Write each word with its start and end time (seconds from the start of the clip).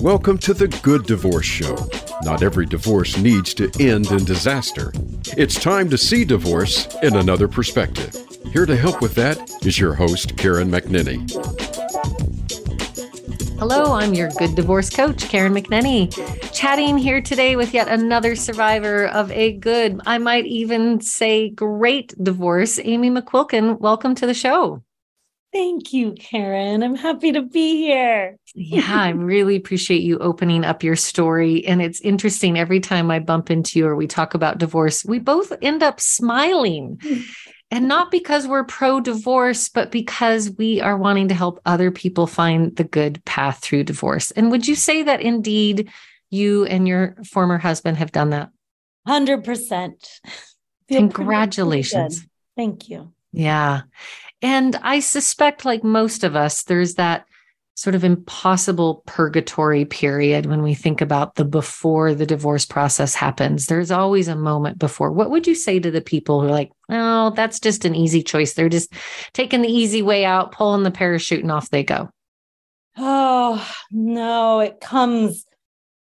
Welcome 0.00 0.38
to 0.38 0.54
the 0.54 0.66
Good 0.82 1.04
Divorce 1.06 1.46
Show. 1.46 1.76
Not 2.22 2.42
every 2.42 2.66
divorce 2.66 3.16
needs 3.16 3.54
to 3.54 3.70
end 3.78 4.10
in 4.10 4.24
disaster. 4.24 4.92
It's 5.36 5.54
time 5.54 5.88
to 5.90 5.96
see 5.96 6.24
divorce 6.24 6.88
in 7.04 7.14
another 7.14 7.46
perspective. 7.46 8.16
Here 8.52 8.66
to 8.66 8.76
help 8.76 9.00
with 9.00 9.14
that 9.14 9.38
is 9.64 9.78
your 9.78 9.94
host, 9.94 10.36
Karen 10.36 10.68
McNinney. 10.68 11.30
Hello, 13.60 13.92
I'm 13.92 14.12
your 14.12 14.30
good 14.30 14.56
divorce 14.56 14.90
coach, 14.90 15.28
Karen 15.28 15.54
McNinney, 15.54 16.10
chatting 16.52 16.98
here 16.98 17.20
today 17.20 17.54
with 17.54 17.72
yet 17.72 17.86
another 17.86 18.34
survivor 18.34 19.06
of 19.06 19.30
a 19.30 19.52
good, 19.52 20.00
I 20.06 20.18
might 20.18 20.46
even 20.46 21.00
say 21.02 21.50
great 21.50 22.14
divorce, 22.20 22.80
Aimee 22.80 23.10
McQuilken. 23.10 23.78
Welcome 23.78 24.16
to 24.16 24.26
the 24.26 24.34
show. 24.34 24.82
Thank 25.52 25.92
you, 25.92 26.12
Karen. 26.12 26.82
I'm 26.82 26.94
happy 26.94 27.32
to 27.32 27.42
be 27.42 27.76
here. 27.76 28.36
yeah, 28.54 28.86
I 28.88 29.08
really 29.08 29.56
appreciate 29.56 30.02
you 30.02 30.18
opening 30.18 30.64
up 30.64 30.84
your 30.84 30.94
story. 30.94 31.66
And 31.66 31.82
it's 31.82 32.00
interesting 32.00 32.56
every 32.56 32.78
time 32.78 33.10
I 33.10 33.18
bump 33.18 33.50
into 33.50 33.78
you 33.78 33.86
or 33.86 33.96
we 33.96 34.06
talk 34.06 34.34
about 34.34 34.58
divorce, 34.58 35.04
we 35.04 35.18
both 35.18 35.52
end 35.60 35.82
up 35.82 36.00
smiling. 36.00 37.00
And 37.72 37.88
not 37.88 38.10
because 38.10 38.46
we're 38.46 38.64
pro 38.64 39.00
divorce, 39.00 39.68
but 39.68 39.90
because 39.90 40.50
we 40.50 40.80
are 40.80 40.96
wanting 40.96 41.28
to 41.28 41.34
help 41.34 41.60
other 41.64 41.90
people 41.90 42.26
find 42.26 42.74
the 42.76 42.84
good 42.84 43.24
path 43.24 43.60
through 43.60 43.84
divorce. 43.84 44.32
And 44.32 44.50
would 44.50 44.66
you 44.66 44.74
say 44.74 45.04
that 45.04 45.20
indeed 45.20 45.90
you 46.30 46.64
and 46.64 46.86
your 46.86 47.16
former 47.24 47.58
husband 47.58 47.96
have 47.98 48.12
done 48.12 48.30
that? 48.30 48.50
100%. 49.08 49.92
Congratulations. 50.88 52.26
Thank 52.56 52.88
you. 52.88 53.12
Yeah. 53.32 53.82
And 54.42 54.76
I 54.82 55.00
suspect, 55.00 55.64
like 55.64 55.84
most 55.84 56.24
of 56.24 56.34
us, 56.36 56.62
there's 56.64 56.94
that 56.94 57.26
sort 57.74 57.94
of 57.94 58.04
impossible 58.04 59.02
purgatory 59.06 59.86
period 59.86 60.44
when 60.44 60.62
we 60.62 60.74
think 60.74 61.00
about 61.00 61.36
the 61.36 61.44
before 61.44 62.14
the 62.14 62.26
divorce 62.26 62.66
process 62.66 63.14
happens. 63.14 63.66
There's 63.66 63.90
always 63.90 64.28
a 64.28 64.36
moment 64.36 64.78
before. 64.78 65.10
What 65.12 65.30
would 65.30 65.46
you 65.46 65.54
say 65.54 65.80
to 65.80 65.90
the 65.90 66.02
people 66.02 66.40
who 66.40 66.48
are 66.48 66.52
like, 66.52 66.70
oh, 66.90 67.30
that's 67.30 67.58
just 67.58 67.86
an 67.86 67.94
easy 67.94 68.22
choice? 68.22 68.52
They're 68.52 68.68
just 68.68 68.92
taking 69.32 69.62
the 69.62 69.72
easy 69.72 70.02
way 70.02 70.24
out, 70.24 70.52
pulling 70.52 70.82
the 70.82 70.90
parachute, 70.90 71.42
and 71.42 71.50
off 71.50 71.70
they 71.70 71.82
go. 71.82 72.10
Oh, 72.98 73.66
no, 73.90 74.60
it 74.60 74.80
comes 74.80 75.46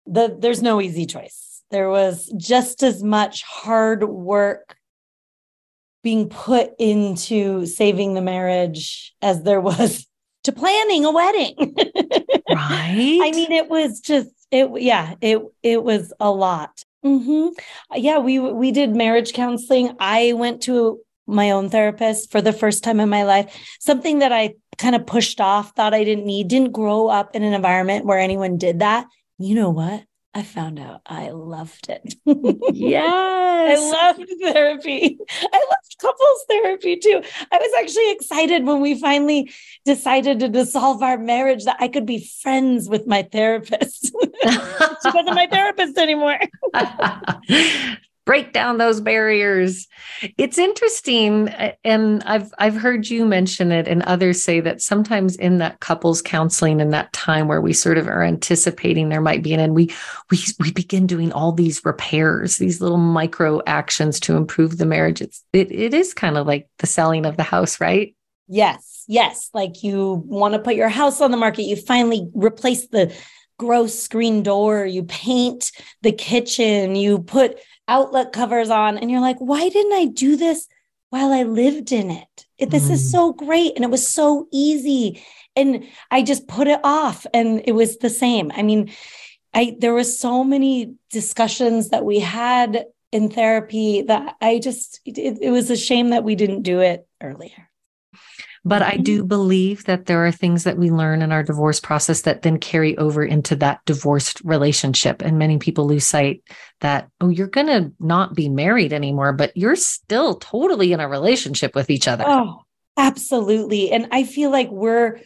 the 0.07 0.37
there's 0.37 0.63
no 0.63 0.81
easy 0.81 1.07
choice. 1.07 1.63
There 1.71 1.89
was 1.89 2.33
just 2.37 2.83
as 2.83 3.03
much 3.03 3.43
hard 3.45 4.05
work 4.05 4.77
being 6.03 6.29
put 6.29 6.73
into 6.79 7.67
saving 7.67 8.15
the 8.15 8.23
marriage 8.23 9.15
as 9.23 9.43
there 9.43 9.61
was 9.61 10.07
to 10.45 10.53
planning 10.53 11.05
a 11.05 11.13
wedding. 11.13 11.55
right. 12.51 13.21
I 13.23 13.31
mean, 13.33 13.53
it 13.53 13.69
was 13.69 14.01
just 14.01 14.31
it. 14.51 14.69
Yeah, 14.81 15.15
it 15.21 15.41
it 15.63 15.83
was 15.83 16.13
a 16.21 16.31
lot. 16.31 16.85
Mm-hmm. 17.05 17.49
Yeah, 17.97 18.19
we 18.19 18.39
we 18.39 18.71
did 18.71 18.95
marriage 18.95 19.33
counseling. 19.33 19.97
I 19.99 20.33
went 20.35 20.63
to 20.65 21.01
my 21.27 21.51
own 21.51 21.69
therapist 21.69 22.31
for 22.31 22.41
the 22.41 22.53
first 22.53 22.85
time 22.85 23.01
in 23.01 23.09
my 23.09 23.23
life. 23.23 23.57
Something 23.81 24.21
that 24.21 24.33
I 24.33 24.55
kind 24.79 24.95
of 24.95 25.07
pushed 25.07 25.41
off, 25.41 25.75
thought 25.75 25.95
I 25.95 26.05
didn't 26.05 26.27
need. 26.27 26.49
Didn't 26.49 26.73
grow 26.73 27.09
up 27.09 27.35
in 27.35 27.43
an 27.43 27.55
environment 27.55 28.05
where 28.05 28.19
anyone 28.19 28.59
did 28.59 28.81
that. 28.81 29.07
You 29.39 29.55
know 29.55 29.71
what? 29.71 30.05
I 30.35 30.43
found 30.43 30.79
out 30.79 31.03
I 31.05 31.29
loved 31.29 31.91
it. 31.91 32.15
yes. 32.75 33.79
I 33.79 33.91
loved 33.91 34.31
therapy. 34.41 35.19
I 35.31 35.59
loved 35.59 35.99
couples 36.01 36.45
therapy 36.49 36.97
too. 36.97 37.23
I 37.51 37.59
was 37.59 37.71
actually 37.79 38.13
excited 38.13 38.65
when 38.65 38.81
we 38.81 38.99
finally 38.99 39.53
decided 39.85 40.41
to 40.41 40.49
dissolve 40.49 41.03
our 41.03 41.19
marriage 41.19 41.65
that 41.65 41.77
I 41.81 41.89
could 41.89 42.07
be 42.07 42.31
friends 42.43 42.89
with 42.89 43.07
my 43.07 43.25
therapist. 43.31 44.07
she 44.43 45.11
wasn't 45.11 45.35
my 45.35 45.47
therapist 45.51 45.99
anymore 45.99 46.39
break 48.25 48.53
down 48.53 48.79
those 48.79 49.01
barriers. 49.01 49.87
It's 50.39 50.59
interesting 50.59 51.49
uh, 51.49 51.73
and 51.85 52.23
I've 52.25 52.53
I've 52.59 52.77
heard 52.77 53.09
you 53.09 53.27
mention 53.27 53.73
it 53.73 53.89
and 53.89 54.03
others 54.03 54.45
say 54.45 54.61
that 54.61 54.81
sometimes 54.81 55.37
in 55.37 55.59
that 55.59 55.81
couples 55.81 56.23
counseling 56.23 56.81
and 56.81 56.93
that 56.93 57.13
time 57.13 57.49
where 57.49 57.61
we 57.61 57.73
sort 57.73 57.99
of 57.99 58.07
are 58.07 58.23
anticipating 58.23 59.09
there 59.09 59.21
might 59.21 59.43
be 59.43 59.55
an 59.55 59.61
end 59.61 59.75
we 59.75 59.93
we 60.31 60.39
we 60.61 60.73
begin 60.73 61.07
doing 61.07 61.33
all 61.33 61.53
these 61.53 61.85
repairs, 61.85 62.57
these 62.57 62.81
little 62.81 62.99
micro 62.99 63.61
actions 63.67 64.21
to 64.21 64.37
improve 64.37 64.79
the 64.79 64.87
marriage. 64.87 65.21
It's 65.21 65.45
it, 65.53 65.71
it 65.73 65.95
is 65.95 66.15
kind 66.15 66.37
of 66.37 66.47
like 66.47 66.69
the 66.79 66.87
selling 66.87 67.27
of 67.27 67.37
the 67.37 67.43
house, 67.43 67.81
right? 67.81 68.15
Yes. 68.49 69.05
Yes, 69.09 69.51
like 69.53 69.83
you 69.83 70.23
want 70.27 70.55
to 70.55 70.61
put 70.61 70.77
your 70.77 70.89
house 70.89 71.21
on 71.21 71.33
the 71.33 71.37
market, 71.37 71.65
you 71.65 71.75
finally 71.75 72.31
replace 72.35 72.87
the 72.87 73.13
gross 73.59 73.99
screen 73.99 74.43
door, 74.43 74.85
you 74.85 75.05
paint 75.05 75.71
the 76.03 76.13
kitchen, 76.13 76.95
you 76.97 77.19
put 77.19 77.59
outlet 77.89 78.33
covers 78.33 78.71
on 78.71 78.99
and 78.99 79.11
you're 79.11 79.21
like 79.21 79.39
why 79.39 79.69
didn't 79.69 79.93
i 79.93 80.05
do 80.05 80.37
this 80.37 80.69
while 81.11 81.33
i 81.33 81.43
lived 81.43 81.93
in 81.93 82.11
it, 82.11 82.47
it 82.59 82.71
this 82.71 82.89
mm. 82.89 82.93
is 82.93 83.11
so 83.11 83.33
great 83.33 83.73
and 83.77 83.85
it 83.85 83.91
was 83.91 84.07
so 84.07 84.49
easy 84.53 85.23
and 85.57 85.85
i 86.11 86.23
just 86.23 86.49
put 86.49 86.67
it 86.69 86.81
off 86.85 87.27
and 87.35 87.63
it 87.67 87.73
was 87.73 87.99
the 87.99 88.11
same. 88.11 88.51
I 88.55 88.63
mean 88.63 88.93
i 89.53 89.77
there 89.79 89.95
was 89.95 90.19
so 90.19 90.45
many 90.45 90.95
discussions 91.11 91.91
that 91.91 92.05
we 92.05 92.19
had 92.19 92.87
in 93.11 93.29
therapy 93.29 94.03
that 94.03 94.37
i 94.41 94.59
just 94.59 95.01
it, 95.05 95.39
it 95.41 95.51
was 95.51 95.71
a 95.71 95.77
shame 95.77 96.11
that 96.11 96.25
we 96.25 96.35
didn't 96.35 96.63
do 96.63 96.81
it 96.81 97.07
earlier 97.21 97.69
but 98.65 98.83
I 98.83 98.97
do 98.97 99.19
mm-hmm. 99.19 99.29
believe 99.29 99.85
that 99.85 100.07
there 100.07 100.25
are 100.25 100.33
things 100.33 100.65
that 100.65 100.79
we 100.79 100.91
learn 100.91 101.23
in 101.23 101.33
our 101.33 101.43
divorce 101.43 101.81
process 101.81 102.23
that 102.23 102.43
then 102.43 102.59
carry 102.59 102.97
over 102.97 103.25
into 103.25 103.57
that 103.57 103.85
divorced 103.87 104.41
relationship. 104.45 105.21
And 105.21 105.39
many 105.39 105.59
people 105.59 105.87
lose 105.87 106.07
sight 106.07 106.43
that, 106.81 107.09
oh, 107.21 107.29
you're 107.29 107.49
going 107.49 107.67
to 107.67 107.93
not 107.99 108.35
be 108.35 108.49
married 108.49 108.93
anymore, 108.93 109.33
but 109.33 109.57
you're 109.57 109.77
still 109.77 110.37
totally 110.37 110.93
in 110.93 111.01
a 111.01 111.09
relationship 111.09 111.75
with 111.75 111.91
each 111.91 112.07
other. 112.07 112.25
Oh, 112.27 112.63
absolutely. 112.97 113.91
And 113.91 114.09
I 114.13 114.23
feel 114.23 114.51
like 114.51 114.71
we're 114.71 115.21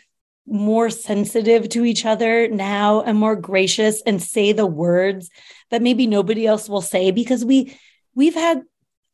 more 0.46 0.88
sensitive 0.88 1.68
to 1.70 1.84
each 1.84 2.06
other 2.06 2.48
now 2.48 3.02
and 3.02 3.18
more 3.18 3.36
gracious 3.36 4.00
and 4.06 4.22
say 4.22 4.52
the 4.52 4.66
words 4.66 5.28
that 5.70 5.82
maybe 5.82 6.06
nobody 6.06 6.46
else 6.46 6.68
will 6.68 6.80
say 6.80 7.10
because 7.10 7.44
we 7.44 7.76
we've 8.14 8.34
had 8.34 8.62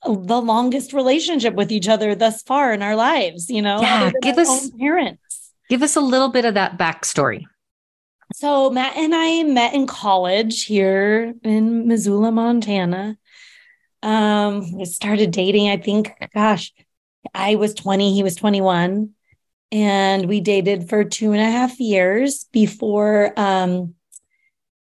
the 0.05 0.41
longest 0.41 0.93
relationship 0.93 1.55
with 1.55 1.71
each 1.71 1.89
other 1.89 2.15
thus 2.15 2.43
far 2.43 2.73
in 2.73 2.83
our 2.83 2.97
lives, 2.97 3.49
you 3.49 3.63
know? 3.63 3.81
Yeah, 3.81 4.11
give 4.21 4.39
us 4.39 4.71
parents. 4.71 5.53
Give 5.69 5.83
us 5.83 5.97
a 5.97 6.01
little 6.01 6.29
bit 6.29 6.45
of 6.45 6.55
that 6.55 6.77
backstory. 6.77 7.45
So 8.35 8.71
Matt 8.71 8.97
and 8.97 9.15
I 9.15 9.43
met 9.45 9.75
in 9.75 9.87
college 9.87 10.65
here 10.65 11.35
in 11.43 11.87
Missoula, 11.87 12.33
Montana. 12.33 13.17
Um, 14.03 14.79
we 14.79 14.85
started 14.87 15.31
dating, 15.31 15.69
I 15.69 15.77
think, 15.77 16.13
gosh, 16.35 16.73
I 17.35 17.55
was 17.55 17.75
20, 17.75 18.15
he 18.15 18.23
was 18.23 18.35
21. 18.35 19.11
And 19.71 20.29
we 20.29 20.41
dated 20.41 20.89
for 20.89 21.05
two 21.05 21.33
and 21.33 21.41
a 21.41 21.51
half 21.51 21.81
years 21.81 22.45
before 22.53 23.33
um 23.39 23.95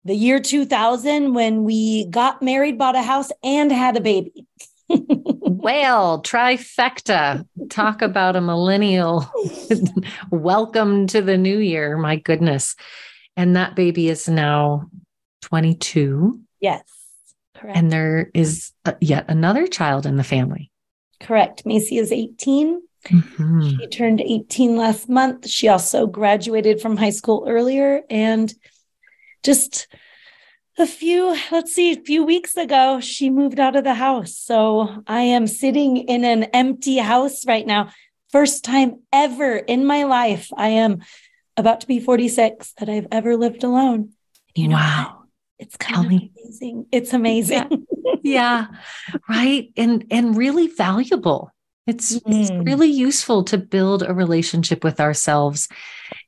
the 0.04 0.14
year 0.14 0.41
2000 0.41 1.34
when 1.34 1.62
we 1.62 2.06
got 2.06 2.41
married, 2.41 2.78
bought 2.78 2.97
a 2.97 3.02
house, 3.02 3.31
and 3.44 3.70
had 3.70 3.97
a 3.97 4.00
baby 4.00 4.47
well, 4.90 6.22
trifecta. 6.22 7.46
Talk 7.68 8.02
about 8.02 8.36
a 8.36 8.40
millennial. 8.40 9.30
Welcome 10.30 11.06
to 11.08 11.22
the 11.22 11.38
new 11.38 11.58
year. 11.58 11.96
My 11.96 12.16
goodness. 12.16 12.76
And 13.36 13.56
that 13.56 13.76
baby 13.76 14.08
is 14.08 14.28
now 14.28 14.90
22. 15.42 16.40
Yes. 16.60 16.82
Correct. 17.54 17.76
And 17.76 17.92
there 17.92 18.30
is 18.34 18.72
a, 18.84 18.96
yet 19.00 19.26
another 19.28 19.66
child 19.66 20.06
in 20.06 20.16
the 20.16 20.24
family. 20.24 20.70
Correct. 21.20 21.64
Macy 21.64 21.98
is 21.98 22.10
18. 22.10 22.82
Mm-hmm. 23.06 23.68
She 23.78 23.86
turned 23.88 24.20
18 24.20 24.76
last 24.76 25.08
month. 25.08 25.48
She 25.48 25.68
also 25.68 26.06
graduated 26.06 26.81
from 26.81 26.96
high 26.96 27.10
school 27.10 27.44
earlier 27.46 28.02
and 28.10 28.52
just 29.43 29.88
a 30.81 30.87
few, 30.87 31.37
let's 31.53 31.75
see, 31.75 31.93
a 31.93 32.00
few 32.00 32.25
weeks 32.25 32.56
ago, 32.56 33.00
she 33.00 33.31
moved 33.31 33.61
out 33.61 33.77
of 33.77 33.85
the 33.85 33.94
house. 33.94 34.37
So 34.37 35.03
I 35.06 35.21
am 35.21 35.47
sitting 35.47 35.99
in 35.99 36.25
an 36.25 36.44
empty 36.44 36.97
house 36.97 37.47
right 37.47 37.67
now. 37.67 37.91
First 38.31 38.65
time 38.65 39.00
ever 39.12 39.56
in 39.56 39.85
my 39.85 40.05
life. 40.05 40.49
I 40.56 40.69
am 40.69 41.03
about 41.56 41.82
to 41.82 41.87
be 41.87 42.00
46 42.00 42.75
that 42.79 42.88
I've 42.88 43.06
ever 43.12 43.37
lived 43.37 43.65
alone. 43.65 44.11
You 44.55 44.69
know, 44.69 44.77
wow. 44.77 45.17
It's 45.59 45.77
kind 45.77 45.94
Tell 45.94 46.05
of 46.05 46.11
me. 46.11 46.32
amazing. 46.43 46.87
It's 46.91 47.12
amazing. 47.12 47.87
Yeah. 48.23 48.23
yeah. 48.23 48.67
Right. 49.29 49.71
And 49.77 50.06
and 50.11 50.37
really 50.37 50.69
valuable. 50.69 51.50
It's, 51.87 52.19
mm. 52.19 52.23
it's 52.27 52.50
really 52.50 52.88
useful 52.88 53.44
to 53.44 53.59
build 53.59 54.03
a 54.03 54.15
relationship 54.15 54.85
with 54.85 55.00
ourselves 55.00 55.69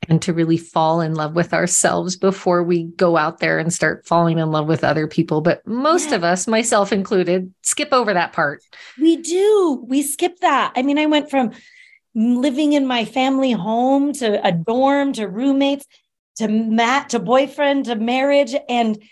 and 0.09 0.21
to 0.23 0.33
really 0.33 0.57
fall 0.57 1.01
in 1.01 1.15
love 1.15 1.35
with 1.35 1.55
ourselves 1.55 2.17
before 2.17 2.63
we 2.63 2.85
go 2.85 3.17
out 3.17 3.39
there 3.39 3.59
and 3.59 3.73
start 3.73 4.07
falling 4.07 4.39
in 4.39 4.51
love 4.51 4.67
with 4.67 4.83
other 4.83 5.07
people. 5.07 5.41
But 5.41 5.67
most 5.67 6.11
yeah. 6.11 6.17
of 6.17 6.25
us, 6.25 6.49
myself 6.49 6.93
included, 6.93 7.53
skip 7.63 7.91
over 7.93 8.13
that 8.13 8.33
part. 8.33 8.63
We 9.01 9.17
do. 9.17 9.85
We 9.87 10.03
skip 10.03 10.41
that. 10.41 10.73
I 10.75 10.83
mean, 10.83 10.99
I 10.99 11.07
went 11.07 11.31
from 11.31 11.53
living 12.15 12.73
in 12.73 12.87
my 12.87 13.05
family 13.05 13.53
home 13.53 14.13
to 14.15 14.45
a 14.47 14.53
dorm 14.53 15.13
to 15.15 15.27
roommates 15.27 15.87
to 16.37 16.49
Matt 16.49 17.11
to 17.11 17.19
boyfriend 17.19 17.87
to 17.87 17.95
marriage 17.95 18.55
and 18.69 19.03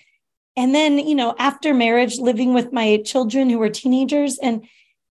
and 0.56 0.74
then 0.74 0.98
you 0.98 1.14
know 1.14 1.34
after 1.38 1.72
marriage 1.72 2.18
living 2.18 2.52
with 2.52 2.72
my 2.72 2.98
children 3.04 3.48
who 3.48 3.58
were 3.58 3.70
teenagers 3.70 4.38
and 4.38 4.66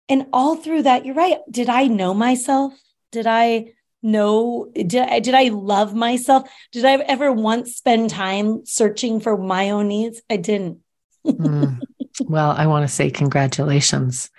and 0.07 0.27
all 0.33 0.55
through 0.55 0.83
that 0.83 1.05
you're 1.05 1.15
right 1.15 1.39
did 1.49 1.69
I 1.69 1.87
know 1.87 2.13
myself 2.13 2.73
did 3.11 3.25
I 3.25 3.73
know 4.01 4.71
did 4.73 4.95
I 4.95 5.19
did 5.19 5.33
I 5.33 5.49
love 5.49 5.93
myself 5.93 6.49
did 6.71 6.85
I 6.85 6.95
ever 6.95 7.31
once 7.31 7.75
spend 7.75 8.09
time 8.09 8.65
searching 8.65 9.19
for 9.19 9.37
my 9.37 9.71
own 9.71 9.89
needs 9.89 10.21
I 10.29 10.37
didn't 10.37 10.79
mm. 11.25 11.79
Well, 12.25 12.51
I 12.51 12.67
want 12.67 12.83
to 12.83 12.93
say 12.93 13.09
congratulations. 13.09 14.29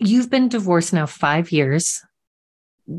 You've 0.00 0.28
been 0.28 0.48
divorced 0.48 0.92
now 0.92 1.06
5 1.06 1.52
years 1.52 2.02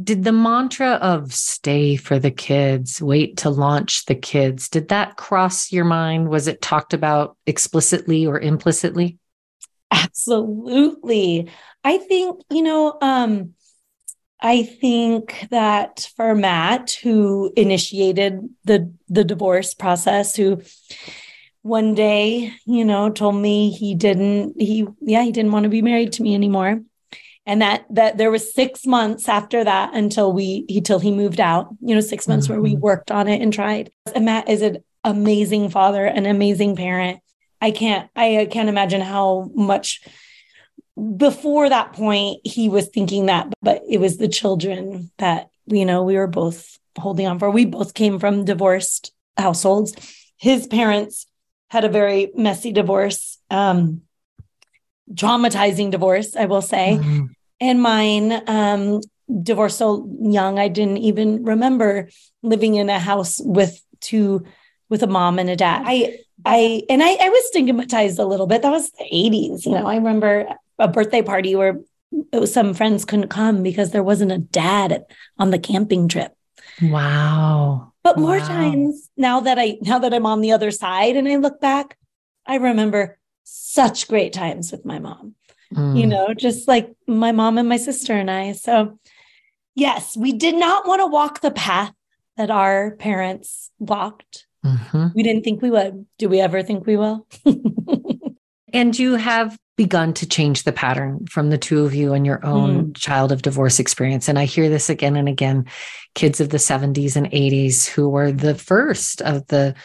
did 0.04 0.24
the 0.24 0.34
mantra 0.34 0.94
of 0.96 1.34
stay 1.34 1.96
for 1.96 2.20
the 2.20 2.32
kids, 2.32 3.02
wait 3.02 3.38
to 3.38 3.50
launch 3.50 4.06
the 4.06 4.16
kids, 4.16 4.68
did 4.68 4.90
that 4.90 5.16
cross 5.16 5.72
your 5.72 5.86
mind? 5.86 6.28
Was 6.28 6.48
it 6.48 6.62
talked 6.62 6.94
about 6.94 7.38
explicitly 7.46 8.26
or 8.26 8.40
implicitly? 8.40 9.18
Absolutely. 9.92 11.50
I 11.86 11.98
think, 12.00 12.42
you 12.50 12.64
know, 12.64 12.98
um, 13.02 13.54
I 14.40 14.64
think 14.64 15.48
that 15.50 16.10
for 16.16 16.36
Matt, 16.36 16.92
who 17.02 17.52
initiated 17.56 18.48
the 18.66 18.94
the 19.10 19.24
divorce 19.24 19.74
process, 19.74 20.36
who 20.36 20.62
one 21.64 21.96
day, 21.96 22.54
you 22.66 22.86
know, 22.86 23.10
told 23.10 23.36
me 23.36 23.72
he 23.72 23.96
didn't, 23.96 24.62
he 24.62 24.88
yeah, 25.02 25.24
he 25.24 25.32
didn't 25.32 25.52
want 25.52 25.64
to 25.64 25.70
be 25.70 25.82
married 25.82 26.14
to 26.14 26.24
me 26.24 26.36
anymore 26.36 26.82
and 27.48 27.62
that 27.62 27.86
that 27.90 28.18
there 28.18 28.30
was 28.30 28.54
six 28.54 28.86
months 28.86 29.28
after 29.28 29.64
that 29.64 29.96
until 29.96 30.32
we 30.32 30.66
he 30.68 30.82
till 30.82 31.00
he 31.00 31.12
moved 31.12 31.40
out 31.40 31.70
you 31.82 31.96
know 31.96 32.02
6 32.02 32.28
months 32.28 32.46
mm-hmm. 32.46 32.54
where 32.54 32.62
we 32.62 32.74
mm-hmm. 32.74 32.82
worked 32.82 33.10
on 33.10 33.28
it 33.28 33.42
and 33.42 33.52
tried 33.52 33.92
and 34.14 34.26
matt 34.26 34.48
is 34.48 34.62
an 34.62 34.78
amazing 35.04 35.70
father 35.70 36.06
an 36.06 36.28
amazing 36.28 36.76
parent 36.76 37.20
i 37.62 37.72
can't 37.72 38.10
i 38.16 38.48
can't 38.52 38.70
imagine 38.70 39.02
how 39.02 39.50
much 39.56 40.02
before 41.18 41.70
that 41.70 41.94
point 41.94 42.40
he 42.44 42.70
was 42.70 42.88
thinking 42.88 43.28
that 43.28 43.54
but 43.62 43.82
it 43.88 44.00
was 44.00 44.18
the 44.18 44.28
children 44.28 45.12
that 45.18 45.50
you 45.68 45.86
know 45.86 46.04
we 46.04 46.16
were 46.16 46.28
both 46.28 46.78
holding 46.98 47.28
on 47.28 47.40
for. 47.40 47.50
We 47.50 47.66
both 47.66 47.94
came 47.94 48.20
from 48.20 48.46
divorced 48.46 49.14
households. 49.38 49.94
His 50.38 50.68
parents 50.68 51.28
had 51.70 51.84
a 51.84 51.90
very 51.90 52.32
messy 52.36 52.72
divorce 52.72 53.38
um 53.50 54.02
traumatizing 55.14 55.92
divorce 55.92 56.36
i 56.36 56.46
will 56.46 56.62
say. 56.62 56.98
Mm-hmm. 57.00 57.26
And 57.60 57.82
mine 57.82 58.44
um, 58.48 59.02
divorced 59.42 59.78
so 59.78 60.08
young 60.22 60.60
i 60.60 60.68
didn't 60.68 60.98
even 60.98 61.44
remember 61.44 62.10
living 62.44 62.76
in 62.76 62.90
a 62.90 63.00
house 63.00 63.42
with 63.44 63.82
two 64.00 64.46
with 64.90 65.04
a 65.04 65.08
mom 65.08 65.40
and 65.40 65.50
a 65.50 65.56
dad. 65.56 65.84
I 65.86 66.20
i 66.46 66.84
and 66.90 67.04
i 67.04 67.18
i 67.20 67.30
was 67.30 67.48
stigmatized 67.48 68.20
a 68.20 68.26
little 68.26 68.48
bit. 68.48 68.62
That 68.62 68.72
was 68.72 68.92
the 68.92 69.06
80s 69.06 69.66
you 69.66 69.72
know. 69.74 69.86
I 69.86 69.96
remember 69.96 70.48
a 70.80 70.88
birthday 70.88 71.22
party 71.22 71.56
where 71.56 71.80
some 72.46 72.74
friends 72.74 73.06
couldn't 73.06 73.30
come 73.30 73.64
because 73.64 73.92
there 73.92 74.04
wasn't 74.04 74.32
a 74.32 74.38
dad 74.38 75.06
on 75.38 75.52
the 75.52 75.60
camping 75.60 76.08
trip 76.08 76.34
wow 76.82 77.92
but 78.04 78.18
more 78.18 78.38
wow. 78.38 78.48
times 78.48 79.10
now 79.18 79.40
that 79.40 79.60
i 79.60 79.78
now 79.82 80.00
that 80.00 80.14
i'm 80.14 80.26
on 80.26 80.42
the 80.42 80.52
other 80.52 80.72
side 80.72 81.16
and 81.16 81.28
i 81.28 81.36
look 81.36 81.60
back 81.60 81.98
i 82.46 82.56
remember 82.56 83.18
such 83.44 84.08
great 84.08 84.34
times 84.34 84.72
with 84.72 84.86
my 84.86 85.00
mom 85.00 85.36
mm. 85.74 86.00
you 86.00 86.06
know, 86.06 86.34
just 86.34 86.68
like 86.68 86.94
my 87.08 87.32
mom 87.32 87.58
and 87.58 87.70
my 87.70 87.78
sister 87.78 88.14
and 88.14 88.30
I. 88.30 88.54
So, 88.54 89.00
yes, 89.76 90.16
we 90.16 90.34
did 90.34 90.56
not 90.56 90.88
want 90.88 91.02
to 91.02 91.08
walk 91.08 91.42
the 91.42 91.52
path 91.52 91.94
that 92.36 92.52
our 92.52 92.92
parents 92.98 93.72
walked. 93.80 94.46
Mm-hmm. 94.66 95.08
We 95.16 95.24
didn't 95.24 95.44
think 95.44 95.62
we 95.62 95.72
would. 95.72 96.06
Do 96.18 96.30
we 96.30 96.40
ever 96.40 96.62
think 96.62 96.86
we 96.86 96.98
will? 96.98 97.28
and 98.74 98.98
you 98.98 99.16
have 99.16 99.58
begun 99.78 100.12
to 100.12 100.28
change 100.28 100.64
the 100.64 100.74
pattern 100.74 101.26
from 101.30 101.50
the 101.50 101.58
two 101.58 101.86
of 101.86 101.94
you 101.94 102.14
and 102.14 102.26
your 102.26 102.44
own 102.44 102.88
mm. 102.88 102.98
child 102.98 103.32
of 103.32 103.44
divorce 103.44 103.80
experience. 103.80 104.28
And 104.28 104.40
I 104.40 104.46
hear 104.46 104.70
this 104.70 104.90
again 104.90 105.16
and 105.16 105.30
again 105.30 105.66
kids 106.16 106.42
of 106.42 106.50
the 106.50 106.58
70s 106.58 107.16
and 107.16 107.32
80s 107.32 107.86
who 107.88 108.10
were 108.10 108.32
the 108.32 108.56
first 108.56 109.22
of 109.22 109.46
the, 109.48 109.76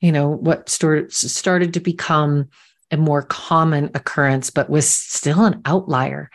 you 0.00 0.10
know, 0.10 0.28
what 0.28 0.68
started, 0.68 1.12
started 1.12 1.72
to 1.74 1.80
become 1.80 2.48
a 2.90 2.96
more 2.96 3.22
common 3.22 3.90
occurrence, 3.94 4.50
but 4.50 4.68
was 4.68 4.90
still 4.90 5.44
an 5.44 5.62
outlier. 5.64 6.30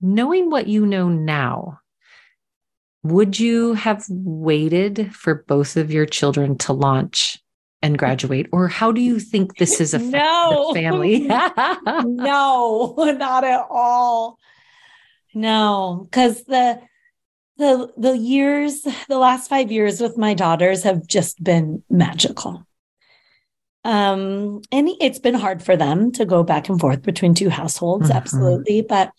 Knowing 0.00 0.50
what 0.50 0.68
you 0.68 0.86
know 0.86 1.08
now, 1.08 1.80
would 3.02 3.40
you 3.40 3.74
have 3.74 4.04
waited 4.08 5.12
for 5.14 5.44
both 5.48 5.76
of 5.76 5.90
your 5.90 6.06
children 6.06 6.56
to 6.58 6.72
launch 6.72 7.41
and 7.82 7.98
graduate? 7.98 8.48
Or 8.52 8.68
how 8.68 8.92
do 8.92 9.00
you 9.00 9.18
think 9.18 9.56
this 9.56 9.80
is 9.80 9.94
affecting 9.94 10.12
no. 10.20 10.72
the 10.72 10.80
family? 10.80 11.18
no, 12.04 12.94
not 12.98 13.44
at 13.44 13.66
all. 13.70 14.38
No, 15.34 16.06
because 16.10 16.44
the 16.44 16.80
the 17.56 17.92
the 17.96 18.16
years, 18.16 18.82
the 19.08 19.18
last 19.18 19.48
five 19.48 19.70
years 19.70 20.00
with 20.00 20.16
my 20.16 20.34
daughters 20.34 20.82
have 20.82 21.06
just 21.06 21.42
been 21.42 21.82
magical. 21.90 22.66
Um, 23.84 24.62
and 24.70 24.88
it's 25.00 25.18
been 25.18 25.34
hard 25.34 25.62
for 25.62 25.76
them 25.76 26.12
to 26.12 26.24
go 26.24 26.44
back 26.44 26.68
and 26.68 26.80
forth 26.80 27.02
between 27.02 27.34
two 27.34 27.50
households, 27.50 28.08
mm-hmm. 28.08 28.16
absolutely. 28.16 28.82
But 28.82 29.12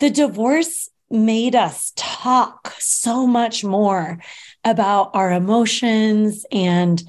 the 0.00 0.10
divorce 0.10 0.88
made 1.10 1.54
us 1.54 1.92
talk 1.96 2.74
so 2.78 3.26
much 3.26 3.64
more 3.64 4.18
about 4.64 5.10
our 5.14 5.32
emotions 5.32 6.44
and 6.50 7.02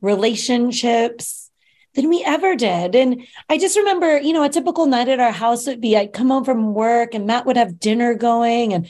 relationships 0.00 1.50
than 1.94 2.08
we 2.08 2.22
ever 2.24 2.54
did. 2.54 2.94
And 2.94 3.26
I 3.48 3.58
just 3.58 3.76
remember, 3.76 4.18
you 4.18 4.32
know, 4.32 4.44
a 4.44 4.48
typical 4.48 4.86
night 4.86 5.08
at 5.08 5.20
our 5.20 5.32
house 5.32 5.66
would 5.66 5.80
be 5.80 5.96
I'd 5.96 6.12
come 6.12 6.28
home 6.28 6.44
from 6.44 6.74
work 6.74 7.14
and 7.14 7.26
Matt 7.26 7.46
would 7.46 7.56
have 7.56 7.80
dinner 7.80 8.14
going 8.14 8.72
and 8.72 8.88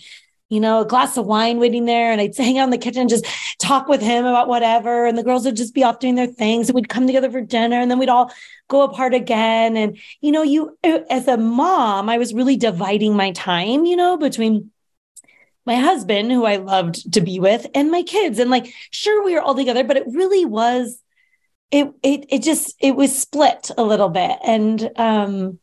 you 0.51 0.59
know, 0.59 0.81
a 0.81 0.85
glass 0.85 1.17
of 1.17 1.27
wine 1.27 1.61
waiting 1.61 1.85
there. 1.85 2.11
And 2.11 2.21
I'd 2.21 2.37
hang 2.37 2.59
out 2.59 2.65
in 2.65 2.71
the 2.71 2.79
kitchen, 2.79 3.09
just 3.09 3.25
talk 3.59 3.87
with 3.87 4.03
him 4.03 4.27
about 4.27 4.49
whatever. 4.49 5.07
And 5.07 5.17
the 5.17 5.23
girls 5.23 5.45
would 5.45 5.57
just 5.57 5.75
be 5.75 5.85
off 5.85 6.01
doing 6.01 6.17
their 6.17 6.27
things. 6.27 6.69
And 6.69 6.75
we'd 6.75 6.89
come 6.89 7.07
together 7.07 7.31
for 7.31 7.41
dinner 7.41 7.77
and 7.77 7.89
then 7.89 8.01
we'd 8.01 8.09
all 8.09 8.33
go 8.69 8.83
apart 8.83 9.15
again. 9.15 9.77
And, 9.77 9.97
you 10.21 10.33
know, 10.33 10.43
you, 10.43 10.77
as 10.83 11.29
a 11.29 11.37
mom, 11.37 12.09
I 12.09 12.19
was 12.19 12.35
really 12.35 12.57
dividing 12.57 13.15
my 13.15 13.31
time, 13.31 13.85
you 13.85 13.95
know, 13.95 14.17
between 14.17 14.73
my 15.67 15.77
husband, 15.77 16.33
who 16.33 16.45
I 16.45 16.57
loved 16.57 17.13
to 17.15 17.21
be 17.21 17.39
with, 17.39 17.67
and 17.75 17.91
my 17.91 18.03
kids. 18.03 18.39
And 18.39 18.51
like, 18.51 18.73
sure, 18.91 19.25
we 19.25 19.35
were 19.35 19.43
all 19.43 19.55
together, 19.55 19.85
but 19.85 19.97
it 19.97 20.05
really 20.07 20.45
was, 20.45 21.01
it, 21.71 21.93
it, 22.03 22.27
it 22.29 22.43
just, 22.43 22.75
it 22.81 22.97
was 22.97 23.17
split 23.17 23.71
a 23.77 23.85
little 23.85 24.09
bit. 24.09 24.39
And, 24.45 24.91
um, 24.97 25.59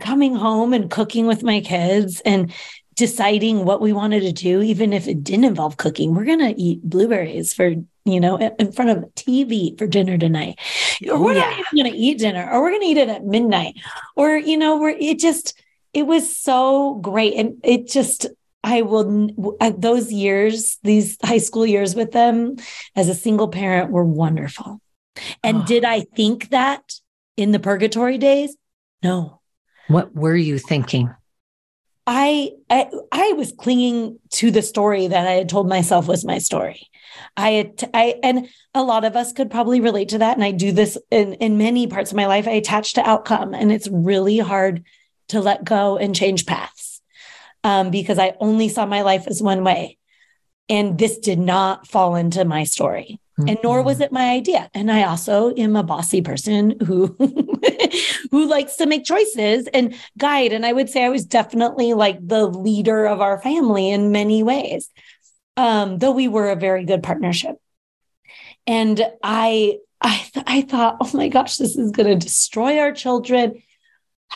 coming 0.00 0.34
home 0.34 0.72
and 0.72 0.90
cooking 0.90 1.26
with 1.26 1.42
my 1.42 1.60
kids 1.60 2.20
and 2.24 2.52
deciding 2.94 3.64
what 3.64 3.80
we 3.80 3.92
wanted 3.92 4.20
to 4.20 4.32
do, 4.32 4.60
even 4.60 4.92
if 4.92 5.06
it 5.06 5.22
didn't 5.22 5.44
involve 5.44 5.76
cooking. 5.76 6.14
We're 6.14 6.24
going 6.24 6.40
to 6.40 6.60
eat 6.60 6.82
blueberries 6.82 7.54
for, 7.54 7.74
you 8.04 8.20
know, 8.20 8.36
in 8.36 8.72
front 8.72 8.90
of 8.90 9.00
the 9.00 9.06
TV 9.10 9.78
for 9.78 9.86
dinner 9.86 10.18
tonight. 10.18 10.58
Or 11.08 11.22
we're 11.22 11.34
yeah. 11.34 11.40
not 11.40 11.52
even 11.52 11.64
going 11.76 11.92
to 11.92 11.98
eat 11.98 12.18
dinner, 12.18 12.50
or 12.50 12.60
we're 12.60 12.70
going 12.70 12.82
to 12.82 12.88
eat 12.88 12.96
it 12.96 13.08
at 13.08 13.24
midnight. 13.24 13.74
Or, 14.16 14.36
you 14.36 14.56
know, 14.56 14.78
we're, 14.78 14.90
it 14.90 15.20
just, 15.20 15.60
it 15.92 16.04
was 16.04 16.36
so 16.36 16.96
great. 16.96 17.34
And 17.34 17.60
it 17.62 17.86
just, 17.86 18.26
I 18.64 18.82
will, 18.82 19.30
those 19.76 20.12
years, 20.12 20.78
these 20.82 21.16
high 21.22 21.38
school 21.38 21.64
years 21.64 21.94
with 21.94 22.12
them 22.12 22.56
as 22.96 23.08
a 23.08 23.14
single 23.14 23.48
parent 23.48 23.90
were 23.90 24.04
wonderful. 24.04 24.80
And 25.42 25.58
oh. 25.58 25.64
did 25.64 25.84
I 25.84 26.00
think 26.00 26.50
that 26.50 26.94
in 27.36 27.52
the 27.52 27.58
purgatory 27.60 28.18
days? 28.18 28.56
No. 29.02 29.40
What 29.86 30.14
were 30.14 30.36
you 30.36 30.58
thinking? 30.58 31.14
I, 32.06 32.52
I, 32.70 32.90
I 33.12 33.32
was 33.32 33.52
clinging 33.52 34.18
to 34.30 34.50
the 34.50 34.62
story 34.62 35.08
that 35.08 35.26
I 35.26 35.32
had 35.32 35.48
told 35.48 35.68
myself 35.68 36.08
was 36.08 36.24
my 36.24 36.38
story. 36.38 36.88
I 37.36 37.50
had 37.50 37.90
I 37.92 38.14
and 38.22 38.48
a 38.74 38.82
lot 38.82 39.04
of 39.04 39.16
us 39.16 39.32
could 39.32 39.50
probably 39.50 39.80
relate 39.80 40.10
to 40.10 40.18
that 40.18 40.36
and 40.36 40.44
I 40.44 40.52
do 40.52 40.72
this 40.72 40.96
in 41.10 41.34
in 41.34 41.58
many 41.58 41.86
parts 41.86 42.10
of 42.10 42.16
my 42.16 42.26
life 42.26 42.46
I 42.46 42.52
attach 42.52 42.94
to 42.94 43.08
outcome 43.08 43.54
and 43.54 43.72
it's 43.72 43.88
really 43.88 44.38
hard 44.38 44.84
to 45.28 45.40
let 45.40 45.64
go 45.64 45.96
and 45.98 46.14
change 46.14 46.46
paths. 46.46 46.77
Um, 47.64 47.90
because 47.90 48.18
I 48.18 48.34
only 48.40 48.68
saw 48.68 48.86
my 48.86 49.02
life 49.02 49.26
as 49.26 49.42
one 49.42 49.64
way. 49.64 49.98
And 50.68 50.98
this 50.98 51.18
did 51.18 51.38
not 51.38 51.86
fall 51.86 52.14
into 52.14 52.44
my 52.44 52.64
story. 52.64 53.20
Mm-hmm. 53.38 53.48
And 53.48 53.58
nor 53.62 53.82
was 53.82 53.96
mm-hmm. 53.96 54.04
it 54.04 54.12
my 54.12 54.30
idea. 54.30 54.70
And 54.74 54.90
I 54.90 55.04
also 55.04 55.54
am 55.54 55.76
a 55.76 55.82
bossy 55.82 56.22
person 56.22 56.78
who 56.80 57.16
who 58.30 58.48
likes 58.48 58.76
to 58.76 58.86
make 58.86 59.04
choices 59.04 59.68
and 59.68 59.94
guide. 60.16 60.52
And 60.52 60.66
I 60.66 60.72
would 60.72 60.90
say 60.90 61.04
I 61.04 61.08
was 61.08 61.24
definitely 61.24 61.94
like 61.94 62.18
the 62.26 62.46
leader 62.46 63.06
of 63.06 63.20
our 63.20 63.40
family 63.40 63.90
in 63.90 64.12
many 64.12 64.42
ways, 64.42 64.90
um, 65.56 65.98
though 65.98 66.10
we 66.10 66.28
were 66.28 66.50
a 66.50 66.56
very 66.56 66.84
good 66.84 67.02
partnership. 67.02 67.56
And 68.66 69.00
I, 69.22 69.78
I, 70.00 70.28
th- 70.32 70.44
I 70.46 70.62
thought, 70.62 70.98
oh 71.00 71.10
my 71.14 71.28
gosh, 71.28 71.56
this 71.56 71.76
is 71.76 71.90
going 71.90 72.08
to 72.08 72.26
destroy 72.26 72.78
our 72.78 72.92
children. 72.92 73.62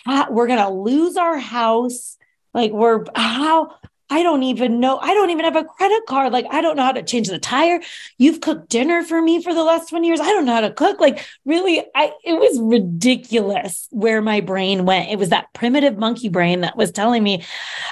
We're 0.06 0.46
going 0.46 0.58
to 0.58 0.70
lose 0.70 1.16
our 1.16 1.38
house. 1.38 2.16
Like 2.54 2.72
we're 2.72 3.04
how 3.14 3.74
I 4.12 4.22
don't 4.22 4.42
even 4.42 4.78
know. 4.78 4.98
I 4.98 5.14
don't 5.14 5.30
even 5.30 5.46
have 5.46 5.56
a 5.56 5.64
credit 5.64 6.04
card. 6.06 6.34
Like, 6.34 6.44
I 6.50 6.60
don't 6.60 6.76
know 6.76 6.82
how 6.82 6.92
to 6.92 7.02
change 7.02 7.28
the 7.28 7.38
tire. 7.38 7.80
You've 8.18 8.42
cooked 8.42 8.68
dinner 8.68 9.02
for 9.02 9.22
me 9.22 9.42
for 9.42 9.54
the 9.54 9.64
last 9.64 9.88
20 9.88 10.06
years. 10.06 10.20
I 10.20 10.26
don't 10.26 10.44
know 10.44 10.52
how 10.52 10.60
to 10.60 10.70
cook. 10.70 11.00
Like, 11.00 11.26
really, 11.46 11.82
I 11.94 12.12
it 12.22 12.34
was 12.34 12.60
ridiculous 12.60 13.88
where 13.90 14.20
my 14.20 14.42
brain 14.42 14.84
went. 14.84 15.08
It 15.08 15.18
was 15.18 15.30
that 15.30 15.46
primitive 15.54 15.96
monkey 15.96 16.28
brain 16.28 16.60
that 16.60 16.76
was 16.76 16.90
telling 16.90 17.22
me 17.22 17.42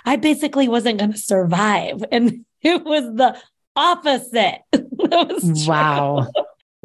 I 0.05 0.17
basically 0.17 0.69
wasn't 0.69 0.99
going 0.99 1.13
to 1.13 1.19
survive. 1.19 2.05
And 2.13 2.45
it 2.61 2.85
was 2.85 3.05
the 3.17 3.41
opposite. 3.75 4.59
was 4.75 5.67
wow. 5.67 6.29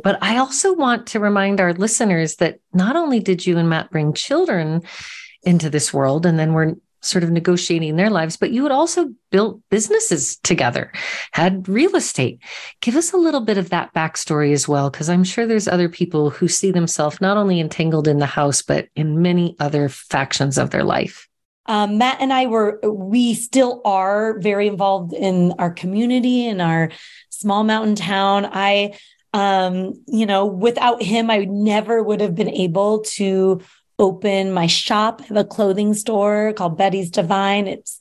But 0.02 0.18
I 0.22 0.38
also 0.38 0.74
want 0.74 1.08
to 1.08 1.20
remind 1.20 1.60
our 1.60 1.74
listeners 1.74 2.38
that 2.38 2.60
not 2.74 2.96
only 2.96 3.20
did 3.20 3.46
you 3.46 3.58
and 3.58 3.68
Matt 3.68 3.92
bring 3.92 4.14
children 4.14 4.84
into 5.44 5.70
this 5.70 5.94
world, 5.94 6.26
and 6.26 6.40
then 6.40 6.54
we're 6.54 6.76
sort 7.06 7.24
of 7.24 7.32
negotiating 7.32 7.96
their 7.96 8.10
lives, 8.10 8.38
but 8.38 8.52
you 8.52 8.64
had 8.64 8.72
also 8.72 9.14
built 9.32 9.62
businesses 9.70 10.38
together, 10.38 10.92
had 11.32 11.70
real 11.70 11.96
estate. 11.96 12.40
Give 12.82 12.96
us 12.96 13.14
a 13.14 13.18
little 13.18 13.42
bit 13.42 13.58
of 13.58 13.70
that 13.70 13.94
backstory 13.94 14.54
as 14.54 14.68
well, 14.68 14.90
because 14.90 15.10
I'm 15.10 15.24
sure 15.24 15.46
there's 15.46 15.68
other 15.68 15.90
people 15.90 16.30
who 16.30 16.48
see 16.48 16.72
themselves 16.72 17.22
not 17.22 17.38
only 17.38 17.60
entangled 17.60 18.08
in 18.08 18.20
the 18.20 18.26
house, 18.26 18.62
but 18.62 18.88
in 18.96 19.22
many 19.22 19.56
other 19.60 19.90
factions 19.90 20.58
of 20.58 20.72
their 20.72 20.84
life. 20.84 21.28
Um, 21.68 21.98
Matt 21.98 22.18
and 22.22 22.32
I 22.32 22.46
were, 22.46 22.80
we 22.84 23.34
still 23.34 23.82
are 23.86 24.40
very 24.40 24.68
involved 24.68 25.14
in 25.14 25.54
our 25.58 25.72
community 25.72 26.46
in 26.46 26.62
our 26.62 26.92
small 27.30 27.64
mountain 27.64 27.96
town. 27.96 28.48
I, 28.52 28.98
um, 29.34 29.94
you 30.08 30.26
know, 30.26 30.46
without 30.46 31.02
him, 31.02 31.32
I 31.32 31.46
never 31.50 32.04
would 32.04 32.22
have 32.22 32.36
been 32.36 32.52
able 32.52 33.02
to 33.16 33.62
open 34.00 34.52
my 34.52 34.68
shop. 34.68 35.22
Have 35.22 35.38
a 35.38 35.44
clothing 35.44 35.94
store 35.94 36.54
called 36.54 36.78
Betty's 36.78 37.10
Divine. 37.10 37.68
It's 37.68 38.00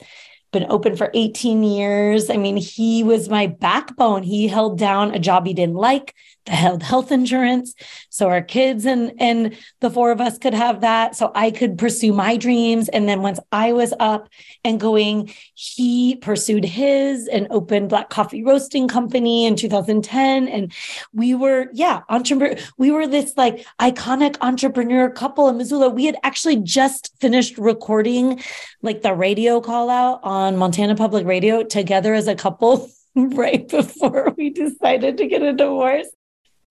been 0.53 0.67
open 0.69 0.97
for 0.97 1.11
18 1.15 1.63
years. 1.63 2.31
I 2.31 2.37
mean, 2.37 2.57
he 2.57 3.03
was 3.03 3.29
my 3.29 3.49
backbone. 3.49 4.23
He 4.23 4.49
held 4.49 4.79
down 4.79 5.15
a 5.15 5.19
job 5.19 5.47
he 5.47 5.55
didn't 5.55 5.75
like 5.75 6.15
held 6.47 6.83
health 6.83 7.11
insurance. 7.11 7.75
So 8.11 8.29
our 8.29 8.43
kids 8.43 8.85
and 8.85 9.13
and 9.19 9.57
the 9.81 9.91
four 9.91 10.11
of 10.11 10.21
us 10.21 10.39
could 10.39 10.55
have 10.55 10.83
that. 10.83 11.17
So 11.17 11.33
I 11.35 11.51
could 11.51 11.79
pursue 11.79 12.13
my 12.13 12.37
dreams. 12.37 12.89
And 12.89 13.09
then 13.09 13.23
once 13.23 13.41
I 13.51 13.73
was 13.73 13.95
up 13.99 14.29
and 14.63 14.79
going, 14.79 15.33
he 15.55 16.17
pursued 16.17 16.65
his 16.65 17.29
and 17.29 17.47
opened 17.51 17.89
Black 17.89 18.11
Coffee 18.11 18.45
Roasting 18.45 18.89
Company 18.89 19.47
in 19.47 19.57
2010. 19.57 20.49
And 20.49 20.73
we 21.13 21.35
were, 21.35 21.69
yeah, 21.73 22.03
entrepreneur. 22.09 22.57
We 22.77 22.91
were 22.91 23.07
this 23.07 23.35
like 23.37 23.67
iconic 23.81 24.37
entrepreneur 24.41 25.09
couple 25.11 25.49
in 25.49 25.57
Missoula. 25.57 25.89
We 25.89 26.05
had 26.05 26.17
actually 26.23 26.57
just 26.57 27.13
finished 27.21 27.57
recording 27.57 28.43
like 28.83 29.03
the 29.03 29.15
radio 29.15 29.61
call 29.61 29.89
out 29.89 30.21
on 30.23 30.57
Montana 30.57 30.95
Public 30.95 31.27
Radio 31.27 31.63
together 31.63 32.13
as 32.13 32.29
a 32.29 32.35
couple 32.35 32.91
right 33.15 33.69
before 33.69 34.35
we 34.37 34.51
decided 34.51 35.17
to 35.19 35.27
get 35.27 35.43
a 35.43 35.53
divorce 35.53 36.09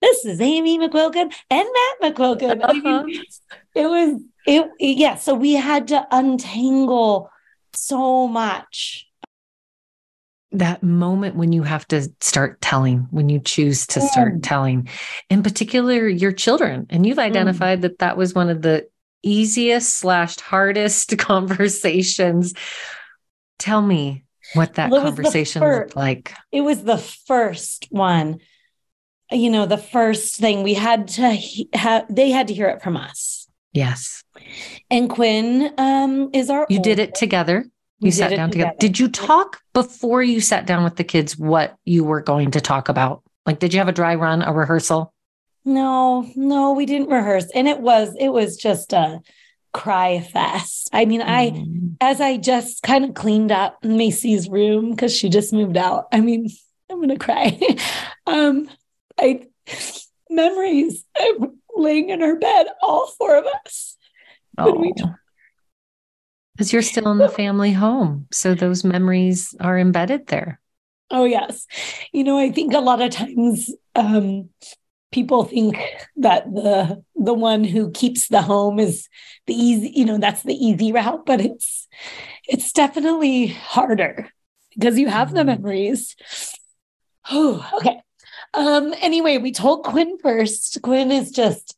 this 0.03 0.25
is 0.25 0.41
Aimee 0.41 0.79
McQuilken 0.79 1.33
and 1.49 1.67
Matt 2.01 2.15
McQuilken. 2.15 2.61
Uh-huh. 2.61 2.67
I 2.67 2.73
mean, 2.73 3.17
uh-huh. 3.21 3.57
it 3.73 3.87
was 3.87 4.21
it 4.45 4.71
yeah. 4.79 5.15
So 5.15 5.33
we 5.33 5.53
had 5.53 5.87
to 5.87 6.05
untangle 6.11 7.29
so 7.73 8.27
much. 8.27 9.07
That 10.51 10.83
moment 10.83 11.35
when 11.35 11.51
you 11.51 11.63
have 11.63 11.87
to 11.87 12.11
start 12.19 12.61
telling, 12.61 13.07
when 13.09 13.29
you 13.29 13.39
choose 13.39 13.87
to 13.87 14.01
start 14.01 14.35
mm. 14.35 14.39
telling, 14.43 14.87
in 15.29 15.41
particular 15.41 16.07
your 16.07 16.31
children, 16.31 16.85
and 16.91 17.07
you've 17.07 17.17
mm. 17.17 17.23
identified 17.23 17.79
mm. 17.79 17.83
that 17.83 17.99
that 17.99 18.17
was 18.17 18.35
one 18.35 18.49
of 18.49 18.61
the 18.61 18.87
easiest 19.23 19.95
slash 19.95 20.37
hardest 20.39 21.17
conversations. 21.17 22.53
Tell 23.57 23.81
me 23.81 24.25
what 24.53 24.75
that 24.75 24.91
well, 24.91 25.01
conversation 25.01 25.63
looked 25.63 25.95
like. 25.95 26.35
It 26.51 26.61
was 26.61 26.83
the 26.83 26.97
first 26.97 27.87
one 27.89 28.39
you 29.31 29.49
know, 29.49 29.65
the 29.65 29.77
first 29.77 30.35
thing 30.37 30.63
we 30.63 30.73
had 30.73 31.07
to 31.09 31.37
have, 31.73 32.05
they 32.09 32.31
had 32.31 32.47
to 32.47 32.53
hear 32.53 32.67
it 32.67 32.81
from 32.81 32.97
us. 32.97 33.47
Yes. 33.73 34.23
And 34.89 35.09
Quinn 35.09 35.73
um, 35.77 36.29
is 36.33 36.49
our. 36.49 36.67
You 36.69 36.81
did 36.81 36.99
it 36.99 37.15
together. 37.15 37.65
You 37.99 38.11
sat 38.11 38.31
down 38.31 38.51
together. 38.51 38.71
together. 38.71 38.77
Did 38.79 38.99
you 38.99 39.07
talk 39.07 39.61
before 39.73 40.21
you 40.21 40.41
sat 40.41 40.65
down 40.65 40.83
with 40.83 40.97
the 40.97 41.03
kids 41.03 41.37
what 41.37 41.77
you 41.85 42.03
were 42.03 42.21
going 42.21 42.51
to 42.51 42.61
talk 42.61 42.89
about? 42.89 43.23
Like, 43.45 43.59
did 43.59 43.73
you 43.73 43.79
have 43.79 43.87
a 43.87 43.93
dry 43.93 44.15
run, 44.15 44.41
a 44.41 44.53
rehearsal? 44.53 45.13
No, 45.65 46.29
no, 46.35 46.73
we 46.73 46.85
didn't 46.85 47.09
rehearse. 47.09 47.47
And 47.55 47.67
it 47.67 47.79
was, 47.79 48.13
it 48.19 48.29
was 48.29 48.57
just 48.57 48.91
a 48.91 49.21
cry 49.73 50.19
fest. 50.19 50.89
I 50.91 51.05
mean, 51.05 51.21
I, 51.21 51.51
mm. 51.51 51.95
as 52.01 52.19
I 52.19 52.37
just 52.37 52.83
kind 52.83 53.05
of 53.05 53.13
cleaned 53.13 53.51
up 53.51 53.83
Macy's 53.83 54.49
room 54.49 54.91
because 54.91 55.15
she 55.15 55.29
just 55.29 55.53
moved 55.53 55.77
out. 55.77 56.07
I 56.11 56.19
mean, 56.19 56.49
I'm 56.89 56.97
going 56.97 57.09
to 57.09 57.17
cry. 57.17 57.59
um, 58.27 58.69
I 59.19 59.47
memories 60.29 61.05
of 61.19 61.51
laying 61.75 62.09
in 62.09 62.21
her 62.21 62.37
bed, 62.37 62.67
all 62.81 63.07
four 63.07 63.35
of 63.37 63.45
us. 63.65 63.97
Oh. 64.57 64.93
Because 66.53 66.71
you're 66.71 66.81
still 66.81 67.11
in 67.11 67.17
the 67.17 67.29
family 67.43 67.71
home. 67.71 68.27
So 68.31 68.53
those 68.53 68.83
memories 68.83 69.55
are 69.59 69.77
embedded 69.77 70.27
there. 70.27 70.59
Oh, 71.09 71.25
yes. 71.25 71.67
You 72.11 72.23
know, 72.23 72.37
I 72.37 72.51
think 72.51 72.73
a 72.73 72.79
lot 72.79 73.01
of 73.01 73.11
times 73.11 73.71
um, 73.95 74.49
people 75.11 75.43
think 75.43 75.77
that 76.17 76.51
the 76.51 77.03
the 77.15 77.33
one 77.33 77.63
who 77.63 77.91
keeps 77.91 78.27
the 78.27 78.41
home 78.41 78.79
is 78.79 79.07
the 79.45 79.53
easy, 79.53 79.91
you 79.95 80.05
know, 80.05 80.17
that's 80.17 80.43
the 80.43 80.55
easy 80.55 80.91
route, 80.91 81.25
but 81.25 81.39
it's 81.39 81.87
it's 82.47 82.71
definitely 82.71 83.47
harder 83.47 84.29
because 84.73 84.97
you 84.97 85.07
have 85.07 85.31
the 85.31 85.41
mm-hmm. 85.41 85.61
memories. 85.61 86.15
Oh, 87.29 87.69
okay. 87.77 88.01
Um, 88.53 88.93
anyway, 89.01 89.37
we 89.37 89.51
told 89.51 89.85
Quinn 89.85 90.17
first. 90.21 90.81
Quinn 90.81 91.11
is 91.11 91.31
just, 91.31 91.75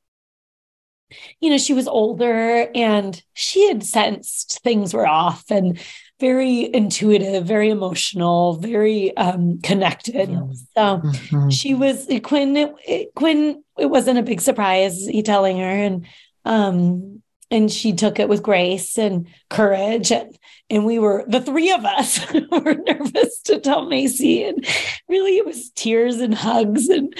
you 1.39 1.49
know, 1.49 1.57
she 1.57 1.73
was 1.73 1.87
older 1.87 2.69
and 2.75 3.21
she 3.33 3.67
had 3.67 3.83
sensed 3.83 4.61
things 4.63 4.93
were 4.93 5.07
off 5.07 5.45
and 5.49 5.79
very 6.19 6.73
intuitive, 6.73 7.45
very 7.45 7.69
emotional, 7.69 8.57
very 8.57 9.15
um, 9.17 9.59
connected. 9.61 10.29
So 10.73 10.99
mm-hmm. 10.99 11.49
she 11.49 11.73
was 11.73 12.07
Quinn. 12.23 12.55
It, 12.85 13.13
Quinn. 13.15 13.63
It 13.77 13.87
wasn't 13.87 14.19
a 14.19 14.23
big 14.23 14.41
surprise. 14.41 15.05
He 15.05 15.23
telling 15.23 15.57
her, 15.57 15.63
and 15.63 16.05
um, 16.45 17.21
and 17.51 17.71
she 17.71 17.93
took 17.93 18.19
it 18.19 18.29
with 18.29 18.43
grace 18.43 18.97
and 18.97 19.27
courage. 19.49 20.11
And 20.11 20.37
and 20.69 20.85
we 20.85 20.99
were 20.99 21.23
the 21.27 21.41
three 21.41 21.71
of 21.71 21.85
us 21.85 22.19
were 22.51 22.75
nervous 22.75 23.41
to 23.41 23.59
tell 23.59 23.85
Macy. 23.85 24.43
And 24.43 24.65
really 25.07 25.37
it 25.37 25.45
was 25.45 25.69
tears 25.71 26.17
and 26.17 26.33
hugs 26.33 26.89
and 26.89 27.13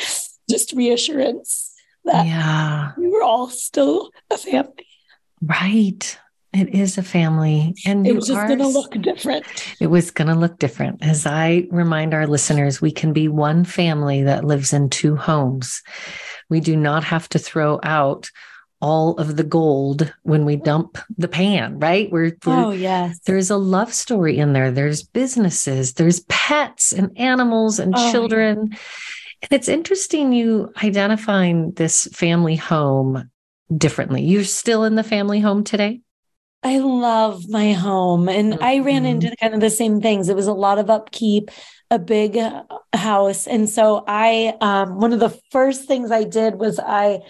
just 0.50 0.74
reassurance 0.74 1.74
that 2.06 2.26
yeah. 2.26 2.92
we 2.98 3.08
were 3.08 3.24
all 3.24 3.50
still 3.50 4.12
a 4.32 4.38
family. 4.38 4.88
Right. 5.42 6.18
It 6.54 6.70
is 6.70 6.98
a 6.98 7.04
family. 7.04 7.76
And 7.86 8.08
it 8.08 8.16
was 8.16 8.28
just 8.28 8.48
going 8.48 8.60
to 8.60 8.68
look 8.68 8.94
different. 9.02 9.46
It 9.82 9.88
was 9.88 10.10
going 10.10 10.30
to 10.30 10.36
look 10.36 10.58
different. 10.58 11.04
As 11.04 11.26
i 11.26 11.68
remind 11.70 12.14
our 12.14 12.28
listeners 12.28 12.82
we 12.82 12.92
can 12.92 13.12
be 13.12 13.28
one 13.28 13.66
family 13.66 14.24
that 14.24 14.46
lives 14.46 14.72
in 14.72 14.90
two 14.90 15.18
homes. 15.18 15.84
We 16.50 16.62
do 16.62 16.78
not 16.78 17.04
have 17.04 17.28
to 17.30 17.40
throw 17.40 17.80
out 17.84 18.30
all 18.86 19.18
of 19.18 19.36
the 19.36 19.44
gold 19.44 20.14
when 20.22 20.46
we 20.46 20.56
dump 20.56 21.00
the 21.18 21.28
pan, 21.28 21.80
right? 21.80 22.12
We're, 22.12 22.38
we're, 22.46 22.66
oh 22.66 22.70
yes. 22.70 23.18
There's 23.26 23.50
a 23.50 23.58
love 23.58 23.92
story 23.92 24.38
in 24.38 24.54
there. 24.54 24.70
There's 24.70 25.02
businesses, 25.02 25.94
there's 25.94 26.20
pets 26.30 26.94
and 26.94 27.18
animals 27.18 27.80
and 27.80 27.96
oh, 27.98 28.12
children. 28.12 28.70
Yeah. 28.72 28.78
And 29.42 29.52
it's 29.52 29.68
interesting 29.68 30.34
you 30.34 30.72
identifying 30.84 31.72
this 31.72 32.06
family 32.14 32.56
home 32.56 33.32
differently. 33.76 34.22
You're 34.22 34.44
still 34.44 34.84
in 34.84 34.94
the 34.94 35.04
family 35.04 35.40
home 35.40 35.64
today? 35.64 36.02
I 36.62 36.78
love 36.78 37.50
my 37.50 37.74
home. 37.74 38.30
And 38.30 38.54
mm-hmm. 38.54 38.64
I 38.64 38.80
ran 38.80 39.04
mm-hmm. 39.04 39.06
into 39.06 39.36
kind 39.42 39.56
of 39.56 39.62
the 39.62 39.72
same 39.72 40.00
things. 40.00 40.30
It 40.30 40.36
was 40.36 40.48
a 40.48 40.54
lot 40.54 40.78
of 40.78 40.92
upkeep, 40.92 41.50
a 41.90 41.98
big 41.98 42.38
house. 42.94 43.48
And 43.48 43.68
so 43.68 44.04
I, 44.08 44.56
um, 44.62 45.00
one 45.00 45.12
of 45.12 45.20
the 45.20 45.38
first 45.52 45.86
things 45.86 46.12
I 46.12 46.24
did 46.24 46.56
was 46.56 46.80
I 46.80 47.22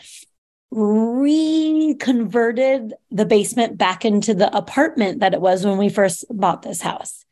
reconverted 0.72 2.94
the 3.12 3.26
basement 3.26 3.78
back 3.78 4.04
into 4.04 4.34
the 4.34 4.54
apartment 4.56 5.22
that 5.22 5.34
it 5.34 5.42
was 5.42 5.66
when 5.66 5.78
we 5.78 5.90
first 5.90 6.26
bought 6.30 6.62
this 6.62 6.82
house. 6.82 7.26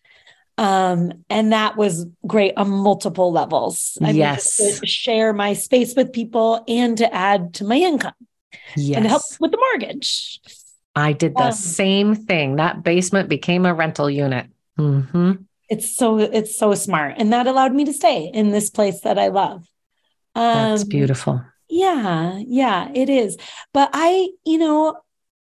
Um, 0.58 1.24
and 1.30 1.52
that 1.52 1.78
was 1.78 2.06
great 2.28 2.54
on 2.58 2.70
multiple 2.70 3.32
levels. 3.32 3.98
I 4.02 4.12
yes. 4.12 4.60
Mean, 4.60 4.76
to 4.76 4.86
share 4.86 5.34
my 5.34 5.54
space 5.54 5.96
with 5.96 6.14
people 6.14 6.64
and 6.68 6.98
to 7.00 7.12
add 7.14 7.56
to 7.56 7.66
my 7.66 7.78
income 7.78 8.14
yes. 8.76 8.98
and 8.98 9.08
help 9.08 9.24
with 9.40 9.52
the 9.52 9.58
mortgage. 9.58 10.40
I 10.96 11.14
did 11.14 11.36
the 11.36 11.46
um, 11.46 11.52
same 11.52 12.16
thing. 12.16 12.58
That 12.58 12.84
basement 12.84 13.30
became 13.30 13.66
a 13.66 13.74
rental 13.74 14.10
unit. 14.10 14.48
Mm-hmm. 14.78 15.34
It's 15.70 15.96
so 15.96 16.20
it's 16.20 16.58
so 16.58 16.76
smart, 16.76 17.16
and 17.18 17.34
that 17.34 17.48
allowed 17.48 17.74
me 17.74 17.86
to 17.86 17.94
stay 17.94 18.30
in 18.32 18.52
this 18.52 18.70
place 18.70 19.02
that 19.02 19.18
I 19.18 19.30
love. 19.30 19.66
Um, 20.36 20.72
That's 20.72 20.84
beautiful. 20.84 21.44
Yeah, 21.74 22.38
yeah, 22.46 22.92
it 22.94 23.10
is. 23.10 23.36
But 23.74 23.90
I, 23.94 24.30
you 24.46 24.60
know, 24.60 25.02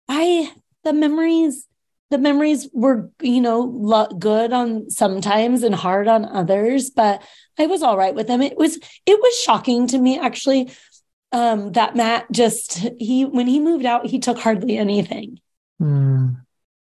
I, 0.09 0.51
the 0.83 0.91
memories, 0.91 1.65
the 2.09 2.17
memories 2.17 2.67
were, 2.73 3.09
you 3.21 3.39
know, 3.39 3.61
lo- 3.61 4.07
good 4.07 4.51
on 4.51 4.89
sometimes 4.89 5.63
and 5.63 5.73
hard 5.73 6.09
on 6.09 6.25
others, 6.25 6.89
but 6.89 7.23
I 7.57 7.67
was 7.67 7.81
all 7.81 7.95
right 7.97 8.13
with 8.13 8.27
them. 8.27 8.41
It 8.41 8.57
was 8.57 8.77
it 9.05 9.19
was 9.21 9.39
shocking 9.39 9.87
to 9.87 9.97
me 9.97 10.19
actually 10.19 10.73
um 11.31 11.71
that 11.71 11.95
Matt 11.95 12.29
just 12.33 12.79
he 12.97 13.23
when 13.23 13.47
he 13.47 13.61
moved 13.61 13.85
out, 13.85 14.05
he 14.05 14.19
took 14.19 14.39
hardly 14.39 14.77
anything. 14.77 15.39
Mm. 15.81 16.41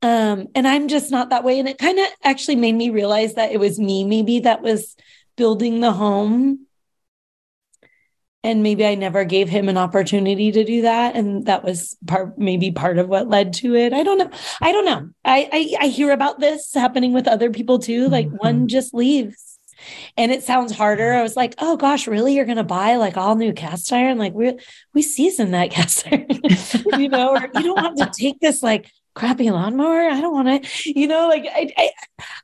Um 0.03 0.47
and 0.55 0.69
I'm 0.69 0.89
just 0.89 1.11
not 1.11 1.31
that 1.31 1.45
way 1.45 1.59
and 1.61 1.69
it 1.69 1.79
kind 1.79 1.99
of 1.99 2.07
actually 2.23 2.57
made 2.57 2.75
me 2.75 2.91
realize 2.91 3.35
that 3.35 3.53
it 3.53 3.59
was 3.59 3.79
me 3.79 4.05
maybe 4.05 4.41
that 4.41 4.61
was 4.61 4.97
building 5.37 5.81
the 5.81 5.93
home 5.93 6.64
and 8.45 8.63
maybe 8.63 8.87
I 8.87 8.95
never 8.95 9.25
gave 9.25 9.49
him 9.49 9.69
an 9.69 9.77
opportunity 9.77 10.53
to 10.53 10.63
do 10.65 10.83
that. 10.83 11.17
And 11.17 11.47
that 11.47 11.65
was 11.65 11.97
part 12.07 12.39
maybe 12.39 12.71
part 12.71 12.99
of 12.99 13.09
what 13.09 13.29
led 13.29 13.55
to 13.55 13.75
it. 13.75 13.93
I 13.93 14.03
don't 14.05 14.19
know. 14.19 14.31
I 14.61 14.71
don't 14.71 14.85
know. 14.85 15.09
I 15.25 15.49
I, 15.81 15.87
I 15.87 15.89
hear 15.89 16.13
about 16.13 16.39
this 16.39 16.73
happening 16.75 17.13
with 17.13 17.27
other 17.27 17.51
people 17.51 17.79
too. 17.81 18.09
Like 18.09 18.29
Mhm. 18.29 18.39
one 18.39 18.69
just 18.69 18.95
leaves. 18.95 19.59
And 20.17 20.31
it 20.33 20.43
sounds 20.45 20.73
harder. 20.73 21.13
I 21.15 21.23
was 21.23 21.37
like 21.37 21.55
oh 21.59 21.77
gosh 21.77 22.07
really? 22.07 22.35
You're 22.35 22.45
gonna 22.45 22.65
buy 22.65 22.97
like 22.97 23.17
all 23.17 23.35
new 23.35 23.53
cast 23.53 23.93
iron? 23.93 24.19
Like 24.19 24.35
we 24.35 24.59
we 24.93 25.03
season 25.03 25.51
that 25.53 25.71
cast 25.77 26.07
iron 26.07 26.29
you 26.93 27.09
know 27.09 27.31
or 27.31 27.49
you 27.53 27.65
don't 27.65 27.81
want 27.83 27.99
to 27.99 28.11
take 28.23 28.39
this 28.41 28.63
like 28.63 28.91
crappy 29.15 29.51
lawnmower. 29.51 30.03
I 30.11 30.21
don't 30.21 30.33
want 30.35 30.65
to 30.65 30.93
you 31.01 31.07
know 31.07 31.29
like 31.29 31.47
I, 31.47 31.73
I 31.77 31.91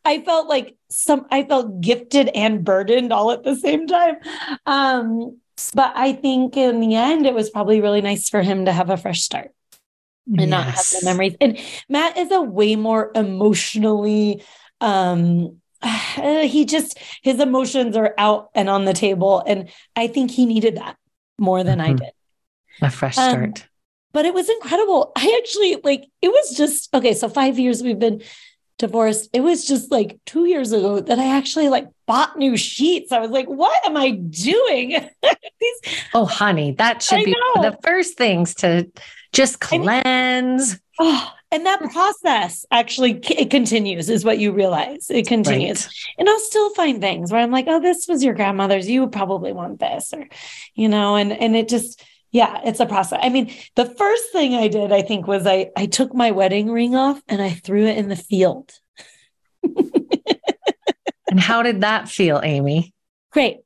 I 0.04 0.23
felt 0.23 0.49
like 0.49 0.76
some 0.88 1.26
I 1.30 1.45
felt 1.45 1.80
gifted 1.80 2.28
and 2.35 2.64
burdened 2.64 3.12
all 3.12 3.30
at 3.33 3.42
the 3.45 3.57
same 3.57 3.87
time. 3.87 4.16
Um 4.66 5.38
but 5.75 5.93
I 5.97 6.12
think 6.12 6.57
in 6.57 6.81
the 6.81 6.95
end, 6.95 7.26
it 7.26 7.35
was 7.35 7.50
probably 7.50 7.81
really 7.81 8.00
nice 8.00 8.29
for 8.29 8.43
him 8.43 8.64
to 8.67 8.73
have 8.73 8.90
a 8.90 8.97
fresh 8.97 9.21
start 9.23 9.50
and 10.26 10.50
not 10.50 10.67
have 10.67 10.87
the 10.90 11.00
memories. 11.05 11.35
And 11.40 11.59
Matt 11.88 12.17
is 12.17 12.31
a 12.31 12.40
way 12.40 12.76
more 12.76 13.11
emotionally, 13.14 14.43
um, 14.81 15.61
he 16.17 16.64
just, 16.64 16.99
his 17.23 17.40
emotions 17.40 17.97
are 17.97 18.14
out 18.19 18.50
and 18.55 18.69
on 18.69 18.85
the 18.85 18.93
table. 18.93 19.43
And 19.47 19.69
I 19.97 20.07
think 20.07 20.31
he 20.31 20.47
needed 20.47 20.76
that 20.76 20.97
more 21.38 21.64
than 21.64 21.81
I 21.81 21.93
Mhm. 21.95 21.99
did. 22.00 22.12
A 22.83 22.90
fresh 22.90 23.19
Um, 23.19 23.31
start. 23.31 23.67
But 24.12 24.25
it 24.26 24.35
was 24.35 24.49
incredible. 24.49 25.12
I 25.17 25.38
actually 25.40 25.76
like 25.85 26.05
it 26.21 26.29
was 26.29 26.57
just 26.57 26.93
okay. 26.95 27.14
So 27.14 27.29
five 27.29 27.59
years 27.61 27.81
we've 27.83 27.99
been 27.99 28.23
divorced. 28.79 29.31
It 29.33 29.40
was 29.43 29.64
just 29.64 29.93
like 29.93 30.19
two 30.26 30.47
years 30.47 30.73
ago 30.73 30.99
that 31.00 31.19
I 31.19 31.26
actually 31.37 31.69
like 31.69 31.87
bought 32.07 32.37
new 32.37 32.57
sheets. 32.57 33.12
I 33.12 33.21
was 33.21 33.31
like, 33.31 33.47
what 33.47 33.87
am 33.87 33.97
I 33.97 34.11
doing? 34.11 35.09
Oh, 35.62 35.76
These 35.83 36.00
Oh, 36.14 36.25
honey, 36.25 36.73
that 36.73 37.02
should 37.02 37.21
I 37.21 37.25
be 37.25 37.33
the 37.57 37.79
first 37.83 38.17
things 38.17 38.55
to 38.57 38.90
just 39.33 39.61
cleanse. 39.61 40.79
Oh, 40.99 41.33
and 41.52 41.67
that 41.67 41.81
process 41.90 42.64
actually 42.71 43.21
it 43.29 43.50
continues, 43.50 44.09
is 44.09 44.25
what 44.25 44.38
you 44.38 44.52
realize. 44.52 45.07
It 45.11 45.26
continues. 45.26 45.87
Right. 45.87 45.95
And 46.19 46.29
I'll 46.29 46.38
still 46.40 46.73
find 46.75 47.00
things 47.00 47.33
where 47.33 47.40
I'm 47.40 47.50
like, 47.50 47.67
oh, 47.69 47.81
this 47.81 48.07
was 48.09 48.23
your 48.23 48.35
grandmother's. 48.35 48.88
You 48.88 49.00
would 49.00 49.12
probably 49.12 49.52
want 49.52 49.81
this, 49.81 50.12
or 50.12 50.29
you 50.75 50.88
know, 50.88 51.17
and 51.17 51.33
and 51.33 51.57
it 51.57 51.69
just, 51.69 52.02
yeah, 52.31 52.61
it's 52.64 52.81
a 52.81 52.87
process. 52.87 53.19
I 53.23 53.29
mean, 53.29 53.52
the 53.76 53.87
first 53.87 54.33
thing 54.33 54.55
I 54.55 54.69
did, 54.69 54.93
I 54.93 55.02
think, 55.02 55.26
was 55.26 55.47
I 55.47 55.71
I 55.76 55.87
took 55.87 56.14
my 56.14 56.31
wedding 56.31 56.71
ring 56.71 56.95
off 56.95 57.21
and 57.29 57.43
I 57.43 57.50
threw 57.50 57.87
it 57.87 57.99
in 57.99 58.09
the 58.09 58.17
field. 58.17 58.73
And 61.31 61.38
how 61.38 61.62
did 61.62 61.83
that 61.83 62.09
feel, 62.09 62.40
Aimee? 62.43 62.93
Great. 63.31 63.59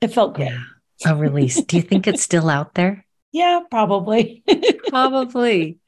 It 0.00 0.08
felt 0.08 0.34
great. 0.34 0.50
Yeah. 0.50 0.64
A 1.06 1.14
release. 1.16 1.60
Do 1.62 1.76
you 1.76 1.82
think 1.82 2.06
it's 2.06 2.22
still 2.22 2.48
out 2.48 2.74
there? 2.74 3.04
Yeah, 3.34 3.60
probably. 3.70 4.44
Probably. 4.90 5.78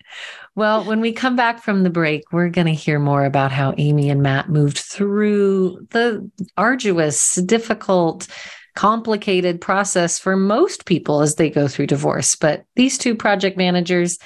Well, 0.55 0.85
when 0.85 1.03
we 1.03 1.13
come 1.13 1.37
back 1.37 1.63
from 1.63 1.83
the 1.83 1.91
break, 1.91 2.23
we're 2.33 2.49
going 2.49 2.69
to 2.69 2.73
hear 2.73 2.99
more 2.99 3.27
about 3.27 3.53
how 3.53 3.75
Aimee 3.77 4.09
and 4.09 4.23
Matt 4.23 4.49
moved 4.49 4.79
through 4.79 5.87
the 5.91 6.31
arduous, 6.57 7.35
difficult, 7.35 8.29
complicated 8.77 9.61
process 9.61 10.19
for 10.19 10.37
most 10.37 10.87
people 10.87 11.21
as 11.21 11.35
they 11.35 11.51
go 11.51 11.69
through 11.69 11.89
divorce. 11.89 12.35
But 12.35 12.65
these 12.77 12.97
two 12.97 13.15
project 13.15 13.59
managers, 13.59 14.19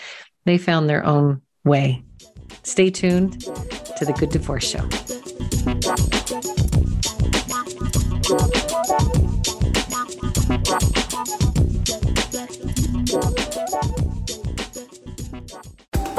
they 0.44 0.56
found 0.56 0.88
their 0.88 1.04
own 1.04 1.42
way. 1.64 2.04
Stay 2.62 2.88
tuned 2.88 3.40
to 3.40 4.04
the 4.04 4.14
Good 4.16 4.30
Divorce 4.30 4.68
Show. 4.68 4.88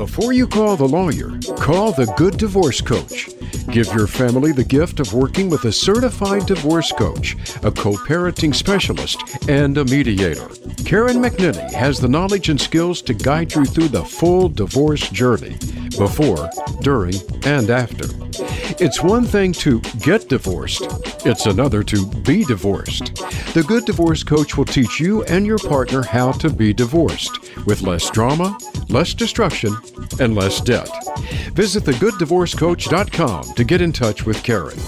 Before 0.00 0.32
you 0.32 0.46
call 0.46 0.78
the 0.78 0.88
lawyer, 0.88 1.28
call 1.58 1.92
the 1.92 2.10
Good 2.16 2.38
Divorce 2.38 2.80
Coach. 2.80 3.28
Give 3.70 3.86
your 3.92 4.06
family 4.06 4.50
the 4.50 4.64
gift 4.64 4.98
of 4.98 5.12
working 5.12 5.50
with 5.50 5.66
a 5.66 5.72
certified 5.72 6.46
divorce 6.46 6.90
coach, 6.90 7.34
a 7.62 7.70
co 7.70 7.92
parenting 7.92 8.54
specialist, 8.54 9.46
and 9.46 9.76
a 9.76 9.84
mediator. 9.84 10.48
Karen 10.86 11.18
McNinney 11.18 11.70
has 11.74 12.00
the 12.00 12.08
knowledge 12.08 12.48
and 12.48 12.58
skills 12.58 13.02
to 13.02 13.12
guide 13.12 13.54
you 13.54 13.66
through 13.66 13.88
the 13.88 14.02
full 14.02 14.48
divorce 14.48 15.06
journey 15.10 15.58
before, 15.98 16.48
during, 16.80 17.14
and 17.44 17.68
after. 17.68 18.06
It's 18.82 19.02
one 19.02 19.26
thing 19.26 19.52
to 19.52 19.80
get 20.00 20.30
divorced, 20.30 20.86
it's 21.26 21.44
another 21.44 21.82
to 21.82 22.06
be 22.22 22.44
divorced. 22.44 23.16
The 23.52 23.64
Good 23.66 23.84
Divorce 23.84 24.22
Coach 24.22 24.56
will 24.56 24.64
teach 24.64 24.98
you 24.98 25.24
and 25.24 25.44
your 25.44 25.58
partner 25.58 26.02
how 26.02 26.32
to 26.32 26.48
be 26.48 26.72
divorced 26.72 27.38
with 27.66 27.82
less 27.82 28.08
drama, 28.10 28.56
less 28.88 29.12
destruction, 29.12 29.76
and 30.20 30.34
less 30.34 30.60
debt. 30.60 30.88
Visit 31.54 31.84
thegooddivorcecoach.com 31.84 33.54
to 33.54 33.64
get 33.64 33.80
in 33.80 33.92
touch 33.92 34.24
with 34.26 34.42
Karen. 34.42 34.78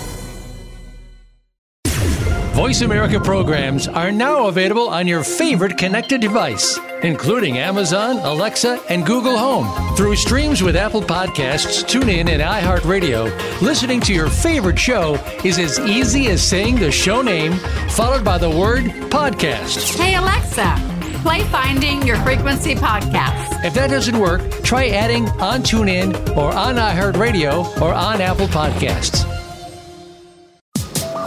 Voice 2.54 2.82
America 2.82 3.18
programs 3.18 3.88
are 3.88 4.12
now 4.12 4.46
available 4.46 4.86
on 4.88 5.08
your 5.08 5.24
favorite 5.24 5.78
connected 5.78 6.20
device, 6.20 6.78
including 7.02 7.56
Amazon, 7.56 8.18
Alexa, 8.18 8.78
and 8.90 9.06
Google 9.06 9.38
Home. 9.38 9.96
Through 9.96 10.16
streams 10.16 10.62
with 10.62 10.76
Apple 10.76 11.00
Podcasts, 11.00 11.82
TuneIn, 11.82 12.28
and 12.28 12.42
iHeartRadio, 12.42 13.62
listening 13.62 14.00
to 14.02 14.12
your 14.12 14.28
favorite 14.28 14.78
show 14.78 15.14
is 15.44 15.58
as 15.58 15.80
easy 15.80 16.26
as 16.28 16.46
saying 16.46 16.76
the 16.76 16.92
show 16.92 17.22
name 17.22 17.54
followed 17.88 18.22
by 18.22 18.36
the 18.36 18.50
word 18.50 18.84
podcast. 19.10 19.98
Hey 19.98 20.14
Alexa, 20.14 20.76
play 21.22 21.42
Finding 21.44 22.02
Your 22.06 22.16
Frequency 22.18 22.74
podcast. 22.74 23.64
If 23.64 23.74
that 23.74 23.90
doesn't 23.90 24.18
work, 24.18 24.42
try 24.62 24.88
adding 24.88 25.28
on 25.40 25.62
TuneIn 25.62 26.36
or 26.36 26.52
on 26.52 26.74
iHeartRadio 26.74 27.80
or 27.80 27.94
on 27.94 28.20
Apple 28.20 28.48
Podcasts. 28.48 29.22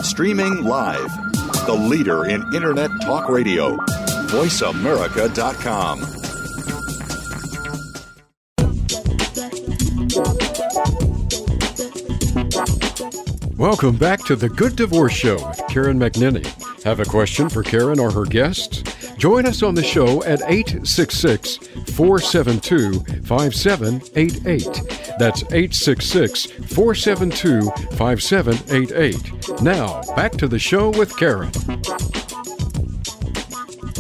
Streaming 0.03 0.65
live. 0.65 1.10
The 1.65 1.73
leader 1.73 2.25
in 2.25 2.43
Internet 2.53 2.91
talk 3.01 3.29
radio. 3.29 3.77
VoiceAmerica.com. 4.27 6.01
Welcome 13.58 13.95
back 13.95 14.23
to 14.25 14.36
the 14.36 14.49
Good 14.49 14.75
Divorce 14.75 15.13
Show 15.13 15.36
with 15.47 15.62
Karen 15.69 15.97
McNinney. 15.97 16.45
Have 16.84 16.99
a 16.99 17.05
question 17.05 17.47
for 17.47 17.63
Karen 17.63 17.99
or 17.99 18.12
her 18.12 18.25
guests? 18.25 18.84
Join 19.17 19.45
us 19.45 19.63
on 19.63 19.75
the 19.75 19.84
show 19.84 20.23
at 20.23 20.41
866 20.41 21.58
472 21.95 22.99
5788. 23.23 24.63
That's 25.17 25.43
866 25.43 26.45
472 26.73 27.62
5788. 27.95 29.62
Now, 29.62 30.01
back 30.15 30.34
to 30.34 30.47
the 30.47 30.60
show 30.60 30.89
with 30.89 31.15
Karen. 31.17 31.51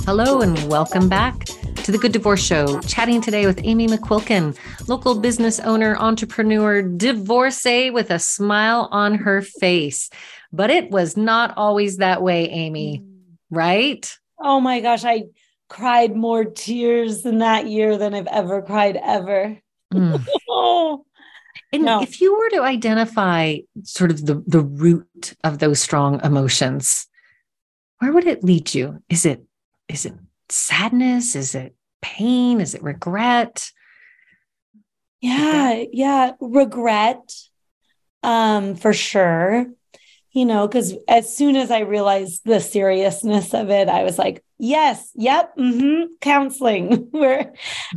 Hello 0.05 0.41
and 0.41 0.61
welcome 0.69 1.07
back 1.07 1.45
to 1.45 1.91
the 1.91 1.97
Good 1.97 2.11
Divorce 2.11 2.43
Show. 2.43 2.79
Chatting 2.81 3.21
today 3.21 3.45
with 3.45 3.63
Aimee 3.63 3.87
McQuilken, 3.87 4.57
local 4.89 5.19
business 5.19 5.61
owner, 5.61 5.95
entrepreneur, 5.97 6.81
divorcee 6.81 7.89
with 7.89 8.11
a 8.11 8.19
smile 8.19 8.89
on 8.91 9.15
her 9.15 9.41
face. 9.41 10.09
But 10.51 10.71
it 10.71 10.91
was 10.91 11.15
not 11.15 11.53
always 11.55 11.97
that 11.97 12.21
way, 12.21 12.49
Aimee, 12.49 13.03
right? 13.49 14.17
Oh 14.45 14.61
my 14.61 14.79
gosh, 14.79 15.03
I 15.03 15.23
cried 15.69 16.15
more 16.15 16.45
tears 16.45 17.25
in 17.25 17.39
that 17.39 17.65
year 17.65 17.97
than 17.97 18.13
I've 18.13 18.27
ever 18.27 18.61
cried 18.61 18.95
ever. 18.95 19.57
Mm. 19.91 20.21
Oh, 20.47 21.03
And 21.73 21.83
No. 21.83 22.01
if 22.01 22.21
you 22.21 22.37
were 22.37 22.49
to 22.51 22.61
identify 22.61 23.57
sort 23.83 24.11
of 24.11 24.25
the, 24.25 24.43
the 24.45 24.61
root 24.61 25.33
of 25.43 25.57
those 25.57 25.81
strong 25.81 26.21
emotions, 26.23 27.07
where 27.97 28.13
would 28.13 28.27
it 28.27 28.43
lead 28.43 28.75
you? 28.75 29.01
Is 29.09 29.25
it 29.25 29.43
is 29.89 30.05
it 30.05 30.13
sadness? 30.49 31.35
Is 31.35 31.55
it 31.55 31.75
pain? 32.01 32.61
Is 32.61 32.75
it 32.75 32.83
regret? 32.83 33.71
yeah, 35.21 35.83
yeah, 35.91 36.31
regret 36.39 37.33
um 38.21 38.75
for 38.75 38.93
sure. 38.93 39.65
You 40.35 40.45
know, 40.45 40.67
because 40.67 40.93
as 41.07 41.35
soon 41.35 41.55
as 41.55 41.71
I 41.71 41.79
realized 41.79 42.41
the 42.45 42.59
seriousness 42.59 43.53
of 43.53 43.69
it, 43.71 43.89
I 43.89 44.03
was 44.03 44.19
like, 44.19 44.43
yes, 44.59 45.09
yep, 45.15 45.55
mm-hmm, 45.57 46.13
counseling, 46.21 47.07
where 47.11 47.53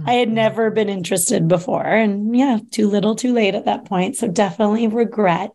I 0.07 0.13
had 0.15 0.29
Mhm. 0.29 0.35
never 0.35 0.71
been 0.71 0.89
interested 0.89 1.49
before. 1.49 1.85
And 1.85 2.37
yeah, 2.37 2.61
too 2.71 2.89
little, 2.89 3.17
too 3.17 3.35
late 3.35 3.57
at 3.57 3.67
that 3.67 3.87
point. 3.87 4.17
So 4.17 4.29
definitely 4.29 4.87
regret. 4.87 5.53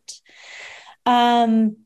Um, 1.06 1.78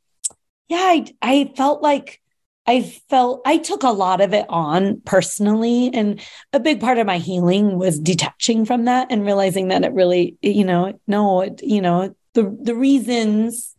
yeah, 0.69 0.77
I, 0.79 1.05
I 1.21 1.53
felt 1.57 1.81
like 1.83 2.21
I 2.67 2.81
felt 3.09 3.41
I 3.45 3.57
took 3.57 3.83
a 3.83 3.89
lot 3.91 4.21
of 4.21 4.33
it 4.33 4.45
on 4.49 5.01
personally. 5.05 5.91
And 5.93 6.21
a 6.53 6.59
big 6.59 6.81
part 6.81 6.97
of 6.97 7.07
my 7.07 7.19
healing 7.19 7.77
was 7.77 7.99
detaching 7.99 8.65
from 8.65 8.85
that 8.85 9.07
and 9.11 9.25
realizing 9.25 9.69
that 9.69 9.85
it 9.85 9.93
really, 9.93 10.37
you 10.41 10.65
know, 10.65 10.99
no, 11.07 11.41
it, 11.41 11.61
you 11.63 11.81
know, 11.81 12.15
the 12.33 12.57
the 12.61 12.75
reasons 12.75 13.75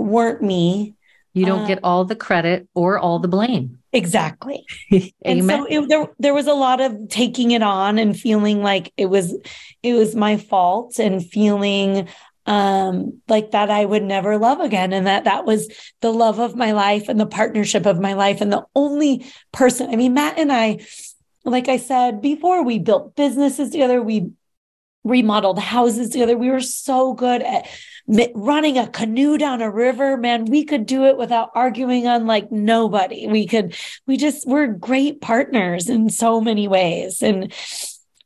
weren't 0.00 0.42
me. 0.42 0.94
You 1.34 1.46
don't 1.46 1.62
Uh, 1.64 1.66
get 1.66 1.80
all 1.84 2.04
the 2.04 2.16
credit 2.16 2.68
or 2.74 2.98
all 2.98 3.18
the 3.18 3.28
blame. 3.28 3.78
Exactly. 3.92 4.64
And 5.24 5.44
so 5.44 5.66
it, 5.68 5.88
there 5.88 6.08
there 6.18 6.34
was 6.34 6.46
a 6.46 6.54
lot 6.54 6.80
of 6.80 7.08
taking 7.08 7.52
it 7.52 7.62
on 7.62 7.98
and 7.98 8.18
feeling 8.18 8.62
like 8.62 8.92
it 8.96 9.06
was 9.06 9.36
it 9.82 9.94
was 9.94 10.14
my 10.16 10.36
fault 10.36 10.98
and 10.98 11.24
feeling 11.24 12.08
um 12.46 13.20
like 13.28 13.50
that 13.50 13.70
I 13.70 13.84
would 13.84 14.02
never 14.02 14.38
love 14.38 14.60
again 14.60 14.92
and 14.92 15.06
that 15.06 15.24
that 15.24 15.44
was 15.44 15.68
the 16.00 16.12
love 16.12 16.38
of 16.40 16.56
my 16.56 16.72
life 16.72 17.08
and 17.08 17.20
the 17.20 17.26
partnership 17.26 17.86
of 17.86 18.00
my 18.00 18.14
life 18.14 18.40
and 18.40 18.50
the 18.52 18.64
only 18.74 19.26
person 19.52 19.90
I 19.90 19.96
mean 19.96 20.14
Matt 20.14 20.38
and 20.38 20.50
I 20.50 20.78
like 21.44 21.68
I 21.68 21.76
said 21.76 22.20
before 22.22 22.64
we 22.64 22.78
built 22.78 23.14
businesses 23.16 23.70
together 23.70 24.02
we 24.02 24.30
remodeled 25.04 25.58
houses 25.58 26.10
together 26.10 26.36
we 26.36 26.50
were 26.50 26.60
so 26.60 27.12
good 27.14 27.42
at 27.42 27.66
running 28.34 28.78
a 28.78 28.88
canoe 28.88 29.36
down 29.36 29.60
a 29.60 29.70
river 29.70 30.16
man 30.16 30.46
we 30.46 30.64
could 30.64 30.86
do 30.86 31.04
it 31.04 31.18
without 31.18 31.50
arguing 31.54 32.06
on 32.06 32.26
like 32.26 32.50
nobody. 32.50 33.26
We 33.26 33.46
could 33.46 33.76
we 34.06 34.16
just 34.16 34.46
we're 34.46 34.66
great 34.66 35.20
partners 35.20 35.88
in 35.88 36.08
so 36.08 36.40
many 36.40 36.68
ways. 36.68 37.22
And 37.22 37.52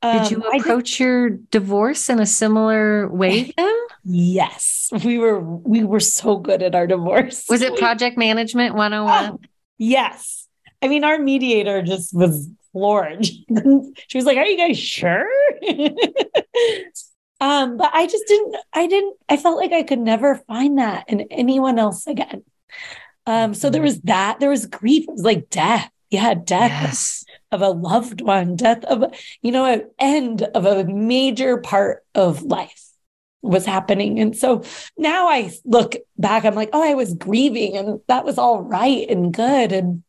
Did 0.02 0.30
you 0.30 0.42
um, 0.44 0.60
approach 0.60 1.00
your 1.00 1.30
divorce 1.30 2.08
in 2.08 2.20
a 2.20 2.26
similar 2.26 3.08
way 3.08 3.52
then? 3.56 3.76
yes. 4.04 4.90
We 5.04 5.18
were 5.18 5.40
we 5.40 5.82
were 5.84 6.00
so 6.00 6.36
good 6.36 6.62
at 6.62 6.74
our 6.74 6.86
divorce. 6.86 7.44
Was 7.48 7.62
it 7.62 7.76
project 7.76 8.16
management 8.16 8.74
101? 8.74 9.38
yes. 9.78 10.46
I 10.80 10.88
mean 10.88 11.02
our 11.02 11.18
mediator 11.18 11.82
just 11.82 12.14
was 12.14 12.48
floored. 12.72 13.26
She 14.06 14.18
was 14.18 14.26
like 14.26 14.36
are 14.36 14.46
you 14.46 14.56
guys 14.56 14.78
sure 14.78 15.26
um 17.42 17.76
but 17.76 17.90
i 17.92 18.06
just 18.06 18.24
didn't 18.26 18.56
i 18.72 18.86
didn't 18.86 19.16
i 19.28 19.36
felt 19.36 19.56
like 19.58 19.72
i 19.72 19.82
could 19.82 19.98
never 19.98 20.36
find 20.46 20.78
that 20.78 21.04
in 21.08 21.20
anyone 21.30 21.78
else 21.78 22.06
again 22.06 22.42
um 23.26 23.52
so 23.54 23.68
there 23.70 23.82
was 23.82 24.00
that 24.02 24.38
there 24.40 24.50
was 24.50 24.66
grief 24.66 25.04
it 25.08 25.12
was 25.12 25.22
like 25.30 25.48
death 25.50 25.90
yeah 26.10 26.34
death 26.34 26.70
Yes. 26.70 27.24
of 27.52 27.60
a 27.60 27.68
loved 27.68 28.22
one, 28.22 28.56
death 28.56 28.82
of, 28.84 29.04
you 29.42 29.52
know, 29.52 29.66
an 29.66 29.82
end 29.98 30.42
of 30.54 30.64
a 30.64 30.84
major 30.84 31.58
part 31.58 32.02
of 32.14 32.42
life 32.42 32.82
was 33.42 33.66
happening. 33.66 34.18
And 34.20 34.34
so 34.34 34.62
now 34.96 35.28
I 35.28 35.50
look 35.64 35.96
back, 36.16 36.46
I'm 36.46 36.54
like, 36.54 36.70
oh, 36.72 36.82
I 36.82 36.94
was 36.94 37.12
grieving 37.12 37.76
and 37.76 38.00
that 38.08 38.24
was 38.24 38.38
all 38.38 38.62
right 38.62 39.06
and 39.08 39.34
good. 39.34 39.72
And 39.72 40.02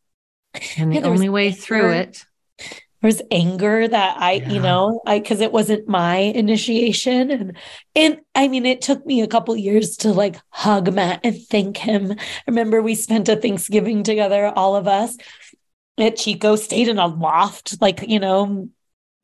And 0.77 0.93
the 0.93 1.01
only 1.01 1.29
way 1.29 1.51
through 1.51 1.91
it. 1.91 2.25
There 3.03 3.09
was 3.09 3.21
anger 3.31 3.85
that 3.85 4.15
I, 4.17 4.31
you 4.47 4.61
know, 4.61 5.01
I, 5.05 5.19
cause 5.19 5.41
it 5.41 5.51
wasn't 5.51 5.89
my 5.89 6.15
initiation. 6.15 7.31
And, 7.31 7.57
and 7.95 8.21
I 8.33 8.47
mean, 8.47 8.65
it 8.65 8.81
took 8.81 9.05
me 9.05 9.21
a 9.21 9.27
couple 9.27 9.57
years 9.57 9.97
to 9.97 10.13
like 10.13 10.37
hug 10.49 10.93
Matt 10.93 11.19
and 11.21 11.37
thank 11.49 11.75
him. 11.75 12.13
I 12.13 12.15
remember 12.47 12.81
we 12.81 12.95
spent 12.95 13.27
a 13.27 13.35
Thanksgiving 13.35 14.03
together, 14.03 14.53
all 14.55 14.77
of 14.77 14.87
us 14.87 15.17
at 15.97 16.15
Chico, 16.15 16.55
stayed 16.55 16.87
in 16.87 16.97
a 16.97 17.07
loft, 17.07 17.81
like, 17.81 18.05
you 18.07 18.21
know, 18.21 18.69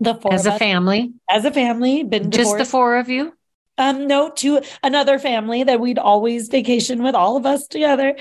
the 0.01 0.15
four 0.15 0.33
As 0.33 0.45
a 0.45 0.51
us 0.51 0.59
family, 0.59 1.13
as 1.29 1.45
a 1.45 1.51
family, 1.51 2.03
been 2.03 2.31
just 2.31 2.57
the 2.57 2.65
four 2.65 2.97
of 2.97 3.07
you. 3.07 3.33
um, 3.77 4.07
no, 4.07 4.29
to 4.31 4.61
another 4.83 5.19
family 5.19 5.63
that 5.63 5.79
we'd 5.79 5.97
always 5.97 6.49
vacation 6.49 7.01
with 7.01 7.15
all 7.15 7.37
of 7.37 7.45
us 7.45 7.65
together. 7.67 8.17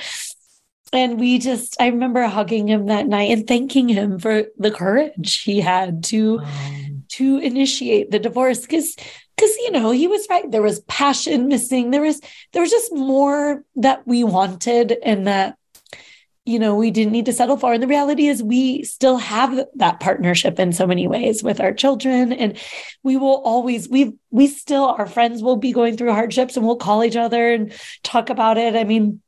And 0.93 1.21
we 1.21 1.39
just, 1.39 1.77
I 1.81 1.89
remember 1.89 2.27
hugging 2.27 2.69
him 2.69 2.87
that 2.87 3.07
night 3.07 3.31
and 3.31 3.47
thanking 3.47 3.89
him 3.89 4.19
for 4.19 4.45
the 4.57 4.71
courage 4.71 5.43
he 5.43 5.61
had 5.61 6.05
to 6.05 6.41
Um, 6.41 7.05
to 7.09 7.39
initiate 7.39 8.11
the 8.11 8.19
divorce. 8.19 8.61
Because 8.61 8.97
because 9.37 9.57
you 9.59 9.71
know 9.71 9.91
he 9.91 10.09
was 10.09 10.27
right. 10.29 10.51
There 10.51 10.63
was 10.63 10.81
passion 10.81 11.49
missing. 11.49 11.91
There 11.91 12.03
was 12.03 12.21
there 12.53 12.63
was 12.63 12.71
just 12.71 12.93
more 12.93 13.65
that 13.77 14.07
we 14.07 14.25
wanted 14.25 14.97
and 15.03 15.27
that 15.27 15.57
you 16.45 16.59
know 16.59 16.75
we 16.75 16.91
didn't 16.91 17.13
need 17.13 17.27
to 17.27 17.33
settle 17.33 17.57
for. 17.57 17.73
And 17.73 17.83
the 17.83 17.87
reality 17.87 18.27
is 18.27 18.43
we 18.43 18.83
still 18.83 19.19
have 19.19 19.67
that 19.77 20.01
partnership 20.01 20.59
in 20.59 20.73
so 20.73 20.87
many 20.87 21.07
ways 21.07 21.43
with 21.43 21.61
our 21.61 21.73
children. 21.73 22.33
And 22.33 22.59
we 23.03 23.17
will 23.17 23.43
always 23.45 23.89
we 23.89 24.15
we 24.31 24.47
still 24.49 24.87
our 24.87 25.07
friends 25.07 25.43
will 25.43 25.57
be 25.57 25.73
going 25.73 25.97
through 25.97 26.13
hardships 26.13 26.57
and 26.57 26.67
we'll 26.67 26.77
call 26.77 27.05
each 27.05 27.17
other 27.17 27.53
and 27.53 27.73
talk 28.03 28.31
about 28.31 28.59
it. 28.59 28.75
I 28.75 28.85
mean 28.85 29.21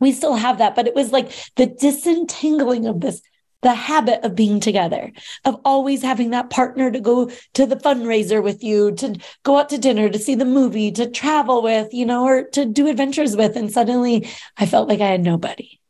we 0.00 0.12
still 0.12 0.34
have 0.34 0.58
that 0.58 0.74
but 0.74 0.86
it 0.86 0.94
was 0.94 1.12
like 1.12 1.32
the 1.56 1.66
disentangling 1.66 2.86
of 2.86 3.00
this 3.00 3.22
the 3.62 3.74
habit 3.74 4.24
of 4.24 4.36
being 4.36 4.60
together 4.60 5.10
of 5.44 5.60
always 5.64 6.02
having 6.02 6.30
that 6.30 6.50
partner 6.50 6.90
to 6.90 7.00
go 7.00 7.30
to 7.54 7.66
the 7.66 7.74
fundraiser 7.74 8.40
with 8.42 8.62
you, 8.62 8.92
to 8.92 9.18
go 9.42 9.58
out 9.58 9.68
to 9.70 9.78
dinner, 9.78 10.08
to 10.08 10.18
see 10.18 10.34
the 10.34 10.44
movie, 10.44 10.92
to 10.92 11.10
travel 11.10 11.62
with, 11.62 11.92
you 11.92 12.06
know, 12.06 12.24
or 12.24 12.44
to 12.50 12.64
do 12.64 12.86
adventures 12.86 13.36
with. 13.36 13.56
And 13.56 13.72
suddenly 13.72 14.28
I 14.56 14.66
felt 14.66 14.88
like 14.88 15.00
I 15.00 15.08
had 15.08 15.22
nobody. 15.22 15.80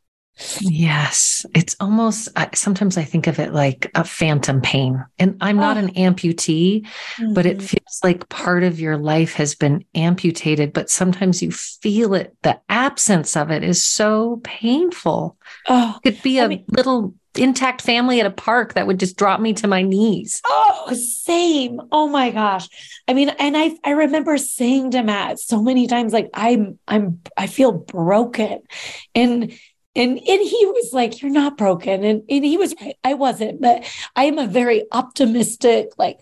Yes, 0.61 1.45
it's 1.55 1.75
almost 1.79 2.29
I- 2.35 2.49
sometimes 2.53 2.97
I 2.97 3.03
think 3.03 3.27
of 3.27 3.39
it 3.39 3.53
like 3.53 3.89
a 3.95 4.03
phantom 4.03 4.61
pain. 4.61 5.03
And 5.19 5.37
I'm 5.41 5.57
not 5.57 5.77
Oh. 5.77 5.81
an 5.81 5.93
amputee, 5.95 6.85
but 7.33 7.45
it 7.45 7.57
Mhm. 7.57 7.63
feels 7.63 7.99
like 8.03 8.29
part 8.29 8.63
of 8.63 8.79
your 8.79 8.97
life 8.97 9.33
has 9.33 9.55
been 9.55 9.83
amputated, 9.95 10.73
but 10.73 10.89
sometimes 10.89 11.41
you 11.41 11.51
feel 11.51 12.13
it. 12.13 12.35
The 12.43 12.59
absence 12.69 13.35
of 13.35 13.51
it 13.51 13.63
is 13.63 13.83
so 13.83 14.41
painful. 14.43 15.37
oh, 15.69 15.95
It 16.03 16.13
could 16.13 16.23
be 16.23 16.39
I 16.39 16.45
a 16.45 16.49
mean- 16.49 16.65
little 16.69 17.13
intact 17.37 17.81
family 17.83 18.19
at 18.19 18.25
a 18.25 18.31
park 18.31 18.73
that 18.73 18.87
would 18.87 18.99
just 18.99 19.15
drop 19.15 19.39
me 19.39 19.53
to 19.53 19.67
my 19.67 19.81
knees. 19.83 20.41
oh, 20.45 20.91
same. 20.93 21.79
Oh 21.91 22.07
my 22.07 22.31
gosh. 22.31 22.67
I 23.07 23.13
mean, 23.13 23.29
and 23.37 23.55
I 23.55 23.73
I 23.83 23.91
remember 23.91 24.37
saying 24.37 24.91
to 24.91 25.03
Matt 25.03 25.39
so 25.39 25.61
many 25.61 25.87
times, 25.87 26.13
like, 26.13 26.29
I'm 26.33 26.79
I'm 26.87 27.19
I 27.37 27.47
feel 27.47 27.71
broken. 27.71 28.59
And 29.13 29.51
and 29.97 30.17
and 30.17 30.19
he 30.19 30.65
was 30.65 30.91
like, 30.93 31.21
You're 31.21 31.31
not 31.31 31.57
broken. 31.57 32.03
And 32.03 32.23
and 32.29 32.45
he 32.45 32.57
was 32.57 32.73
right. 32.79 32.95
I 33.03 33.15
wasn't, 33.15 33.59
but 33.59 33.83
I 34.15 34.25
am 34.25 34.37
a 34.37 34.47
very 34.47 34.85
optimistic, 34.91 35.89
like 35.97 36.19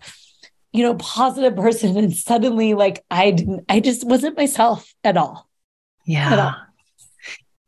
you 0.75 0.83
know, 0.83 0.95
positive 0.95 1.55
person. 1.55 1.95
And 1.95 2.13
suddenly, 2.13 2.73
like, 2.73 3.05
I 3.09 3.31
didn't, 3.31 3.63
I 3.69 3.79
just 3.79 4.05
wasn't 4.05 4.35
myself 4.35 4.93
at 5.05 5.15
all. 5.15 5.47
Yeah. 6.05 6.37
all. 6.37 6.55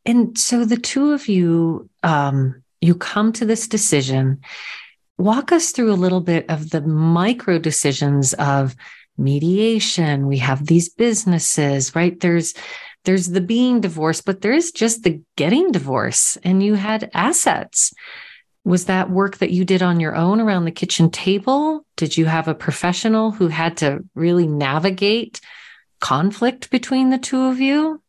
And 0.06 0.38
so 0.38 0.66
the 0.66 0.76
two 0.76 1.14
of 1.14 1.30
you, 1.30 1.90
um, 2.04 2.62
you 2.82 2.96
come 2.96 3.32
to 3.34 3.46
this 3.46 3.66
decision. 3.70 4.42
Walk 5.18 5.54
us 5.54 5.72
through 5.72 5.94
a 5.94 5.96
little 5.96 6.20
bit 6.20 6.50
of 6.50 6.72
the 6.72 6.82
micro 6.82 7.60
decisions 7.60 8.34
of 8.34 8.76
mediation. 9.18 10.28
We 10.28 10.40
have 10.40 10.66
these 10.66 10.90
businesses, 10.90 11.96
right? 11.96 12.20
There's 12.20 12.56
there's 13.08 13.28
the 13.28 13.40
being 13.40 13.80
divorced, 13.80 14.26
but 14.26 14.42
there 14.42 14.52
is 14.52 14.74
just 14.74 15.04
the 15.04 15.22
getting 15.38 15.72
divorce, 15.72 16.38
and 16.44 16.62
you 16.62 16.74
had 16.74 17.10
assets. 17.14 17.94
Was 18.66 18.86
that 18.86 19.10
work 19.10 19.38
that 19.38 19.52
you 19.52 19.64
did 19.64 19.82
on 19.82 20.02
your 20.02 20.14
own 20.14 20.42
around 20.42 20.66
the 20.66 20.72
kitchen 20.72 21.10
table? 21.10 21.86
Did 21.96 22.18
you 22.18 22.26
have 22.26 22.50
a 22.50 22.54
professional 22.54 23.32
who 23.32 23.48
had 23.48 23.78
to 23.78 24.04
really 24.14 24.46
navigate 24.46 25.40
conflict 26.02 26.70
between 26.70 27.10
the 27.10 27.18
two 27.18 27.46
of 27.46 27.62
you? 27.62 28.04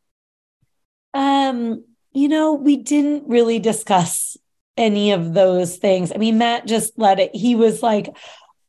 Um, 1.14 1.84
you 2.12 2.28
know, 2.28 2.54
we 2.54 2.76
didn't 2.76 3.28
really 3.28 3.60
discuss 3.60 4.36
any 4.76 5.12
of 5.12 5.32
those 5.32 5.76
things. 5.76 6.10
I 6.12 6.18
mean, 6.18 6.38
Matt 6.38 6.66
just 6.66 6.98
let 6.98 7.20
it, 7.20 7.36
he 7.36 7.54
was 7.54 7.84
like, 7.84 8.16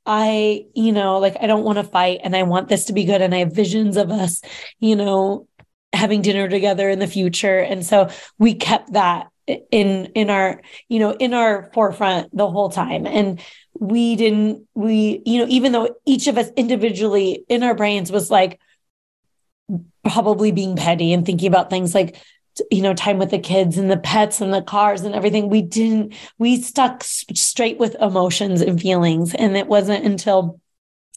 I, 0.06 0.65
you 0.76 0.92
know, 0.92 1.18
like 1.18 1.38
I 1.42 1.48
don't 1.48 1.63
want 1.63 1.80
to 1.80 1.84
fight 1.84 2.20
and 2.24 2.36
I 2.36 2.44
want 2.44 2.68
this 2.68 2.86
to 2.86 2.94
be 2.94 3.06
good. 3.06 3.24
And 3.24 3.34
I 3.34 3.39
have 3.39 3.54
visions 3.54 3.98
of 3.98 4.12
us, 4.12 4.42
you 4.80 4.96
know, 4.96 5.48
having 5.93 6.21
dinner 6.21 6.47
together 6.47 6.89
in 6.89 6.99
the 6.99 7.08
future. 7.08 7.60
And 7.60 7.86
so 7.86 8.10
we 8.38 8.54
kept 8.54 8.93
that 8.93 9.30
in 9.71 10.06
in 10.13 10.30
our, 10.30 10.62
you 10.88 10.99
know, 10.99 11.12
in 11.12 11.34
our 11.34 11.71
forefront 11.73 12.36
the 12.36 12.49
whole 12.49 12.69
time. 12.69 13.08
And 13.08 13.41
we 13.80 14.15
didn't, 14.15 14.67
we, 14.75 15.21
you 15.25 15.39
know, 15.39 15.47
even 15.49 15.71
though 15.71 15.95
each 16.06 16.28
of 16.28 16.38
us 16.38 16.49
individually 16.56 17.43
in 17.49 17.63
our 17.63 17.73
brains 17.73 18.12
was 18.12 18.30
like, 18.30 18.60
probably 20.04 20.52
being 20.52 20.75
petty 20.75 21.13
and 21.13 21.25
thinking 21.25 21.47
about 21.47 21.69
things 21.69 21.93
like 21.93 22.15
you 22.71 22.82
know 22.82 22.93
time 22.93 23.17
with 23.17 23.32
the 23.32 23.39
kids 23.39 23.78
and 23.78 23.89
the 23.91 23.97
pets 23.97 24.41
and 24.41 24.54
the 24.54 24.62
cars 24.62 25.02
and 25.02 25.13
everything 25.13 25.49
we 25.49 25.62
didn't 25.62 26.13
we 26.38 26.60
stuck 26.62 27.04
straight 27.04 27.78
with 27.78 27.95
emotions 28.02 28.62
and 28.62 28.82
feelings 28.82 29.34
and 29.36 29.56
it 29.56 29.67
wasn't 29.67 30.04
until 30.04 30.60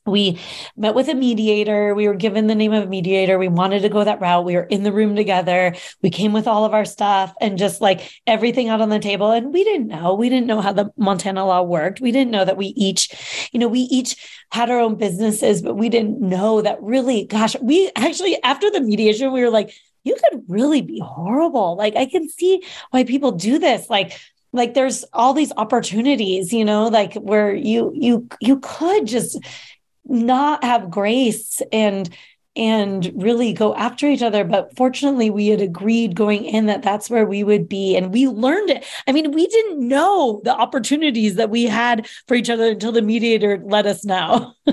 we 0.07 0.41
met 0.77 0.95
with 0.95 1.09
a 1.09 1.15
mediator. 1.15 1.95
We 1.95 2.09
were 2.09 2.15
given 2.15 2.49
the 2.49 2.55
name 2.55 2.73
of 2.73 2.85
a 2.85 2.89
mediator. 2.89 3.39
We 3.39 3.49
wanted 3.49 3.83
to 3.83 3.89
go 3.89 4.03
that 4.03 4.21
route. 4.21 4.45
We 4.45 4.57
were 4.57 4.65
in 4.65 4.83
the 4.83 4.93
room 4.93 5.15
together. 5.15 5.75
We 6.03 6.11
came 6.11 6.33
with 6.33 6.49
all 6.49 6.65
of 6.65 6.75
our 6.75 6.85
stuff 6.85 7.33
and 7.41 7.57
just 7.57 7.81
like 7.81 8.11
everything 8.27 8.69
out 8.69 8.81
on 8.81 8.89
the 8.89 8.99
table. 8.99 9.31
And 9.31 9.53
we 9.53 9.63
didn't 9.63 9.87
know. 9.87 10.15
We 10.15 10.29
didn't 10.29 10.49
know 10.49 10.61
how 10.61 10.73
the 10.73 10.91
Montana 10.97 11.47
law 11.47 11.63
worked. 11.63 12.01
We 12.01 12.11
didn't 12.11 12.33
know 12.33 12.45
that 12.45 12.57
we 12.57 12.67
each, 12.69 13.49
you 13.53 13.61
know, 13.61 13.69
we 13.69 13.81
each 13.81 14.17
had 14.51 14.71
our 14.71 14.81
own 14.81 14.97
businesses, 14.97 15.63
but 15.63 15.75
we 15.75 15.89
didn't 15.89 16.21
know 16.21 16.63
that 16.63 16.83
really, 16.83 17.25
gosh, 17.27 17.55
we 17.61 17.91
actually, 17.95 18.43
after 18.43 18.71
the 18.71 18.81
mediation, 18.81 19.33
we 19.33 19.41
were 19.41 19.51
like, 19.51 19.73
you 20.05 20.17
could 20.17 20.43
really 20.49 20.83
be 20.83 20.99
horrible. 20.99 21.77
Like 21.77 21.95
I 21.95 22.07
can 22.07 22.29
see 22.29 22.65
why 22.91 23.05
people 23.05 23.31
do 23.31 23.61
this. 23.61 23.89
Like 23.89 24.19
like 24.53 24.75
there's 24.75 25.05
all 25.13 25.33
these 25.33 25.53
opportunities 25.57 26.53
you 26.53 26.65
know 26.65 26.89
like 26.89 27.15
where 27.15 27.55
you 27.55 27.91
you 27.95 28.29
you 28.41 28.61
could 28.61 29.07
just 29.07 29.39
not 30.05 30.65
have 30.65 30.91
grace 30.91 31.61
and 31.73 32.09
and 32.55 33.11
really 33.15 33.53
go 33.55 33.75
after 33.75 34.07
each 34.07 34.23
other. 34.23 34.45
But 34.45 34.77
fortunately 34.77 35.31
we 35.31 35.49
had 35.49 35.63
agreed 35.63 36.15
going 36.15 36.45
in 36.45 36.67
that 36.67 36.83
that's 36.83 37.09
where 37.09 37.25
we 37.25 37.43
would 37.43 37.67
be. 37.69 37.97
And 37.97 38.13
we 38.13 38.29
learned 38.29 38.71
it. 38.71 38.85
I 39.07 39.13
mean 39.13 39.33
we 39.33 39.47
didn't 39.47 39.87
know 39.87 40.43
the 40.45 40.55
opportunities 40.55 41.37
that 41.37 41.51
we 41.51 41.65
had 41.65 42.07
for 42.29 42.35
each 42.35 42.51
other 42.51 42.73
until 42.73 42.93
the 42.93 43.03
mediator 43.03 43.63
let 43.65 43.87
us 43.87 44.05
know. 44.05 44.53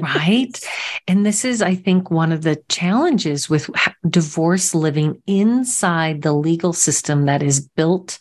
Right. 0.00 0.58
And 1.06 1.26
this 1.26 1.44
is 1.44 1.60
i 1.60 1.74
think 1.74 2.10
one 2.10 2.32
of 2.32 2.42
the 2.42 2.62
challenges 2.68 3.50
with 3.50 3.68
divorce 4.08 4.74
living 4.74 5.20
inside 5.26 6.22
the 6.22 6.32
legal 6.32 6.72
system 6.72 7.26
that 7.26 7.42
is 7.42 7.60
built 7.60 8.18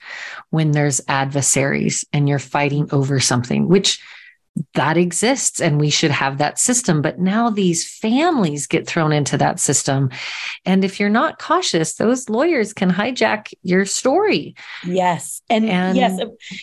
when 0.49 0.71
there's 0.71 1.01
adversaries 1.07 2.05
and 2.11 2.27
you're 2.27 2.39
fighting 2.39 2.89
over 2.91 3.19
something 3.19 3.67
which 3.67 4.01
that 4.73 4.97
exists 4.97 5.61
and 5.61 5.79
we 5.79 5.89
should 5.89 6.11
have 6.11 6.37
that 6.37 6.59
system. 6.59 7.01
But 7.01 7.19
now 7.19 7.49
these 7.49 7.89
families 7.89 8.67
get 8.67 8.87
thrown 8.87 9.13
into 9.13 9.37
that 9.37 9.59
system. 9.59 10.09
And 10.65 10.83
if 10.83 10.99
you're 10.99 11.09
not 11.09 11.39
cautious, 11.39 11.95
those 11.95 12.29
lawyers 12.29 12.73
can 12.73 12.91
hijack 12.91 13.53
your 13.63 13.85
story. 13.85 14.55
Yes. 14.85 15.41
And, 15.49 15.65
and 15.65 15.97
yes, 15.97 16.19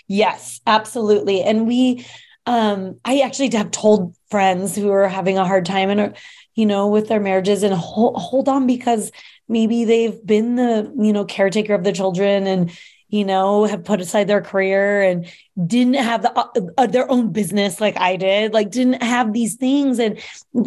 yes, 0.09 0.61
absolutely. 0.67 1.43
And 1.43 1.67
we, 1.67 2.07
um, 2.45 3.01
I 3.05 3.21
actually 3.21 3.51
have 3.57 3.71
told 3.71 4.15
friends 4.31 4.77
who 4.77 4.91
are 4.91 5.09
having 5.09 5.39
a 5.39 5.47
hard 5.47 5.65
time 5.65 5.91
and, 5.91 6.01
are, 6.01 6.13
you 6.55 6.67
know, 6.67 6.89
with 6.89 7.09
their 7.09 7.21
marriages 7.21 7.63
and 7.63 7.75
hold, 7.75 8.17
hold 8.17 8.49
on 8.49 8.67
because 8.67 9.11
maybe 9.49 9.85
they've 9.85 10.25
been 10.25 10.57
the, 10.57 10.93
you 10.99 11.13
know, 11.13 11.25
caretaker 11.25 11.75
of 11.75 11.85
the 11.85 11.93
children 11.93 12.47
and, 12.47 12.71
you 13.09 13.25
know, 13.25 13.65
have 13.65 13.85
put 13.85 14.01
aside 14.01 14.27
their 14.27 14.41
career 14.41 15.03
and 15.03 15.27
didn't 15.65 15.95
have 15.95 16.23
the, 16.23 16.37
uh, 16.37 16.49
uh, 16.77 16.87
their 16.87 17.11
own 17.11 17.33
business 17.33 17.81
like 17.81 17.97
I 17.99 18.17
did, 18.17 18.53
like 18.53 18.71
didn't 18.71 19.03
have 19.03 19.33
these 19.33 19.55
things 19.55 19.99
and 19.99 20.19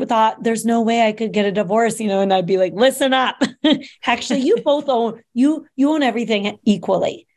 thought 0.07 0.43
there's 0.43 0.65
no 0.65 0.81
way 0.81 1.05
I 1.05 1.11
could 1.11 1.33
get 1.33 1.45
a 1.45 1.51
divorce, 1.51 1.99
you 1.99 2.07
know, 2.07 2.21
and 2.21 2.33
I'd 2.33 2.45
be 2.45 2.57
like, 2.57 2.73
listen 2.73 3.13
up. 3.13 3.41
Actually, 4.05 4.41
you 4.41 4.57
both 4.57 4.87
own 4.87 5.21
you 5.33 5.67
you 5.75 5.89
own 5.89 6.03
everything 6.03 6.57
equally. 6.63 7.27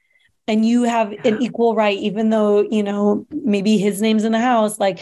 And 0.49 0.67
you 0.67 0.83
have 0.83 1.13
an 1.25 1.41
equal 1.41 1.77
right, 1.77 1.97
even 1.97 2.31
though, 2.31 2.63
you 2.63 2.83
know, 2.83 3.27
maybe 3.31 3.79
his 3.79 4.03
name's 4.03 4.25
in 4.25 4.33
the 4.33 4.41
house. 4.41 4.77
Like, 4.77 4.99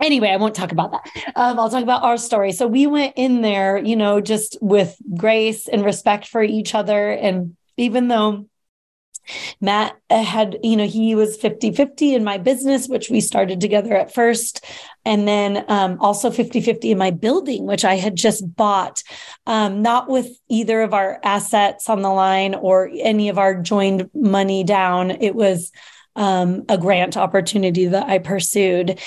anyway, 0.00 0.28
I 0.28 0.36
won't 0.36 0.54
talk 0.54 0.72
about 0.72 0.92
that. 0.92 1.32
Um, 1.34 1.58
I'll 1.58 1.70
talk 1.70 1.82
about 1.82 2.02
our 2.02 2.18
story. 2.18 2.52
So 2.52 2.66
we 2.66 2.86
went 2.86 3.14
in 3.16 3.40
there, 3.40 3.78
you 3.78 3.96
know, 3.96 4.20
just 4.20 4.58
with 4.60 4.94
grace 5.16 5.68
and 5.68 5.84
respect 5.84 6.28
for 6.28 6.42
each 6.42 6.74
other. 6.74 7.10
And 7.10 7.56
even 7.78 8.08
though 8.08 8.46
Matt 9.60 9.96
had, 10.10 10.58
you 10.62 10.76
know, 10.76 10.86
he 10.86 11.14
was 11.14 11.36
50 11.36 11.72
50 11.72 12.14
in 12.14 12.24
my 12.24 12.38
business, 12.38 12.88
which 12.88 13.10
we 13.10 13.20
started 13.20 13.60
together 13.60 13.94
at 13.96 14.12
first. 14.12 14.64
And 15.04 15.26
then 15.26 15.64
um, 15.68 15.98
also 16.00 16.30
50 16.30 16.60
50 16.60 16.90
in 16.90 16.98
my 16.98 17.10
building, 17.10 17.66
which 17.66 17.84
I 17.84 17.94
had 17.94 18.16
just 18.16 18.56
bought, 18.56 19.02
um, 19.46 19.82
not 19.82 20.08
with 20.08 20.28
either 20.48 20.82
of 20.82 20.94
our 20.94 21.20
assets 21.22 21.88
on 21.88 22.02
the 22.02 22.10
line 22.10 22.54
or 22.54 22.90
any 23.00 23.28
of 23.28 23.38
our 23.38 23.60
joined 23.60 24.10
money 24.14 24.64
down. 24.64 25.10
It 25.10 25.34
was 25.34 25.70
um, 26.16 26.64
a 26.68 26.78
grant 26.78 27.16
opportunity 27.16 27.86
that 27.86 28.08
I 28.08 28.18
pursued. 28.18 28.98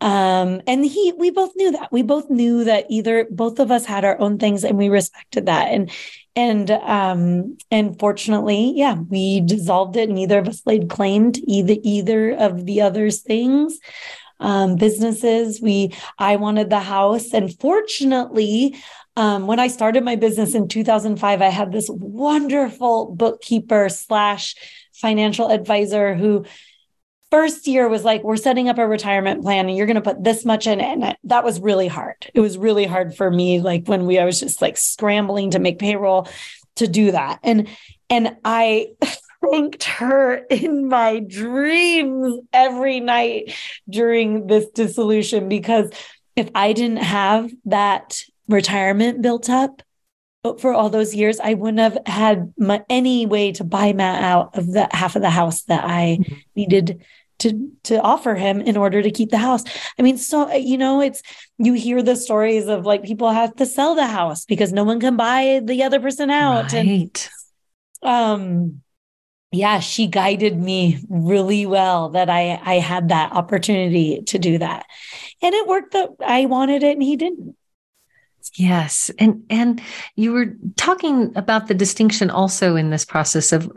Um, 0.00 0.60
and 0.66 0.84
he, 0.84 1.12
we 1.16 1.30
both 1.30 1.52
knew 1.56 1.72
that. 1.72 1.90
We 1.92 2.02
both 2.02 2.28
knew 2.28 2.64
that 2.64 2.86
either 2.90 3.26
both 3.30 3.58
of 3.58 3.70
us 3.70 3.86
had 3.86 4.04
our 4.04 4.18
own 4.20 4.38
things 4.38 4.64
and 4.64 4.76
we 4.76 4.88
respected 4.88 5.46
that. 5.46 5.68
And 5.68 5.90
and 6.36 6.70
um 6.70 7.56
and 7.70 7.98
fortunately 7.98 8.72
yeah 8.74 8.94
we 8.94 9.40
dissolved 9.40 9.96
it. 9.96 10.10
Neither 10.10 10.38
of 10.38 10.48
us 10.48 10.62
laid 10.66 10.88
claim 10.88 11.32
to 11.32 11.50
either 11.50 11.76
either 11.82 12.32
of 12.32 12.66
the 12.66 12.80
other's 12.80 13.20
things. 13.20 13.78
Um 14.40 14.76
businesses 14.76 15.60
we 15.60 15.94
i 16.18 16.36
wanted 16.36 16.70
the 16.70 16.80
house. 16.80 17.32
And 17.32 17.58
fortunately 17.60 18.76
um, 19.16 19.46
when 19.46 19.60
I 19.60 19.68
started 19.68 20.02
my 20.02 20.16
business 20.16 20.54
in 20.56 20.66
2005, 20.66 21.40
I 21.40 21.48
had 21.48 21.70
this 21.70 21.88
wonderful 21.88 23.14
bookkeeper 23.14 23.88
slash 23.88 24.56
financial 24.92 25.50
advisor 25.50 26.14
who 26.14 26.44
first 27.34 27.66
year 27.66 27.88
was 27.88 28.04
like, 28.04 28.22
we're 28.22 28.36
setting 28.36 28.68
up 28.68 28.78
a 28.78 28.86
retirement 28.86 29.42
plan 29.42 29.66
and 29.66 29.76
you're 29.76 29.88
going 29.88 29.96
to 29.96 30.00
put 30.00 30.22
this 30.22 30.44
much 30.44 30.68
in 30.68 30.80
it. 30.80 30.84
And 30.84 31.16
that 31.24 31.42
was 31.42 31.58
really 31.58 31.88
hard. 31.88 32.30
It 32.32 32.38
was 32.38 32.56
really 32.56 32.84
hard 32.84 33.12
for 33.12 33.28
me. 33.28 33.60
Like 33.60 33.88
when 33.88 34.06
we, 34.06 34.20
I 34.20 34.24
was 34.24 34.38
just 34.38 34.62
like 34.62 34.76
scrambling 34.76 35.50
to 35.50 35.58
make 35.58 35.80
payroll 35.80 36.28
to 36.76 36.86
do 36.86 37.10
that. 37.10 37.40
And, 37.42 37.66
and 38.08 38.36
I 38.44 38.90
thanked 39.50 39.82
her 39.82 40.36
in 40.48 40.86
my 40.86 41.18
dreams 41.18 42.38
every 42.52 43.00
night 43.00 43.52
during 43.90 44.46
this 44.46 44.66
dissolution 44.66 45.48
because 45.48 45.90
if 46.36 46.48
I 46.54 46.72
didn't 46.72 46.98
have 46.98 47.50
that 47.64 48.22
retirement 48.46 49.22
built 49.22 49.50
up, 49.50 49.82
for 50.58 50.74
all 50.74 50.90
those 50.90 51.14
years, 51.14 51.40
I 51.40 51.54
wouldn't 51.54 51.78
have 51.78 51.96
had 52.04 52.52
my, 52.58 52.84
any 52.90 53.24
way 53.24 53.52
to 53.52 53.64
buy 53.64 53.94
Matt 53.94 54.22
out 54.22 54.58
of 54.58 54.70
the 54.70 54.86
half 54.92 55.16
of 55.16 55.22
the 55.22 55.30
house 55.30 55.62
that 55.62 55.86
I 55.86 56.18
mm-hmm. 56.20 56.34
needed 56.54 57.02
to 57.38 57.70
to 57.84 58.00
offer 58.00 58.34
him 58.34 58.60
in 58.60 58.76
order 58.76 59.02
to 59.02 59.10
keep 59.10 59.30
the 59.30 59.38
house. 59.38 59.64
I 59.98 60.02
mean, 60.02 60.18
so 60.18 60.52
you 60.52 60.78
know, 60.78 61.00
it's 61.00 61.22
you 61.58 61.74
hear 61.74 62.02
the 62.02 62.16
stories 62.16 62.66
of 62.66 62.86
like 62.86 63.02
people 63.02 63.30
have 63.30 63.54
to 63.56 63.66
sell 63.66 63.94
the 63.94 64.06
house 64.06 64.44
because 64.44 64.72
no 64.72 64.84
one 64.84 65.00
can 65.00 65.16
buy 65.16 65.60
the 65.62 65.82
other 65.82 66.00
person 66.00 66.30
out. 66.30 66.72
Right. 66.72 67.30
And, 68.02 68.10
um 68.10 68.80
yeah, 69.54 69.78
she 69.78 70.08
guided 70.08 70.58
me 70.58 70.98
really 71.08 71.64
well 71.64 72.10
that 72.10 72.28
I 72.28 72.60
I 72.64 72.74
had 72.80 73.08
that 73.10 73.32
opportunity 73.32 74.22
to 74.22 74.38
do 74.38 74.58
that. 74.58 74.86
And 75.42 75.54
it 75.54 75.66
worked 75.66 75.92
that 75.92 76.10
I 76.24 76.46
wanted 76.46 76.82
it 76.82 76.92
and 76.92 77.02
he 77.02 77.16
didn't. 77.16 77.56
Yes. 78.56 79.10
And 79.18 79.44
and 79.50 79.82
you 80.14 80.32
were 80.32 80.54
talking 80.76 81.32
about 81.36 81.66
the 81.66 81.74
distinction 81.74 82.30
also 82.30 82.76
in 82.76 82.90
this 82.90 83.04
process 83.04 83.52
of 83.52 83.70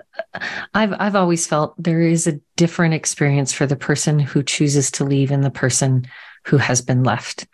I've 0.73 0.93
I've 0.99 1.15
always 1.15 1.47
felt 1.47 1.73
there 1.81 2.01
is 2.01 2.27
a 2.27 2.39
different 2.55 2.93
experience 2.93 3.51
for 3.51 3.65
the 3.65 3.75
person 3.75 4.19
who 4.19 4.43
chooses 4.43 4.91
to 4.91 5.03
leave 5.03 5.31
and 5.31 5.43
the 5.43 5.49
person 5.49 6.07
who 6.45 6.57
has 6.57 6.81
been 6.81 7.03
left. 7.03 7.47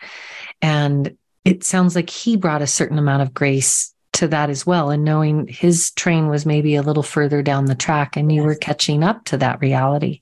And 0.62 1.18
it 1.46 1.64
sounds 1.64 1.96
like 1.96 2.10
he 2.10 2.36
brought 2.36 2.62
a 2.62 2.68
certain 2.68 3.00
amount 3.00 3.22
of 3.22 3.34
grace 3.34 3.94
to 4.14 4.28
that 4.28 4.50
as 4.50 4.66
well 4.66 4.92
and 4.92 5.04
knowing 5.04 5.48
his 5.48 5.92
train 5.92 6.28
was 6.28 6.46
maybe 6.46 6.76
a 6.76 6.84
little 6.84 7.04
further 7.04 7.42
down 7.42 7.66
the 7.66 7.76
track 7.76 8.16
and 8.16 8.32
you 8.32 8.44
were 8.44 8.56
catching 8.56 9.04
up 9.04 9.26
to 9.26 9.38
that 9.38 9.60
reality. 9.60 10.22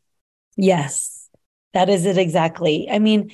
Yes. 0.55 1.27
That 1.73 1.89
is 1.89 2.05
it 2.05 2.17
exactly. 2.17 2.89
I 2.89 2.99
mean, 2.99 3.31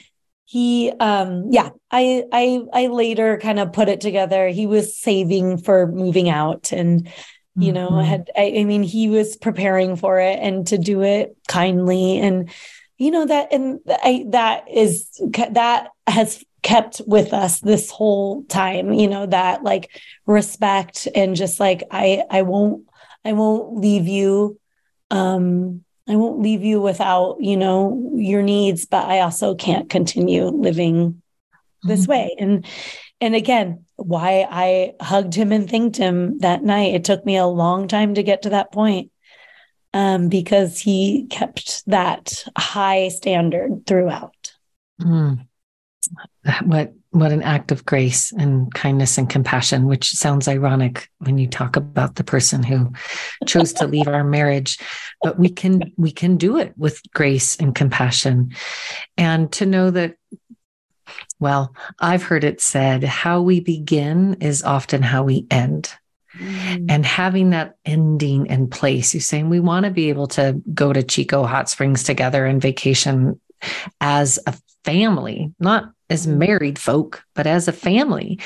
he 0.48 0.94
um 1.02 1.46
yeah 1.52 1.70
i 1.92 2.24
i 2.32 2.62
i 2.74 2.88
later 2.88 3.38
kind 3.38 3.60
of 3.60 3.74
put 3.74 3.90
it 3.90 4.00
together 4.00 4.48
he 4.48 4.66
was 4.66 4.98
saving 4.98 5.58
for 5.58 5.88
moving 5.88 6.30
out 6.30 6.72
and 6.72 7.10
you 7.58 7.74
know 7.74 7.90
mm-hmm. 7.90 8.08
had 8.08 8.32
I, 8.36 8.54
I 8.60 8.64
mean 8.64 8.82
he 8.82 9.10
was 9.10 9.36
preparing 9.36 9.98
for 9.98 10.20
it 10.20 10.40
and 10.42 10.66
to 10.68 10.78
do 10.78 11.04
it 11.04 11.36
kindly 11.50 12.20
and 12.20 12.50
you 12.98 13.12
know 13.12 13.26
that 13.26 13.52
and 13.52 13.82
i 13.90 14.26
that 14.30 14.64
is 14.72 15.10
that 15.52 15.90
has 16.08 16.44
kept 16.64 17.02
with 17.06 17.34
us 17.34 17.60
this 17.60 17.92
whole 17.92 18.44
time 18.46 18.94
you 18.94 19.10
know 19.10 19.26
that 19.26 19.64
like 19.64 20.00
respect 20.26 21.10
and 21.14 21.36
just 21.36 21.60
like 21.60 21.84
i 21.92 22.24
i 22.30 22.42
won't 22.42 22.86
i 23.26 23.34
won't 23.34 23.78
leave 23.78 24.08
you 24.08 24.58
um 25.12 25.84
I 26.08 26.16
won't 26.16 26.42
leave 26.42 26.64
you 26.64 26.82
without, 26.82 27.38
you 27.40 27.58
know, 27.58 28.12
your 28.16 28.42
needs, 28.42 28.86
but 28.86 29.06
I 29.06 29.20
also 29.20 29.56
can't 29.56 29.90
continue 29.90 30.46
living 30.46 31.22
this 31.84 32.02
mm-hmm. 32.04 32.12
way. 32.12 32.36
And 32.40 32.66
and 33.20 33.36
again, 33.36 33.86
why 33.96 34.48
I 34.50 34.94
hugged 35.02 35.34
him 35.34 35.52
and 35.52 35.70
thanked 35.70 35.98
him 35.98 36.40
that 36.40 36.64
night. 36.64 36.94
It 36.94 37.04
took 37.04 37.26
me 37.26 37.36
a 37.38 37.48
long 37.48 37.88
time 37.88 38.14
to 38.14 38.24
get 38.24 38.44
to 38.44 38.50
that 38.52 38.72
point. 38.72 39.12
Um, 39.94 40.28
because 40.28 40.78
he 40.80 41.28
kept 41.32 41.84
that 41.88 42.44
high 42.56 43.08
standard 43.08 43.88
throughout. 43.88 44.54
Mm. 45.02 45.48
What 46.64 46.94
what 47.20 47.32
an 47.32 47.44
act 47.44 47.72
of 47.72 47.86
grace 47.86 48.32
and 48.32 48.74
kindness 48.74 49.18
and 49.18 49.30
compassion, 49.30 49.86
which 49.86 50.12
sounds 50.12 50.48
ironic 50.48 51.10
when 51.20 51.38
you 51.38 51.48
talk 51.48 51.76
about 51.76 52.16
the 52.16 52.24
person 52.24 52.64
who 52.64 52.92
chose 53.46 53.74
to 53.74 53.88
leave 53.88 54.08
our 54.08 54.24
marriage. 54.24 54.78
But 55.22 55.40
we 55.40 55.50
can 55.50 55.94
we 55.98 56.12
can 56.12 56.38
do 56.38 56.58
it 56.58 56.74
with 56.78 57.02
grace 57.14 57.58
and 57.58 57.74
compassion. 57.74 58.54
And 59.18 59.52
to 59.54 59.66
know 59.66 59.92
that 59.92 60.16
Well, 61.40 61.74
I've 62.00 62.24
heard 62.24 62.44
it 62.44 62.62
said 62.62 63.04
how 63.04 63.42
we 63.42 63.60
begin 63.60 64.38
is 64.42 64.64
often 64.64 65.02
how 65.02 65.24
we 65.24 65.46
end. 65.52 65.92
Mm. 66.40 66.86
And 66.90 67.06
having 67.06 67.52
that 67.52 67.76
ending 67.86 68.48
in 68.48 68.70
place, 68.70 69.14
you're 69.14 69.22
saying 69.22 69.50
we 69.50 69.60
want 69.60 69.86
to 69.86 69.92
be 69.92 70.10
able 70.10 70.28
to 70.28 70.62
go 70.74 70.94
to 70.94 71.04
Chico 71.04 71.46
Hot 71.46 71.70
Springs 71.70 72.04
together 72.04 72.46
and 72.46 72.62
vacation 72.62 73.40
as 74.00 74.40
a 74.46 74.54
family, 74.84 75.54
not 75.60 75.92
as 76.10 76.28
mm. 76.28 76.38
married 76.38 76.80
folk, 76.80 77.24
but 77.36 77.48
as 77.48 77.68
a 77.68 77.74
family. 77.74 78.40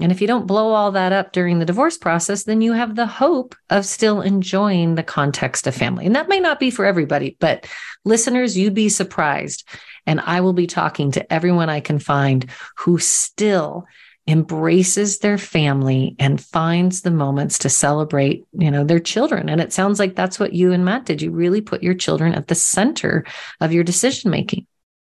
And 0.00 0.10
if 0.10 0.20
you 0.20 0.26
don't 0.26 0.46
blow 0.46 0.72
all 0.72 0.92
that 0.92 1.12
up 1.12 1.32
during 1.32 1.58
the 1.58 1.64
divorce 1.64 1.98
process, 1.98 2.44
then 2.44 2.60
you 2.60 2.72
have 2.72 2.94
the 2.94 3.06
hope 3.06 3.54
of 3.70 3.86
still 3.86 4.20
enjoying 4.20 4.94
the 4.94 5.02
context 5.02 5.66
of 5.66 5.74
family. 5.74 6.06
And 6.06 6.16
that 6.16 6.28
may 6.28 6.40
not 6.40 6.60
be 6.60 6.70
for 6.70 6.84
everybody, 6.84 7.36
but 7.40 7.66
listeners, 8.04 8.56
you'd 8.56 8.74
be 8.74 8.88
surprised. 8.88 9.68
And 10.06 10.20
I 10.20 10.40
will 10.40 10.52
be 10.52 10.66
talking 10.66 11.12
to 11.12 11.32
everyone 11.32 11.68
I 11.68 11.80
can 11.80 11.98
find 11.98 12.46
who 12.78 12.98
still 12.98 13.86
embraces 14.28 15.18
their 15.18 15.38
family 15.38 16.14
and 16.18 16.40
finds 16.40 17.02
the 17.02 17.10
moments 17.10 17.58
to 17.58 17.68
celebrate, 17.68 18.44
you 18.52 18.70
know, 18.70 18.84
their 18.84 19.00
children. 19.00 19.48
And 19.48 19.60
it 19.60 19.72
sounds 19.72 19.98
like 19.98 20.14
that's 20.14 20.38
what 20.38 20.52
you 20.52 20.72
and 20.72 20.84
Matt 20.84 21.06
did. 21.06 21.22
You 21.22 21.32
really 21.32 21.60
put 21.60 21.82
your 21.82 21.94
children 21.94 22.32
at 22.34 22.46
the 22.46 22.54
center 22.54 23.24
of 23.60 23.72
your 23.72 23.82
decision 23.82 24.30
making. 24.30 24.66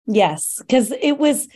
Yes, 0.07 0.59
because 0.59 0.93
it 0.93 1.19
was 1.19 1.49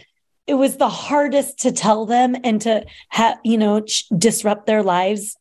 it 0.47 0.55
was 0.55 0.77
the 0.77 0.89
hardest 0.89 1.61
to 1.61 1.73
tell 1.73 2.07
them 2.07 2.37
and 2.45 2.61
to 2.63 2.85
have, 3.09 3.39
you 3.45 3.57
know, 3.57 3.81
ch- 3.81 4.05
disrupt 4.17 4.67
their 4.67 4.83
lives 4.83 5.37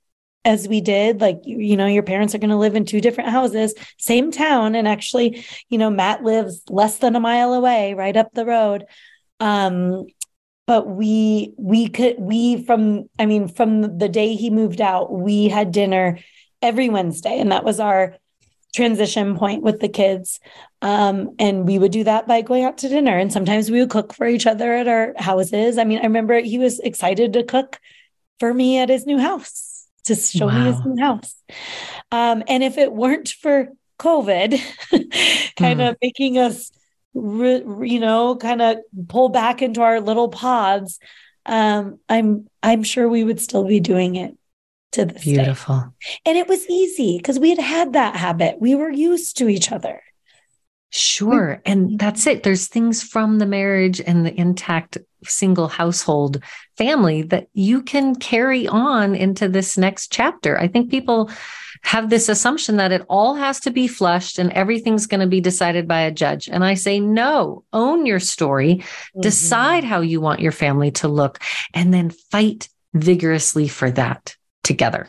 as 0.46 0.68
we 0.68 0.82
did. 0.82 1.22
Like 1.22 1.42
you, 1.44 1.78
know 1.78 1.88
your 1.88 2.04
parents 2.04 2.36
are 2.36 2.40
going 2.40 2.50
to 2.50 2.58
live 2.58 2.76
in 2.76 2.86
two 2.86 3.02
different 3.02 3.30
houses 3.30 3.74
same 3.98 4.32
town 4.32 4.76
and 4.76 4.88
actually 4.88 5.46
you 5.70 5.78
know 5.78 5.90
Matt 5.90 6.24
lives 6.24 6.64
less 6.70 6.98
than 6.98 7.16
a 7.16 7.20
mile 7.20 7.54
away 7.54 7.94
right 7.94 8.16
up 8.16 8.34
the 8.34 8.46
road. 8.46 8.86
Um 9.40 10.06
but 10.66 10.88
we 10.88 11.54
we 11.58 11.90
could 11.90 12.16
we 12.20 12.64
from 12.64 13.10
i 13.20 13.26
mean 13.26 13.48
from 13.48 13.98
the 13.98 14.10
day 14.10 14.36
he 14.36 14.50
moved 14.50 14.82
out 14.82 15.12
we 15.12 15.48
had 15.48 15.72
dinner 15.72 16.20
every 16.62 16.90
wednesday 16.90 17.40
and 17.40 17.52
that 17.52 17.64
was 17.64 17.80
our 17.80 18.16
transition 18.74 19.38
point 19.38 19.64
with 19.64 19.80
the 19.80 19.90
kids. 19.90 20.40
Um, 20.82 21.36
and 21.40 21.66
we 21.66 21.80
would 21.80 21.92
do 21.92 22.04
that 22.04 22.28
by 22.28 22.42
going 22.42 22.64
out 22.64 22.80
to 22.80 22.90
dinner. 22.90 23.18
And 23.18 23.32
sometimes 23.32 23.70
we 23.70 23.80
would 23.80 23.90
cook 23.90 24.14
for 24.14 24.28
each 24.28 24.48
other 24.48 24.74
at 24.74 24.88
our 24.88 25.14
houses. 25.18 25.78
I 25.78 25.84
mean 25.84 26.00
i 26.00 26.04
remember 26.04 26.40
he 26.40 26.58
was 26.58 26.80
excited 26.80 27.34
to 27.34 27.44
cook 27.44 27.80
for 28.40 28.54
me 28.54 28.80
at 28.80 28.90
his 28.90 29.06
new 29.06 29.20
house 29.20 29.88
to 30.06 30.16
show 30.16 30.48
wow. 30.48 30.60
me 30.60 30.72
his 30.72 30.86
new 30.86 31.02
house. 31.02 31.36
Um, 32.12 32.44
and 32.48 32.64
if 32.64 32.78
it 32.78 32.92
weren't 32.92 33.30
for 33.30 33.70
covid 34.00 34.60
kind 35.56 35.80
mm. 35.80 35.90
of 35.90 35.98
making 36.02 36.38
us 36.38 36.72
re, 37.14 37.64
you 37.88 38.00
know, 38.00 38.36
kind 38.36 38.62
of 38.62 38.78
pull 39.08 39.30
back 39.30 39.62
into 39.62 39.82
our 39.82 40.02
little 40.02 40.30
pods, 40.30 41.00
um, 41.46 42.00
I'm 42.10 42.48
I'm 42.62 42.84
sure 42.84 43.08
we 43.08 43.24
would 43.24 43.40
still 43.40 43.66
be 43.66 43.80
doing 43.80 44.16
it 44.16 44.38
to 44.94 45.06
this 45.06 45.24
beautiful. 45.24 45.80
Day. 45.80 46.20
And 46.26 46.38
it 46.38 46.48
was 46.48 46.68
easy 46.70 47.18
because 47.18 47.40
we 47.40 47.50
had 47.50 47.60
had 47.60 47.94
that 47.94 48.16
habit. 48.16 48.58
We 48.60 48.76
were 48.76 48.92
used 48.92 49.38
to 49.38 49.50
each 49.50 49.72
other. 49.72 50.02
Sure. 50.96 51.60
And 51.66 51.98
that's 51.98 52.28
it. 52.28 52.44
There's 52.44 52.68
things 52.68 53.02
from 53.02 53.40
the 53.40 53.48
marriage 53.48 54.00
and 54.00 54.24
the 54.24 54.40
intact 54.40 55.00
single 55.24 55.68
household 55.68 56.44
family 56.78 57.24
that 57.24 57.48
you 57.54 57.82
can 57.82 58.14
carry 58.14 58.68
on 58.68 59.16
into 59.16 59.50
this 59.50 59.76
next 59.76 60.12
chapter. 60.12 60.60
I 60.60 60.68
think 60.68 60.92
people 60.92 61.32
have 61.82 62.12
this 62.12 62.30
assumption 62.30 62.78
that 62.78 62.92
it 62.92 63.02
all 63.10 63.34
has 63.34 63.60
to 63.62 63.72
be 63.72 63.88
flushed 63.88 64.38
and 64.38 64.52
everything's 64.54 65.08
going 65.08 65.22
to 65.22 65.28
be 65.28 65.42
decided 65.42 65.88
by 65.88 66.02
a 66.02 66.12
judge. 66.12 66.48
And 66.48 66.64
I 66.64 66.76
say, 66.76 67.00
no, 67.00 67.64
own 67.74 68.06
your 68.06 68.20
story, 68.20 68.76
mm-hmm. 68.76 69.22
decide 69.22 69.84
how 69.84 70.02
you 70.02 70.22
want 70.22 70.42
your 70.42 70.52
family 70.52 70.92
to 70.92 71.08
look, 71.08 71.42
and 71.74 71.92
then 71.92 72.12
fight 72.12 72.70
vigorously 72.94 73.68
for 73.68 73.90
that 73.90 74.36
together. 74.64 75.08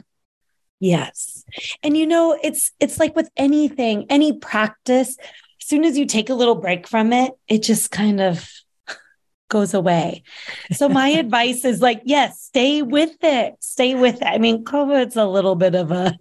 Yes. 0.80 1.44
And 1.82 1.96
you 1.96 2.06
know, 2.06 2.38
it's 2.42 2.72
it's 2.80 2.98
like 2.98 3.16
with 3.16 3.30
anything, 3.36 4.06
any 4.10 4.32
practice, 4.38 5.16
as 5.18 5.68
soon 5.68 5.84
as 5.84 5.96
you 5.96 6.04
take 6.04 6.28
a 6.28 6.34
little 6.34 6.56
break 6.56 6.86
from 6.86 7.12
it, 7.12 7.32
it 7.48 7.62
just 7.62 7.90
kind 7.90 8.20
of 8.20 8.50
goes 9.48 9.72
away. 9.72 10.24
So 10.72 10.88
my 10.88 11.08
advice 11.20 11.64
is 11.64 11.80
like, 11.80 12.02
yes, 12.04 12.42
stay 12.42 12.82
with 12.82 13.16
it. 13.22 13.54
Stay 13.60 13.94
with 13.94 14.16
it. 14.16 14.26
I 14.26 14.38
mean, 14.38 14.64
COVID's 14.64 15.16
a 15.16 15.24
little 15.24 15.54
bit 15.54 15.74
of 15.74 15.90
a 15.90 16.14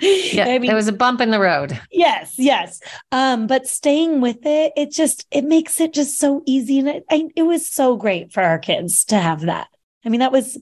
yeah, 0.00 0.44
I 0.46 0.58
mean, 0.58 0.68
there 0.68 0.76
was 0.76 0.88
a 0.88 0.92
bump 0.92 1.20
in 1.20 1.30
the 1.30 1.40
road. 1.40 1.78
Yes, 1.90 2.34
yes. 2.38 2.80
Um, 3.12 3.46
but 3.46 3.66
staying 3.66 4.20
with 4.20 4.46
it, 4.46 4.72
it 4.76 4.90
just 4.90 5.26
it 5.30 5.44
makes 5.44 5.80
it 5.80 5.92
just 5.92 6.18
so 6.18 6.42
easy. 6.46 6.78
And 6.78 6.88
it, 6.88 7.04
I, 7.10 7.28
it 7.36 7.42
was 7.42 7.68
so 7.68 7.96
great 7.96 8.32
for 8.32 8.42
our 8.42 8.58
kids 8.58 9.04
to 9.06 9.18
have 9.18 9.42
that. 9.42 9.68
I 10.04 10.08
mean, 10.08 10.20
that 10.20 10.32
was 10.32 10.58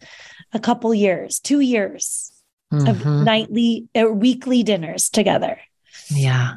a 0.52 0.58
couple 0.58 0.94
years, 0.94 1.40
two 1.40 1.60
years 1.60 2.32
mm-hmm. 2.72 2.88
of 2.88 3.24
nightly 3.24 3.88
or 3.94 4.12
weekly 4.12 4.62
dinners 4.62 5.08
together. 5.08 5.58
Yeah. 6.10 6.56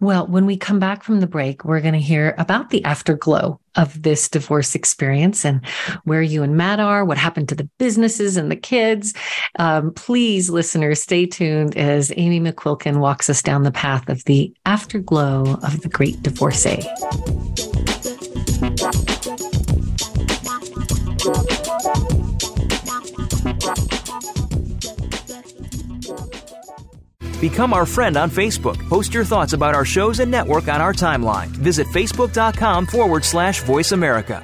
Well, 0.00 0.26
when 0.26 0.46
we 0.46 0.56
come 0.56 0.78
back 0.78 1.02
from 1.02 1.20
the 1.20 1.26
break, 1.26 1.64
we're 1.64 1.80
going 1.80 1.94
to 1.94 2.00
hear 2.00 2.34
about 2.38 2.70
the 2.70 2.84
afterglow 2.84 3.58
of 3.74 4.00
this 4.02 4.28
divorce 4.28 4.74
experience 4.74 5.44
and 5.44 5.64
where 6.04 6.22
you 6.22 6.42
and 6.42 6.56
Matt 6.56 6.78
are, 6.78 7.04
what 7.04 7.18
happened 7.18 7.48
to 7.48 7.54
the 7.54 7.68
businesses 7.78 8.36
and 8.36 8.50
the 8.50 8.56
kids. 8.56 9.14
Um, 9.58 9.92
please, 9.94 10.50
listeners, 10.50 11.02
stay 11.02 11.26
tuned 11.26 11.76
as 11.76 12.12
Aimee 12.16 12.40
McQuilken 12.40 12.98
walks 12.98 13.28
us 13.28 13.42
down 13.42 13.64
the 13.64 13.72
path 13.72 14.08
of 14.08 14.22
the 14.24 14.54
afterglow 14.66 15.54
of 15.62 15.80
the 15.80 15.88
great 15.88 16.22
divorcee. 16.22 16.82
Become 27.40 27.74
our 27.74 27.84
friend 27.84 28.16
on 28.16 28.30
Facebook. 28.30 28.78
Post 28.88 29.12
your 29.12 29.24
thoughts 29.24 29.52
about 29.52 29.74
our 29.74 29.84
shows 29.84 30.20
and 30.20 30.30
network 30.30 30.68
on 30.68 30.80
our 30.80 30.94
timeline. 30.94 31.48
Visit 31.48 31.86
facebook.com 31.88 32.86
forward 32.86 33.24
slash 33.24 33.62
voice 33.62 33.92
America. 33.92 34.42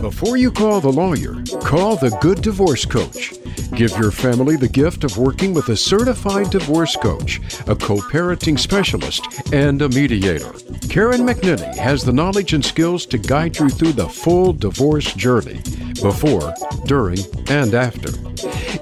Before 0.00 0.36
you 0.36 0.50
call 0.50 0.80
the 0.80 0.92
lawyer, 0.92 1.34
call 1.60 1.96
the 1.96 2.16
Good 2.20 2.42
Divorce 2.42 2.84
Coach. 2.84 3.34
Give 3.74 3.90
your 3.98 4.10
family 4.10 4.56
the 4.56 4.68
gift 4.68 5.02
of 5.04 5.16
working 5.16 5.54
with 5.54 5.68
a 5.70 5.76
certified 5.76 6.50
divorce 6.50 6.94
coach, 6.96 7.38
a 7.66 7.74
co 7.74 7.96
parenting 7.96 8.58
specialist, 8.58 9.26
and 9.52 9.80
a 9.80 9.88
mediator. 9.88 10.52
Karen 10.90 11.22
McNinney 11.22 11.74
has 11.76 12.04
the 12.04 12.12
knowledge 12.12 12.52
and 12.52 12.64
skills 12.64 13.06
to 13.06 13.18
guide 13.18 13.58
you 13.58 13.68
through 13.68 13.92
the 13.92 14.08
full 14.08 14.52
divorce 14.52 15.12
journey 15.14 15.60
before, 16.02 16.52
during, 16.86 17.18
and 17.48 17.74
after. 17.74 18.33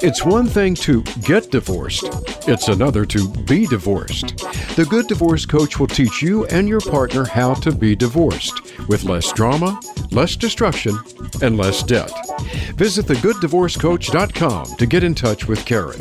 It's 0.03 0.25
one 0.25 0.47
thing 0.47 0.75
to 0.77 1.03
get 1.23 1.51
divorced, 1.51 2.05
it's 2.49 2.69
another 2.69 3.07
to 3.07 3.29
be 3.45 3.67
divorced. 3.67 4.39
The 4.77 4.87
Good 4.89 5.07
Divorce 5.07 5.47
Coach 5.47 5.79
will 5.79 5.87
teach 5.87 6.23
you 6.23 6.47
and 6.47 6.69
your 6.69 6.81
partner 6.81 7.25
how 7.25 7.55
to 7.55 7.71
be 7.71 7.95
divorced 7.95 8.61
with 8.89 9.05
less 9.05 9.33
drama, 9.33 9.81
less 10.11 10.35
destruction, 10.35 10.99
and 11.43 11.57
less 11.57 11.83
debt. 11.83 12.11
Visit 12.75 13.07
thegooddivorcecoach.com 13.07 14.77
to 14.77 14.87
get 14.87 15.05
in 15.05 15.15
touch 15.15 15.47
with 15.47 15.65
Karen. 15.65 16.01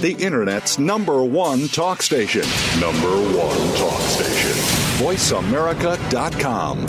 The 0.00 0.14
Internet's 0.20 0.78
number 0.78 1.24
one 1.24 1.66
talk 1.66 2.02
station. 2.02 2.42
Number 2.78 3.10
one 3.36 3.58
talk 3.74 4.00
station. 4.02 4.52
VoiceAmerica.com. 5.04 6.86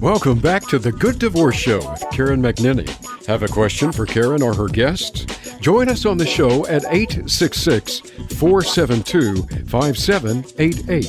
Welcome 0.00 0.38
back 0.38 0.68
to 0.68 0.78
the 0.78 0.92
Good 0.92 1.18
Divorce 1.18 1.56
Show 1.56 1.78
with 1.90 2.04
Karen 2.12 2.40
McNinney. 2.40 2.88
Have 3.26 3.42
a 3.42 3.48
question 3.48 3.90
for 3.90 4.06
Karen 4.06 4.42
or 4.42 4.54
her 4.54 4.68
guests? 4.68 5.26
Join 5.60 5.88
us 5.88 6.06
on 6.06 6.18
the 6.18 6.26
show 6.26 6.66
at 6.68 6.84
866 6.84 7.98
472 8.38 9.42
5788. 9.66 11.06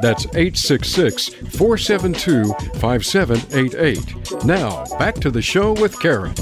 That's 0.00 0.24
866 0.26 1.28
472 1.28 2.44
5788. 2.78 4.19
Now, 4.44 4.86
back 4.98 5.16
to 5.16 5.30
the 5.30 5.42
show 5.42 5.72
with 5.74 6.00
Karen. 6.00 6.34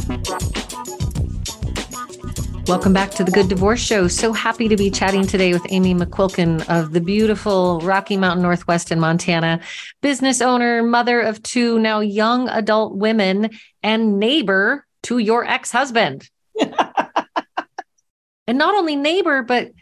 Welcome 2.69 2.93
back 2.93 3.11
to 3.13 3.25
the 3.25 3.33
Good 3.33 3.49
Divorce 3.49 3.81
Show. 3.81 4.07
So 4.07 4.33
happy 4.33 4.69
to 4.69 4.77
be 4.77 4.89
chatting 4.89 5.27
today 5.27 5.53
with 5.53 5.67
Aimee 5.69 5.95
McQuilken 5.95 6.69
of 6.69 6.93
the 6.93 7.01
beautiful 7.01 7.81
Rocky 7.81 8.17
Mountain 8.17 8.43
Northwest 8.43 8.93
in 8.93 9.01
Montana, 9.01 9.61
business 10.01 10.41
owner, 10.41 10.83
mother 10.85 11.21
of 11.21 11.43
two 11.43 11.81
now 11.81 11.99
young 11.99 12.49
adult 12.51 12.95
women, 12.95 13.51
and 13.83 14.21
neighbor 14.21 14.87
to 15.05 15.19
your 15.19 15.45
ex 15.45 15.73
husband. 15.73 16.31
and 18.47 18.59
not 18.59 18.77
only 18.77 18.95
neighbor, 18.95 19.43
but 19.43 19.73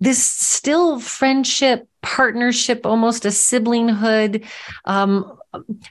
this 0.00 0.20
still 0.20 0.98
friendship, 0.98 1.88
partnership, 2.02 2.84
almost 2.84 3.24
a 3.24 3.28
siblinghood. 3.28 4.44
Um, 4.84 5.38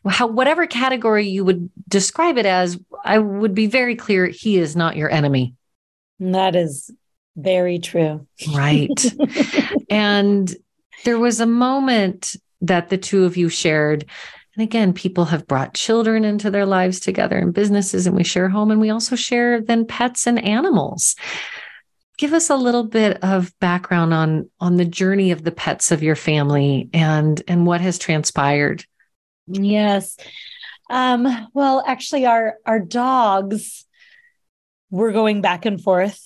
how 0.07 0.28
whatever 0.28 0.68
category 0.68 1.28
you 1.28 1.45
would 1.45 1.70
describe 1.88 2.38
it 2.38 2.45
as, 2.45 2.80
I 3.03 3.20
would 3.20 3.53
be 3.53 3.68
very 3.68 3.95
clear 3.95 4.28
he 4.28 4.57
is 4.57 4.76
not 4.76 4.95
your 4.95 5.09
enemy. 5.09 5.55
That 6.20 6.55
is 6.55 6.91
very 7.36 7.80
true. 7.80 8.28
Right. 8.53 8.89
and 9.89 10.55
there 11.05 11.20
was 11.20 11.39
a 11.39 11.45
moment 11.45 12.36
that 12.61 12.89
the 12.89 12.97
two 12.97 13.26
of 13.26 13.38
you 13.38 13.49
shared. 13.49 14.05
And 14.55 14.64
again, 14.64 14.93
people 14.93 15.26
have 15.26 15.47
brought 15.47 15.74
children 15.74 16.24
into 16.24 16.51
their 16.51 16.66
lives 16.66 16.99
together 16.99 17.38
and 17.38 17.53
businesses, 17.53 18.05
and 18.05 18.16
we 18.16 18.24
share 18.24 18.49
home 18.49 18.72
and 18.72 18.80
we 18.80 18.89
also 18.89 19.16
share 19.16 19.61
then 19.61 19.86
pets 19.86 20.28
and 20.28 20.43
animals. 20.43 21.16
Give 22.18 22.34
us 22.34 22.49
a 22.49 22.55
little 22.55 22.84
bit 22.84 23.24
of 23.24 23.51
background 23.59 24.14
on 24.14 24.49
on 24.59 24.78
the 24.78 24.86
journey 24.86 25.32
of 25.32 25.43
the 25.43 25.51
pets 25.51 25.91
of 25.91 26.03
your 26.03 26.16
family 26.16 26.89
and 26.93 27.41
and 27.47 27.66
what 27.66 27.82
has 27.82 27.97
transpired. 27.97 28.86
Yes. 29.47 30.17
Um, 30.89 31.47
well, 31.53 31.83
actually 31.85 32.25
our 32.25 32.55
our 32.65 32.79
dogs 32.79 33.85
we're 34.93 35.11
going 35.11 35.41
back 35.41 35.65
and 35.65 35.81
forth 35.81 36.23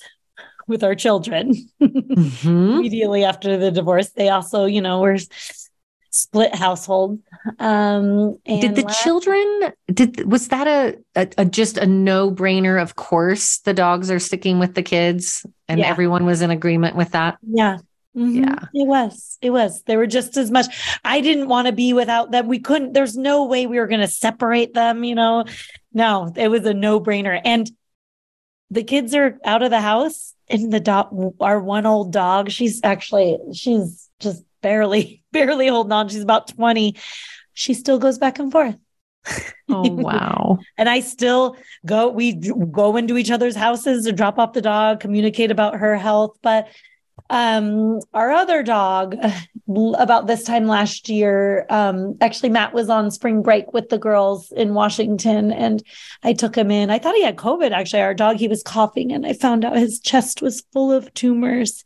with 0.67 0.83
our 0.83 0.93
children 0.93 1.53
mm-hmm. 1.81 2.47
immediately 2.47 3.23
after 3.23 3.55
the 3.55 3.71
divorce. 3.71 4.09
They 4.09 4.27
also, 4.27 4.65
you 4.65 4.81
know, 4.81 4.99
were 4.99 5.17
split 6.11 6.53
household. 6.53 7.19
Um, 7.59 8.37
did 8.45 8.75
the 8.75 8.81
last- 8.81 9.01
children 9.01 9.73
did 9.87 10.29
was 10.29 10.49
that 10.49 10.67
a, 10.67 10.97
a, 11.15 11.29
a, 11.37 11.45
just 11.45 11.77
a 11.77 11.85
no 11.85 12.29
brainer? 12.29 12.81
Of 12.81 12.97
course, 12.97 13.59
the 13.59 13.73
dogs 13.73 14.11
are 14.11 14.19
sticking 14.19 14.59
with 14.59 14.75
the 14.75 14.83
kids, 14.83 15.45
and 15.69 15.79
yeah. 15.79 15.87
everyone 15.87 16.25
was 16.25 16.41
in 16.41 16.51
agreement 16.51 16.97
with 16.97 17.11
that. 17.11 17.37
Yeah. 17.49 17.77
Mm-hmm. 18.17 18.43
Yeah, 18.43 18.59
it 18.73 18.87
was. 18.87 19.37
It 19.41 19.51
was. 19.51 19.83
They 19.83 19.95
were 19.95 20.07
just 20.07 20.37
as 20.37 20.49
much. 20.49 20.65
I 21.05 21.21
didn't 21.21 21.47
want 21.47 21.67
to 21.67 21.71
be 21.71 21.93
without 21.93 22.31
them. 22.31 22.47
We 22.47 22.59
couldn't. 22.59 22.93
There's 22.93 23.15
no 23.15 23.45
way 23.45 23.67
we 23.67 23.79
were 23.79 23.87
going 23.87 24.01
to 24.01 24.07
separate 24.07 24.73
them. 24.73 25.03
You 25.03 25.13
know, 25.13 25.45
no, 25.93 26.33
it 26.35 26.47
was 26.47 26.65
a 26.65 26.73
no 26.73 26.99
brainer. 26.99 27.39
And 27.45 27.69
the 28.69 28.83
kids 28.83 29.13
are 29.13 29.37
out 29.45 29.63
of 29.63 29.69
the 29.69 29.81
house 29.81 30.33
and 30.49 30.71
the 30.71 30.79
dog 30.79 31.35
our 31.39 31.59
one 31.59 31.85
old 31.85 32.11
dog 32.11 32.49
she's 32.49 32.81
actually 32.83 33.37
she's 33.53 34.09
just 34.19 34.43
barely 34.61 35.23
barely 35.31 35.67
holding 35.67 35.91
on 35.91 36.09
she's 36.09 36.21
about 36.21 36.47
20 36.49 36.95
she 37.53 37.73
still 37.73 37.99
goes 37.99 38.17
back 38.17 38.39
and 38.39 38.51
forth 38.51 38.77
oh 39.69 39.89
wow 39.91 40.57
and 40.77 40.87
i 40.87 40.99
still 41.01 41.57
go 41.85 42.09
we 42.09 42.33
go 42.33 42.95
into 42.95 43.17
each 43.17 43.31
other's 43.31 43.55
houses 43.55 44.05
to 44.05 44.11
drop 44.11 44.39
off 44.39 44.53
the 44.53 44.61
dog 44.61 44.99
communicate 44.99 45.51
about 45.51 45.75
her 45.75 45.97
health 45.97 46.37
but 46.41 46.67
um 47.29 47.99
our 48.13 48.31
other 48.31 48.63
dog 48.63 49.15
about 49.97 50.27
this 50.27 50.43
time 50.43 50.65
last 50.65 51.09
year 51.09 51.65
um 51.69 52.17
actually 52.21 52.49
matt 52.49 52.73
was 52.73 52.89
on 52.89 53.11
spring 53.11 53.41
break 53.41 53.73
with 53.73 53.89
the 53.89 53.97
girls 53.97 54.51
in 54.53 54.73
washington 54.73 55.51
and 55.51 55.83
i 56.23 56.31
took 56.31 56.55
him 56.55 56.71
in. 56.71 56.89
I 56.89 56.99
thought 56.99 57.15
he 57.15 57.23
had 57.23 57.35
covid 57.35 57.71
actually. 57.71 58.01
Our 58.01 58.13
dog 58.13 58.37
he 58.37 58.47
was 58.47 58.63
coughing 58.63 59.11
and 59.11 59.25
i 59.25 59.33
found 59.33 59.65
out 59.65 59.77
his 59.77 59.99
chest 59.99 60.41
was 60.41 60.63
full 60.71 60.91
of 60.91 61.13
tumors 61.13 61.83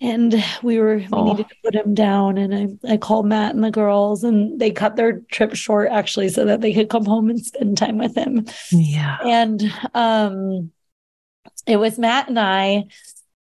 and 0.00 0.44
we 0.62 0.78
were 0.78 0.96
we 0.96 1.08
oh. 1.12 1.24
needed 1.24 1.48
to 1.48 1.54
put 1.64 1.74
him 1.74 1.94
down 1.94 2.38
and 2.38 2.78
I, 2.86 2.92
I 2.92 2.96
called 2.96 3.26
matt 3.26 3.54
and 3.54 3.64
the 3.64 3.70
girls 3.70 4.22
and 4.22 4.60
they 4.60 4.70
cut 4.70 4.96
their 4.96 5.20
trip 5.32 5.54
short 5.54 5.88
actually 5.90 6.28
so 6.28 6.44
that 6.44 6.60
they 6.60 6.72
could 6.72 6.88
come 6.88 7.04
home 7.04 7.30
and 7.30 7.44
spend 7.44 7.78
time 7.78 7.98
with 7.98 8.14
him. 8.14 8.46
Yeah. 8.70 9.18
And 9.24 9.72
um 9.94 10.70
it 11.66 11.76
was 11.76 11.98
matt 11.98 12.28
and 12.28 12.38
i 12.38 12.84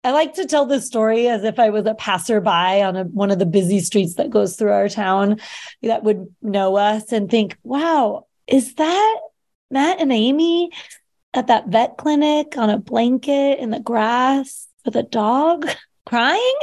I 0.04 0.12
like 0.12 0.34
to 0.36 0.46
tell 0.46 0.66
this 0.66 0.88
story 0.88 1.28
as 1.28 1.44
if 1.44 1.60
I 1.60 1.70
was 1.70 1.86
a 1.86 1.94
passerby 1.94 2.50
on 2.82 2.96
a, 2.96 3.04
one 3.04 3.30
of 3.30 3.38
the 3.38 3.46
busy 3.46 3.80
streets 3.82 4.16
that 4.16 4.32
goes 4.32 4.56
through 4.56 4.72
our 4.72 4.90
town 4.90 5.40
that 5.84 6.04
would 6.04 6.34
know 6.42 6.76
us 6.76 7.12
and 7.12 7.30
think, 7.30 7.58
wow, 7.64 8.26
is 8.48 8.74
that 8.76 9.20
Matt 9.70 10.02
and 10.02 10.12
Aimee 10.12 10.72
at 11.34 11.48
that 11.48 11.68
vet 11.68 11.98
clinic 11.98 12.58
on 12.58 12.70
a 12.70 12.80
blanket 12.80 13.60
in 13.60 13.70
the 13.70 13.80
grass 13.80 14.68
with 14.86 14.96
a 14.96 15.04
dog 15.04 15.70
crying? 16.06 16.56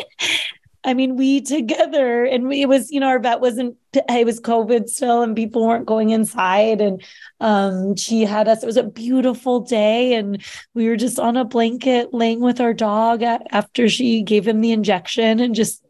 I 0.83 0.95
mean, 0.95 1.17
we 1.17 1.41
together, 1.41 2.25
and 2.25 2.49
we, 2.49 2.63
it 2.63 2.69
was, 2.69 2.91
you 2.91 2.99
know, 2.99 3.09
our 3.09 3.19
vet 3.19 3.41
wasn't, 3.41 3.77
it 4.09 4.27
was 4.27 4.41
COVID 4.41 4.89
still, 4.89 5.23
and 5.23 5.37
people 5.37 5.67
weren't 5.67 5.87
going 5.87 6.11
inside. 6.11 6.81
And 6.81 7.03
um, 7.41 7.97
she 7.97 8.23
had 8.23 8.49
us, 8.49 8.63
it 8.63 8.67
was 8.67 8.77
a 8.77 8.83
beautiful 8.83 9.61
day. 9.61 10.15
And 10.15 10.43
we 10.75 10.89
were 10.89 10.97
just 10.97 11.19
on 11.19 11.37
a 11.37 11.45
blanket 11.45 12.13
laying 12.13 12.41
with 12.41 12.61
our 12.61 12.75
dog 12.75 13.23
at, 13.23 13.47
after 13.51 13.89
she 13.89 14.23
gave 14.23 14.47
him 14.47 14.61
the 14.61 14.73
injection 14.73 15.41
and 15.41 15.55
just 15.55 15.85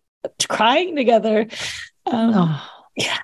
crying 0.48 0.96
together. 0.96 1.46
Um, 2.06 2.32
oh, 2.34 2.70
yeah. 2.96 3.18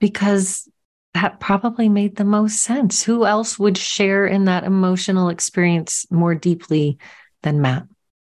Because 0.00 0.68
that 1.14 1.40
probably 1.40 1.88
made 1.88 2.16
the 2.16 2.24
most 2.24 2.62
sense. 2.62 3.02
Who 3.02 3.24
else 3.24 3.58
would 3.58 3.78
share 3.78 4.26
in 4.26 4.44
that 4.44 4.64
emotional 4.64 5.30
experience 5.30 6.06
more 6.10 6.34
deeply 6.34 6.98
than 7.42 7.62
Matt? 7.62 7.84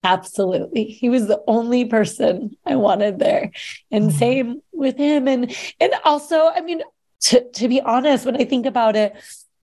Absolutely. 0.05 0.85
He 0.85 1.09
was 1.09 1.27
the 1.27 1.43
only 1.47 1.85
person 1.85 2.57
I 2.67 2.77
wanted 2.77 3.19
there. 3.19 3.53
And 3.91 4.09
mm-hmm. 4.09 4.19
same 4.19 4.63
with 4.73 4.97
him. 4.97 5.29
And 5.29 5.55
and 5.81 5.93
also, 6.05 6.49
I 6.49 6.61
mean, 6.61 6.83
to, 7.23 7.49
to 7.51 7.69
be 7.69 7.81
honest, 7.81 8.27
when 8.27 8.37
I 8.37 8.45
think 8.45 8.67
about 8.67 8.97
it, 8.97 9.15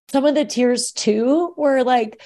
some 0.09 0.25
of 0.25 0.35
the 0.35 0.45
tears 0.45 0.91
too 0.91 1.53
were 1.57 1.83
like 1.83 2.21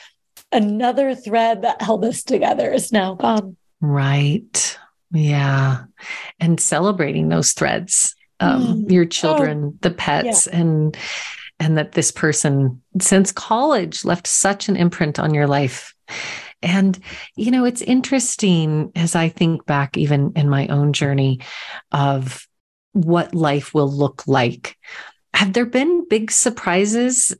another 0.51 1.15
thread 1.15 1.63
that 1.63 1.81
held 1.81 2.05
us 2.05 2.23
together 2.23 2.71
is 2.71 2.91
now 2.91 3.15
gone. 3.15 3.57
Right. 3.81 4.77
Yeah. 5.11 5.83
And 6.39 6.59
celebrating 6.59 7.29
those 7.29 7.53
threads. 7.53 8.15
Um, 8.39 8.85
mm. 8.85 8.91
your 8.91 9.05
children, 9.05 9.63
oh, 9.63 9.77
the 9.81 9.91
pets, 9.91 10.47
yeah. 10.47 10.59
and 10.59 10.97
and 11.59 11.77
that 11.77 11.93
this 11.93 12.11
person 12.11 12.81
since 12.99 13.31
college 13.31 14.03
left 14.03 14.27
such 14.27 14.67
an 14.67 14.75
imprint 14.75 15.17
on 15.19 15.33
your 15.33 15.47
life 15.47 15.93
and, 16.63 16.97
you 17.35 17.51
know, 17.51 17.65
it's 17.65 17.81
interesting 17.81 18.91
as 18.95 19.15
I 19.15 19.29
think 19.29 19.65
back, 19.65 19.97
even 19.97 20.33
in 20.35 20.49
my 20.49 20.67
own 20.67 20.93
journey 20.93 21.41
of 21.91 22.47
what 22.93 23.35
life 23.35 23.73
will 23.73 23.91
look 23.91 24.23
like. 24.27 24.77
Have 25.33 25.53
there 25.53 25.65
been 25.65 26.07
big 26.07 26.31
surprises 26.31 27.35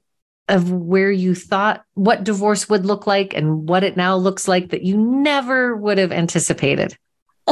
of 0.49 0.71
where 0.71 1.11
you 1.11 1.35
thought 1.35 1.83
what 1.93 2.23
divorce 2.23 2.67
would 2.67 2.85
look 2.85 3.07
like 3.07 3.33
and 3.33 3.67
what 3.69 3.83
it 3.83 3.95
now 3.95 4.15
looks 4.15 4.47
like 4.47 4.69
that 4.69 4.83
you 4.83 4.97
never 4.97 5.75
would 5.75 5.97
have 5.97 6.11
anticipated? 6.11 6.97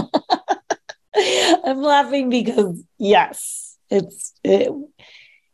I'm 1.16 1.82
laughing 1.82 2.30
because 2.30 2.84
yes, 2.98 3.78
it's 3.90 4.34
it, 4.44 4.72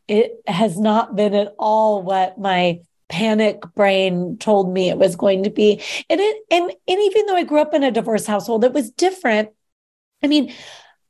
it 0.08 0.32
has 0.48 0.80
not 0.80 1.16
been 1.16 1.34
at 1.34 1.54
all 1.60 2.02
what 2.02 2.40
my 2.40 2.80
panic 3.10 3.62
brain 3.76 4.38
told 4.38 4.72
me 4.72 4.90
it 4.90 4.98
was 4.98 5.16
going 5.16 5.44
to 5.44 5.50
be. 5.50 5.82
And 6.10 6.20
it 6.20 6.38
and, 6.52 6.64
and 6.64 7.00
even 7.02 7.26
though 7.26 7.36
I 7.36 7.44
grew 7.44 7.62
up 7.62 7.74
in 7.74 7.84
a 7.84 7.92
divorce 7.92 8.26
household, 8.26 8.64
it 8.64 8.74
was 8.74 8.92
different. 8.92 9.50
I 10.24 10.28
mean, 10.28 10.54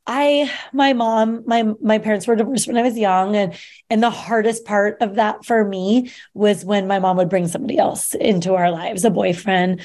I 0.05 0.51
my 0.73 0.93
mom, 0.93 1.43
my 1.45 1.63
my 1.81 1.99
parents 1.99 2.27
were 2.27 2.35
divorced 2.35 2.67
when 2.67 2.77
I 2.77 2.81
was 2.81 2.97
young 2.97 3.35
and 3.35 3.53
and 3.89 4.01
the 4.01 4.09
hardest 4.09 4.65
part 4.65 4.97
of 5.01 5.15
that 5.15 5.45
for 5.45 5.65
me 5.65 6.11
was 6.33 6.63
when 6.63 6.87
my 6.87 6.99
mom 6.99 7.17
would 7.17 7.29
bring 7.29 7.47
somebody 7.47 7.77
else 7.77 8.13
into 8.13 8.53
our 8.55 8.71
lives, 8.71 9.03
a 9.03 9.09
boyfriend. 9.09 9.81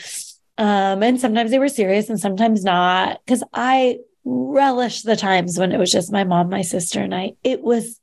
Um 0.59 1.03
and 1.03 1.21
sometimes 1.21 1.51
they 1.51 1.59
were 1.59 1.69
serious 1.69 2.09
and 2.09 2.21
sometimes 2.21 2.63
not 2.63 3.21
cuz 3.27 3.43
I 3.53 3.99
relish 4.25 5.03
the 5.03 5.17
times 5.17 5.59
when 5.59 5.73
it 5.73 5.79
was 5.79 5.91
just 5.91 6.13
my 6.13 6.23
mom, 6.23 6.51
my 6.51 6.63
sister 6.63 7.01
and 7.01 7.15
I. 7.15 7.33
It 7.43 7.63
was 7.63 7.99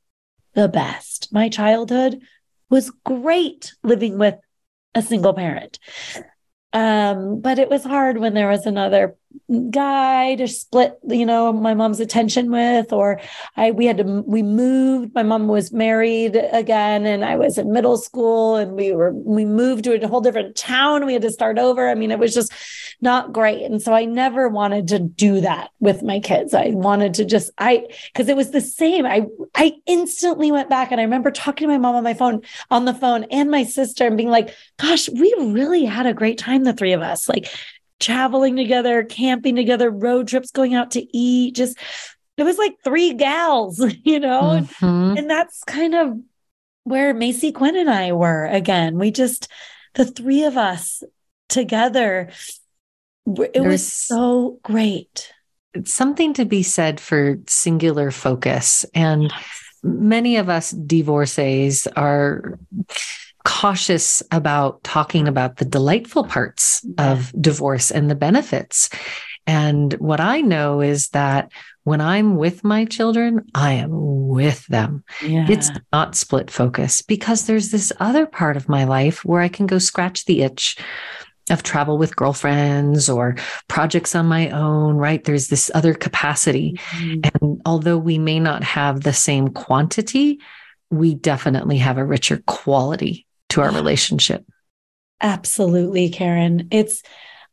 the 0.56 0.68
best. 0.68 1.32
My 1.32 1.48
childhood 1.48 2.20
was 2.70 2.92
great 3.06 3.74
living 3.84 4.18
with 4.18 4.36
a 4.96 5.02
single 5.02 5.34
parent. 5.34 5.80
Um, 6.72 7.42
but 7.42 7.58
it 7.58 7.70
was 7.70 7.84
hard 7.84 8.18
when 8.18 8.34
there 8.34 8.50
was 8.50 8.66
another 8.66 9.16
guy 9.70 10.36
to 10.36 10.48
split, 10.48 11.00
you 11.08 11.26
know, 11.26 11.52
my 11.52 11.74
mom's 11.74 12.00
attention 12.00 12.52
with, 12.52 12.94
or 12.94 13.20
I 13.56 13.72
we 13.72 13.86
had 13.86 13.98
to 13.98 14.24
we 14.26 14.44
moved. 14.44 15.14
My 15.14 15.24
mom 15.24 15.48
was 15.48 15.72
married 15.72 16.36
again, 16.52 17.06
and 17.06 17.26
I 17.26 17.36
was 17.36 17.58
in 17.58 17.72
middle 17.72 17.98
school, 17.98 18.56
and 18.56 18.74
we 18.74 18.94
were 18.94 19.14
we 19.14 19.46
moved 19.46 19.86
to 19.86 20.04
a 20.04 20.08
whole 20.08 20.22
different 20.22 20.56
town. 20.56 21.06
We 21.06 21.14
had 21.14 21.22
to 21.24 21.32
start 21.32 21.58
over. 21.58 21.90
I 21.90 21.96
mean, 21.96 22.12
it 22.12 22.20
was 22.20 22.34
just 22.34 22.54
not 23.02 23.32
great. 23.32 23.64
And 23.64 23.82
so 23.82 23.94
I 23.94 24.06
never 24.06 24.50
wanted 24.50 24.88
to 24.90 25.00
do 25.00 25.42
that 25.42 25.72
with 25.80 26.04
my 26.04 26.20
kids. 26.20 26.54
I 26.54 26.70
wanted 26.70 27.14
to 27.16 27.26
just, 27.26 27.52
I, 27.58 27.86
cause 28.14 28.28
it 28.28 28.36
was 28.36 28.52
the 28.52 28.62
same. 28.62 29.06
I, 29.06 29.26
I 29.56 29.74
instantly 29.86 30.52
went 30.52 30.70
back 30.70 30.92
and 30.92 31.00
I 31.00 31.06
remember 31.06 31.32
talking 31.32 31.68
to 31.68 31.74
my 31.74 31.78
mom 31.78 31.96
on 31.96 32.04
my 32.04 32.14
phone, 32.14 32.42
on 32.70 32.86
the 32.86 32.94
phone 32.94 33.24
and 33.26 33.50
my 33.50 33.64
sister 33.64 34.06
and 34.06 34.18
being 34.18 34.30
like, 34.30 34.54
gosh, 34.78 35.08
we 35.10 35.34
really 35.40 35.86
had 35.86 36.06
a 36.06 36.14
great 36.14 36.38
time, 36.38 36.64
the 36.64 36.74
three 36.74 36.94
of 36.94 37.02
us, 37.02 37.30
like 37.30 37.48
traveling 38.00 38.56
together, 38.56 39.04
camping 39.04 39.56
together, 39.56 39.90
road 39.90 40.28
trips, 40.28 40.52
going 40.52 40.74
out 40.74 40.92
to 40.92 41.18
eat, 41.18 41.56
just, 41.56 41.78
it 42.38 42.44
was 42.44 42.58
like 42.58 42.76
three 42.84 43.14
gals, 43.14 43.80
you 44.04 44.20
know? 44.20 44.62
Mhm. 44.80 45.18
And, 45.18 45.30
that's 45.30 45.64
kind 45.66 45.96
of 45.96 46.18
where 46.84 47.14
Macy 47.14 47.52
Quinn 47.52 47.76
and 47.76 47.90
I 47.90 48.14
were 48.14 48.46
again. 48.46 48.98
We 48.98 49.12
just, 49.12 49.48
the 49.96 50.06
three 50.06 50.44
of 50.44 50.58
us 50.58 51.04
together, 51.50 52.30
it 53.54 53.62
was 53.62 53.92
so 53.92 54.60
great. 54.64 55.32
It's 55.74 55.94
something 55.94 56.34
to 56.34 56.46
be 56.46 56.64
said 56.64 57.00
for 57.00 57.38
singular 57.48 58.10
focus. 58.10 58.86
And 58.96 59.32
many 59.84 60.38
of 60.38 60.50
us 60.50 60.72
divorcees 60.72 61.88
are 61.96 62.58
cautious 63.46 64.22
about 64.32 64.84
talking 64.84 65.28
about 65.28 65.58
the 65.58 65.66
delightful 65.66 66.24
parts 66.24 66.86
of 66.98 67.34
divorce 67.40 67.92
and 67.92 68.10
the 68.10 68.16
benefits. 68.16 68.90
And 69.48 69.94
what 69.94 70.20
I 70.20 70.42
know 70.42 70.82
is 70.82 71.10
that 71.10 71.52
when 71.84 72.02
I'm 72.02 72.36
with 72.36 72.64
my 72.64 72.86
children, 72.86 73.48
I 73.56 73.74
am 73.74 73.90
with 74.28 74.68
them. 74.68 75.04
Yeah. 75.26 75.48
It's 75.50 75.72
not 75.92 76.16
split 76.16 76.52
focus 76.52 77.02
because 77.02 77.48
there's 77.48 77.72
this 77.72 77.92
other 78.00 78.28
part 78.28 78.58
of 78.58 78.70
my 78.70 78.84
life 78.84 79.26
where 79.26 79.42
I 79.42 79.48
can 79.48 79.66
go 79.66 79.80
scratch 79.80 80.26
the 80.26 80.44
itch 80.44 80.78
of 81.50 81.64
travel 81.64 81.98
with 81.98 82.16
girlfriends 82.16 83.10
or 83.10 83.38
projects 83.68 84.14
on 84.14 84.28
my 84.28 84.50
own, 84.50 84.98
right? 84.98 85.24
There's 85.24 85.48
this 85.48 85.72
other 85.74 85.96
capacity. 85.96 86.80
Mm-hmm. 86.92 87.22
And 87.24 87.62
although 87.66 87.98
we 87.98 88.20
may 88.20 88.40
not 88.40 88.64
have 88.64 89.02
the 89.02 89.14
same 89.14 89.48
quantity, 89.48 90.40
we 90.92 91.16
definitely 91.16 91.80
have 91.80 91.98
a 91.98 92.06
richer 92.06 92.44
quality 92.46 93.26
to 93.50 93.62
our 93.62 93.72
relationship. 93.72 94.46
Absolutely, 95.22 96.10
Karen. 96.10 96.68
It's, 96.72 97.04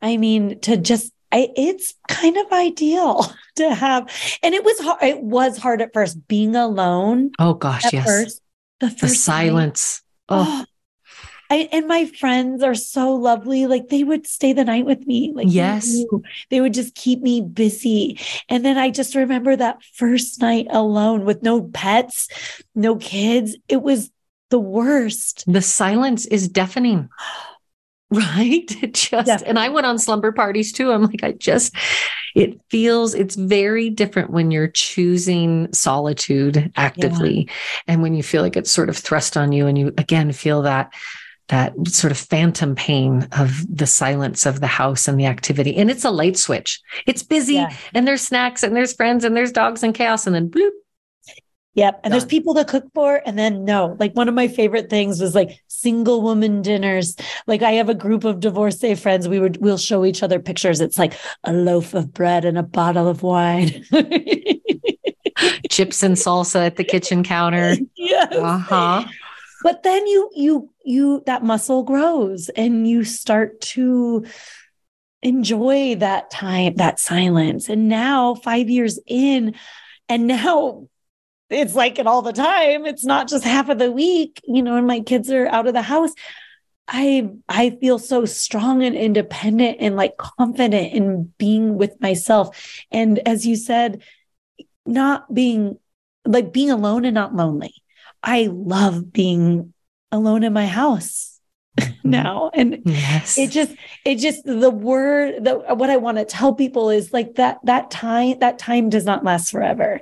I 0.01 0.17
mean, 0.17 0.61
to 0.61 0.77
just, 0.77 1.13
I, 1.33 1.49
it's 1.57 1.95
kind 2.09 2.37
of 2.37 2.53
ideal 2.53 3.27
to 3.57 3.75
have, 3.75 4.11
and 4.43 4.55
it 4.55 4.65
was 4.65 4.79
hard. 4.81 5.03
It 5.03 5.23
was 5.23 5.59
hard 5.59 5.83
at 5.83 5.93
first 5.93 6.29
being 6.29 6.55
alone. 6.55 7.33
Oh 7.39 7.55
gosh, 7.55 7.93
yes. 7.93 8.07
first, 8.07 8.41
the 8.81 8.87
the 8.87 8.93
first 8.93 9.03
night. 9.03 9.17
silence. 9.19 10.03
Oh, 10.29 10.45
Oh, 10.49 10.65
I, 11.49 11.69
and 11.71 11.87
my 11.87 12.07
friends 12.07 12.63
are 12.65 12.75
so 12.75 13.15
lovely. 13.15 13.67
Like 13.67 13.89
they 13.89 14.03
would 14.03 14.27
stay 14.27 14.53
the 14.53 14.65
night 14.65 14.85
with 14.85 15.07
me. 15.07 15.33
Like 15.33 15.47
Yes. 15.49 15.97
they 16.51 16.61
would 16.61 16.75
just 16.75 16.97
keep 16.97 17.21
me 17.23 17.41
busy. 17.41 18.19
And 18.49 18.65
then 18.65 18.77
I 18.79 18.91
just 18.91 19.15
remember 19.15 19.55
that 19.55 19.83
first 19.95 20.41
night 20.41 20.67
alone 20.71 21.25
with 21.25 21.45
no 21.45 21.63
pets, 21.63 22.29
no 22.75 22.97
kids. 22.97 23.57
It 23.69 23.81
was 23.81 24.11
the 24.51 24.59
worst. 24.59 25.45
the 25.47 25.63
silence 25.63 26.27
is 26.27 26.49
deafening. 26.49 27.09
Right. 28.09 28.71
It 28.85 28.95
just, 29.11 29.43
and 29.43 29.59
I 29.59 29.69
went 29.69 29.85
on 29.85 29.99
slumber 29.99 30.31
parties 30.31 30.73
too. 30.73 30.93
I'm 30.93 31.03
like, 31.07 31.25
I 31.25 31.33
just, 31.33 31.75
it 32.37 32.61
feels, 32.71 33.15
it's 33.15 33.35
very 33.35 33.91
different 33.91 34.31
when 34.31 34.53
you're 34.53 34.69
choosing 34.69 35.73
solitude 35.73 36.71
actively 36.77 37.49
and 37.89 38.03
when 38.03 38.15
you 38.15 38.23
feel 38.23 38.43
like 38.43 38.57
it's 38.57 38.71
sort 38.71 38.89
of 38.91 38.97
thrust 38.97 39.37
on 39.37 39.51
you 39.51 39.67
and 39.67 39.77
you 39.77 39.89
again 39.99 40.31
feel 40.31 40.63
that 40.63 40.93
that 41.49 41.75
sort 41.89 42.13
of 42.13 42.19
phantom 42.19 42.77
pain 42.77 43.27
of 43.33 43.65
the 43.69 43.87
silence 43.89 44.47
of 44.47 44.61
the 44.61 44.67
house 44.69 45.09
and 45.09 45.19
the 45.19 45.27
activity. 45.27 45.77
And 45.77 45.91
it's 45.91 46.05
a 46.05 46.11
light 46.11 46.37
switch. 46.37 46.81
It's 47.09 47.25
busy 47.25 47.55
Yeah. 47.55 47.75
and 47.93 48.07
there's 48.07 48.23
snacks 48.23 48.63
and 48.63 48.77
there's 48.77 48.93
friends 48.93 49.25
and 49.25 49.37
there's 49.37 49.51
dogs 49.51 49.83
and 49.83 49.93
chaos 49.93 50.27
and 50.29 50.35
then 50.35 50.49
bloop. 50.49 50.71
Yep. 51.77 52.01
And 52.03 52.12
there's 52.12 52.24
people 52.24 52.55
to 52.55 52.64
cook 52.64 52.85
for. 52.95 53.20
And 53.27 53.39
then 53.39 53.66
no, 53.66 53.97
like 54.01 54.14
one 54.14 54.29
of 54.29 54.35
my 54.35 54.49
favorite 54.49 54.89
things 54.89 55.20
was 55.20 55.35
like 55.35 55.62
single 55.68 56.22
woman 56.22 56.62
dinners. 56.62 57.16
Like 57.47 57.61
I 57.62 57.72
have 57.72 57.91
a 57.91 57.95
group 57.95 58.24
of 58.24 58.41
divorcee 58.41 58.95
friends. 58.95 59.29
We 59.29 59.39
would, 59.39 59.59
we'll 59.59 59.77
show 59.77 60.07
each 60.07 60.22
other 60.22 60.41
pictures. 60.41 60.81
It's 60.81 60.99
like 60.99 61.12
a 61.45 61.53
loaf 61.53 61.93
of 61.93 62.14
bread 62.14 62.47
and 62.47 62.57
a 62.57 62.62
bottle 62.62 63.07
of 63.07 63.22
wine. 63.22 63.85
Chips 65.70 66.03
and 66.03 66.16
salsa 66.16 66.64
at 66.64 66.77
the 66.77 66.85
kitchen 66.85 67.22
counter. 67.22 67.74
yes. 67.95 68.33
Uh-huh. 68.33 69.05
But 69.62 69.83
then 69.83 70.07
you, 70.07 70.31
you, 70.35 70.70
you, 70.83 71.22
that 71.27 71.45
muscle 71.45 71.83
grows 71.83 72.49
and 72.51 72.89
you 72.89 73.05
start 73.05 73.61
to 73.61 74.24
enjoy 75.22 75.97
that 75.97 76.31
time, 76.31 76.77
that 76.77 77.01
silence. 77.01 77.68
And 77.68 77.89
now 77.89 78.35
five 78.37 78.70
years 78.70 78.99
in, 79.07 79.55
and 80.09 80.27
now 80.27 80.89
it's 81.51 81.75
like 81.75 81.99
it 81.99 82.07
all 82.07 82.23
the 82.23 82.33
time. 82.33 82.87
It's 82.87 83.05
not 83.05 83.29
just 83.29 83.45
half 83.45 83.69
of 83.69 83.79
the 83.79 83.91
week, 83.93 84.41
you 84.45 84.63
know, 84.63 84.77
and 84.77 84.87
my 84.87 85.01
kids 85.01 85.31
are 85.31 85.47
out 85.47 85.67
of 85.67 85.75
the 85.75 85.83
house. 85.83 86.13
I 86.89 87.31
I 87.49 87.71
feel 87.71 87.99
so 87.99 88.25
strong 88.25 88.83
and 88.83 88.95
independent 88.97 89.79
and 89.81 89.97
like 89.97 90.17
confident 90.17 90.93
in 90.93 91.33
being 91.39 91.77
with 91.77 92.01
myself. 92.01 92.77
And 92.91 93.19
as 93.27 93.47
you 93.47 93.57
said, 93.57 94.03
not 94.85 95.33
being 95.33 95.79
like 96.25 96.53
being 96.53 96.71
alone 96.71 97.05
and 97.05 97.15
not 97.15 97.35
lonely. 97.35 97.75
I 98.23 98.49
love 98.53 99.13
being 99.13 99.73
alone 100.13 100.43
in 100.43 100.53
my 100.53 100.67
house 100.67 101.41
mm-hmm. 101.81 102.11
now. 102.11 102.51
And 102.55 102.83
Yes. 102.85 103.39
it 103.39 103.51
just 103.51 103.73
it 104.05 104.17
just 104.17 104.45
the 104.45 104.71
word 104.71 105.45
the 105.45 105.55
what 105.75 105.91
i 105.91 105.97
want 105.97 106.19
to 106.19 106.25
tell 106.25 106.55
people 106.55 106.91
is 106.91 107.13
like 107.13 107.35
that 107.35 107.59
that 107.65 107.91
time 107.91 108.39
that 108.41 108.59
time 108.59 108.91
does 108.91 109.05
not 109.05 109.25
last 109.25 109.51
forever 109.51 110.01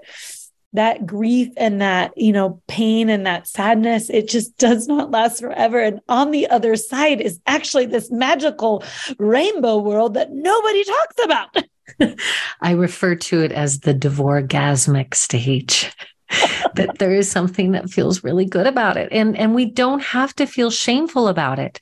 that 0.75 1.07
grief 1.07 1.49
and 1.57 1.81
that 1.81 2.13
you 2.17 2.33
know 2.33 2.61
pain 2.69 3.09
and 3.09 3.27
that 3.27 3.47
sadness 3.49 4.11
it 4.11 4.29
just 4.29 4.57
does 4.59 4.87
not 4.87 5.11
last 5.11 5.41
forever 5.41 5.81
and 5.81 6.01
on 6.09 6.31
the 6.31 6.47
other 6.49 6.77
side 6.77 7.21
is 7.21 7.41
actually 7.47 7.87
this 7.87 8.11
magical 8.11 8.85
rainbow 9.19 9.79
world 9.79 10.15
that 10.15 10.33
nobody 10.33 10.85
talks 10.85 11.25
about 11.25 11.65
I 12.61 12.73
refer 12.73 13.15
to 13.15 13.43
it 13.43 13.53
as 13.53 13.81
the 13.81 13.95
divorgasmic 13.95 15.15
stage. 15.15 15.93
that 16.75 16.99
there 16.99 17.15
is 17.15 17.31
something 17.31 17.73
that 17.73 17.91
feels 17.91 18.25
really 18.25 18.45
good 18.45 18.67
about 18.67 18.97
it. 18.97 19.09
And, 19.13 19.37
and 19.37 19.55
we 19.55 19.67
don't 19.67 20.03
have 20.03 20.35
to 20.37 20.47
feel 20.47 20.71
shameful 20.71 21.29
about 21.29 21.59
it. 21.59 21.81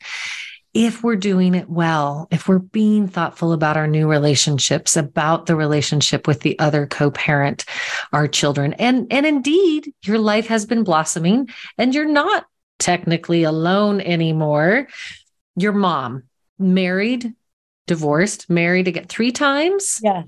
If 0.75 1.03
we're 1.03 1.17
doing 1.17 1.55
it 1.55 1.69
well, 1.69 2.29
if 2.31 2.49
we're 2.49 2.59
being 2.59 3.07
thoughtful 3.07 3.53
about 3.53 3.77
our 3.77 3.87
new 3.87 4.09
relationships, 4.09 4.97
about 4.97 5.47
the 5.47 5.57
relationship 5.57 6.27
with 6.27 6.41
the 6.41 6.59
other 6.59 6.87
co-parent, 6.87 7.65
our 8.13 8.27
children, 8.27 8.73
and, 8.75 9.07
and 9.13 9.27
indeed 9.27 9.93
your 10.05 10.19
life 10.19 10.47
has 10.47 10.65
been 10.65 10.85
blossoming 10.85 11.49
and 11.77 11.95
you're 11.95 12.07
not 12.07 12.47
technically 12.79 13.43
alone 13.43 14.01
anymore. 14.01 14.89
Your 15.57 15.73
mom, 15.73 16.25
married, 16.59 17.35
divorced, 17.87 18.49
married 18.49 18.89
again 18.89 19.07
three 19.09 19.33
times. 19.33 20.01
Yeah 20.03 20.23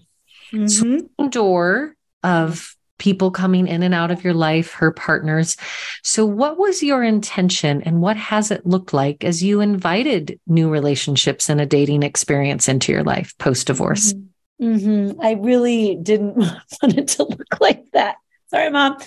mm-hmm. 0.55 0.67
swinging 0.67 1.31
door 1.31 1.97
of 2.23 2.77
people 2.99 3.31
coming 3.31 3.67
in 3.67 3.83
and 3.83 3.95
out 3.95 4.11
of 4.11 4.25
your 4.25 4.35
life, 4.35 4.73
her 4.73 4.91
partners. 4.91 5.57
So, 6.03 6.25
what 6.25 6.59
was 6.59 6.83
your 6.83 7.03
intention 7.03 7.83
and 7.83 8.01
what 8.01 8.17
has 8.17 8.51
it 8.51 8.67
looked 8.67 8.93
like 8.93 9.25
as 9.25 9.43
you 9.43 9.61
invited 9.61 10.39
new 10.47 10.69
relationships 10.69 11.49
and 11.49 11.61
a 11.61 11.67
dating 11.67 12.03
experience 12.03 12.69
into 12.69 12.93
your 12.93 13.05
life 13.05 13.37
post 13.39 13.67
divorce? 13.67 14.15
Mhm. 14.61 15.17
I 15.21 15.33
really 15.33 15.97
didn't 15.97 16.37
want 16.37 16.99
it 16.99 17.09
to 17.09 17.25
look 17.25 17.61
like 17.61 17.85
that. 17.93 18.17
Sorry, 18.49 18.71
mom. 18.71 18.99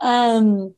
Um, 0.00 0.74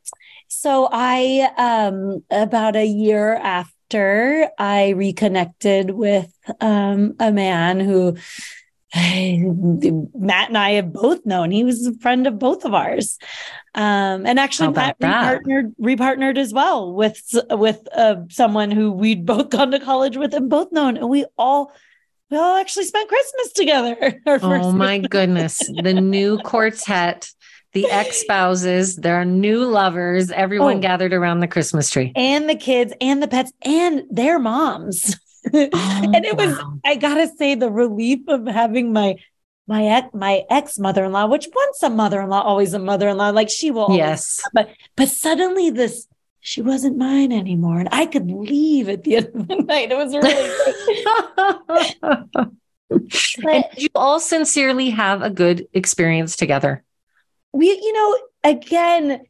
so 0.48 0.88
I, 0.92 1.50
um, 1.56 2.22
about 2.30 2.76
a 2.76 2.86
year 2.86 3.34
after 3.34 4.48
I 4.58 4.90
reconnected 4.90 5.90
with 5.90 6.32
um, 6.60 7.14
a 7.18 7.32
man 7.32 7.80
who 7.80 8.16
Matt 10.14 10.48
and 10.48 10.58
I 10.58 10.72
have 10.72 10.92
both 10.92 11.24
known. 11.24 11.50
He 11.50 11.64
was 11.64 11.86
a 11.86 11.94
friend 11.94 12.26
of 12.26 12.38
both 12.38 12.64
of 12.64 12.74
ours. 12.74 13.18
Um, 13.74 14.26
and 14.26 14.38
actually, 14.38 14.68
Matt 14.72 14.96
that? 15.00 15.40
repartnered, 15.42 15.74
repartnered 15.80 16.36
as 16.38 16.52
well 16.52 16.92
with 16.92 17.20
with 17.50 17.86
uh, 17.96 18.16
someone 18.28 18.70
who 18.70 18.92
we'd 18.92 19.24
both 19.24 19.48
gone 19.50 19.70
to 19.70 19.80
college 19.80 20.16
with 20.16 20.34
and 20.34 20.50
both 20.50 20.72
known, 20.72 20.96
and 20.98 21.08
we 21.08 21.24
all 21.38 21.72
we 22.30 22.36
all 22.36 22.56
actually 22.56 22.84
spent 22.84 23.08
Christmas 23.08 23.52
together. 23.52 24.20
Oh 24.26 24.72
my 24.72 24.98
goodness. 24.98 25.58
The 25.82 25.94
new 25.94 26.38
quartet, 26.38 27.30
the 27.72 27.86
ex 27.90 28.18
spouses, 28.18 28.96
their 28.96 29.24
new 29.24 29.64
lovers, 29.64 30.30
everyone 30.30 30.76
Oh. 30.76 30.80
gathered 30.80 31.12
around 31.14 31.40
the 31.40 31.48
Christmas 31.48 31.88
tree. 31.90 32.12
and 32.14 32.48
the 32.48 32.54
kids 32.56 32.92
and 33.00 33.22
the 33.22 33.28
pets 33.28 33.52
and 33.62 34.02
their 34.10 34.38
moms. 34.38 35.16
Oh, 35.54 36.10
and 36.14 36.24
it 36.24 36.36
was, 36.36 36.56
wow. 36.56 36.78
I 36.84 36.96
gotta 36.96 37.28
say, 37.36 37.54
the 37.54 37.70
relief 37.70 38.20
of 38.28 38.46
having 38.46 38.92
my 38.92 39.16
my 39.66 39.84
ex 39.84 40.08
my 40.14 40.42
ex 40.50 40.78
mother 40.78 41.04
in 41.04 41.12
law, 41.12 41.26
which 41.26 41.48
once 41.54 41.82
a 41.82 41.90
mother 41.90 42.20
in 42.20 42.28
law, 42.28 42.42
always 42.42 42.74
a 42.74 42.78
mother 42.78 43.08
in 43.08 43.16
law. 43.16 43.30
Like 43.30 43.50
she 43.50 43.70
will, 43.70 43.82
always- 43.82 43.98
Yes. 43.98 44.40
But 44.52 44.70
but 44.96 45.08
suddenly 45.08 45.70
this. 45.70 46.06
She 46.44 46.60
wasn't 46.60 46.96
mine 46.96 47.30
anymore, 47.30 47.78
and 47.78 47.88
I 47.92 48.04
could 48.06 48.28
leave 48.28 48.88
at 48.88 49.04
the 49.04 49.14
end 49.16 49.30
of 49.34 49.46
the 49.46 49.56
night. 49.62 49.92
It 49.92 49.96
was 49.96 50.12
really 50.12 50.50
and 53.44 53.64
you 53.76 53.88
all 53.94 54.20
sincerely 54.20 54.90
have 54.90 55.22
a 55.22 55.30
good 55.30 55.66
experience 55.72 56.36
together? 56.36 56.84
We, 57.52 57.68
you 57.68 57.92
know, 57.92 58.18
again, 58.44 59.24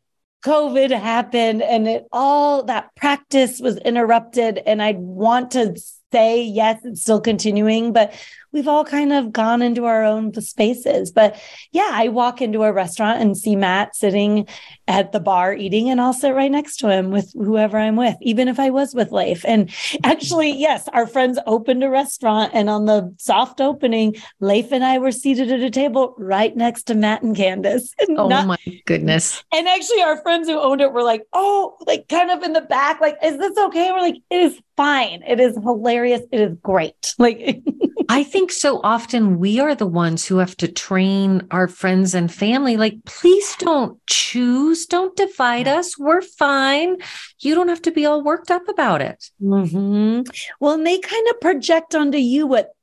COVID 0.44 0.90
happened 0.90 1.62
and 1.62 1.86
it 1.86 2.06
all 2.12 2.64
that 2.64 2.94
practice 2.96 3.60
was 3.60 3.76
interrupted. 3.78 4.58
And 4.58 4.82
I 4.82 4.92
want 4.92 5.52
to 5.52 5.76
say, 6.12 6.42
yes, 6.42 6.80
it's 6.84 7.02
still 7.02 7.20
continuing, 7.20 7.92
but 7.92 8.12
we've 8.52 8.68
all 8.68 8.84
kind 8.84 9.12
of 9.12 9.32
gone 9.32 9.62
into 9.62 9.84
our 9.84 10.04
own 10.04 10.32
spaces. 10.40 11.10
But 11.10 11.40
yeah, 11.72 11.90
I 11.92 12.08
walk 12.08 12.40
into 12.40 12.62
a 12.62 12.72
restaurant 12.72 13.20
and 13.20 13.36
see 13.36 13.56
Matt 13.56 13.96
sitting 13.96 14.46
at 14.88 15.12
the 15.12 15.20
bar 15.20 15.54
eating, 15.54 15.88
and 15.88 16.00
I'll 16.00 16.12
sit 16.12 16.34
right 16.34 16.50
next 16.50 16.76
to 16.78 16.90
him 16.90 17.10
with 17.10 17.32
whoever 17.34 17.78
I'm 17.78 17.96
with, 17.96 18.16
even 18.20 18.48
if 18.48 18.58
I 18.58 18.70
was 18.70 18.94
with 18.94 19.12
Leif. 19.12 19.44
And 19.46 19.70
actually, 20.04 20.50
yes, 20.56 20.88
our 20.92 21.06
friends 21.06 21.38
opened 21.46 21.82
a 21.84 21.90
restaurant, 21.90 22.52
and 22.54 22.68
on 22.68 22.86
the 22.86 23.14
soft 23.18 23.60
opening, 23.60 24.16
Leif 24.40 24.72
and 24.72 24.84
I 24.84 24.98
were 24.98 25.12
seated 25.12 25.50
at 25.50 25.60
a 25.60 25.70
table 25.70 26.14
right 26.18 26.54
next 26.56 26.84
to 26.84 26.94
Matt 26.94 27.22
and 27.22 27.36
Candace. 27.36 27.94
And 28.02 28.18
oh 28.18 28.28
not, 28.28 28.46
my 28.46 28.58
goodness. 28.84 29.44
And 29.52 29.68
actually, 29.68 30.02
our 30.02 30.20
friends 30.22 30.48
who 30.48 30.58
owned 30.58 30.80
it 30.80 30.92
were 30.92 31.04
like, 31.04 31.22
oh, 31.32 31.76
like 31.86 32.08
kind 32.08 32.32
of 32.32 32.42
in 32.42 32.52
the 32.52 32.60
back, 32.60 33.00
like, 33.00 33.16
is 33.22 33.38
this 33.38 33.56
okay? 33.56 33.92
We're 33.92 34.00
like, 34.00 34.16
it 34.28 34.42
is 34.42 34.60
fine. 34.76 35.22
It 35.26 35.38
is 35.38 35.54
hilarious. 35.54 36.22
It 36.32 36.40
is 36.40 36.56
great. 36.62 37.14
Like, 37.22 37.62
I 38.08 38.24
think 38.24 38.52
so 38.52 38.80
often 38.82 39.38
we 39.38 39.60
are 39.60 39.74
the 39.74 39.86
ones 39.86 40.26
who 40.26 40.38
have 40.38 40.56
to 40.58 40.68
train 40.68 41.46
our 41.50 41.68
friends 41.68 42.14
and 42.14 42.32
family. 42.32 42.76
Like, 42.76 43.04
please 43.04 43.56
don't 43.58 43.98
choose, 44.06 44.86
don't 44.86 45.16
divide 45.16 45.68
us. 45.68 45.98
We're 45.98 46.22
fine. 46.22 46.96
You 47.40 47.54
don't 47.54 47.68
have 47.68 47.82
to 47.82 47.90
be 47.90 48.06
all 48.06 48.22
worked 48.22 48.50
up 48.50 48.68
about 48.68 49.02
it. 49.02 49.30
Mm-hmm. 49.42 50.22
Well, 50.60 50.74
and 50.74 50.86
they 50.86 50.98
kind 50.98 51.28
of 51.30 51.40
project 51.40 51.94
onto 51.94 52.18
you 52.18 52.46
what 52.46 52.74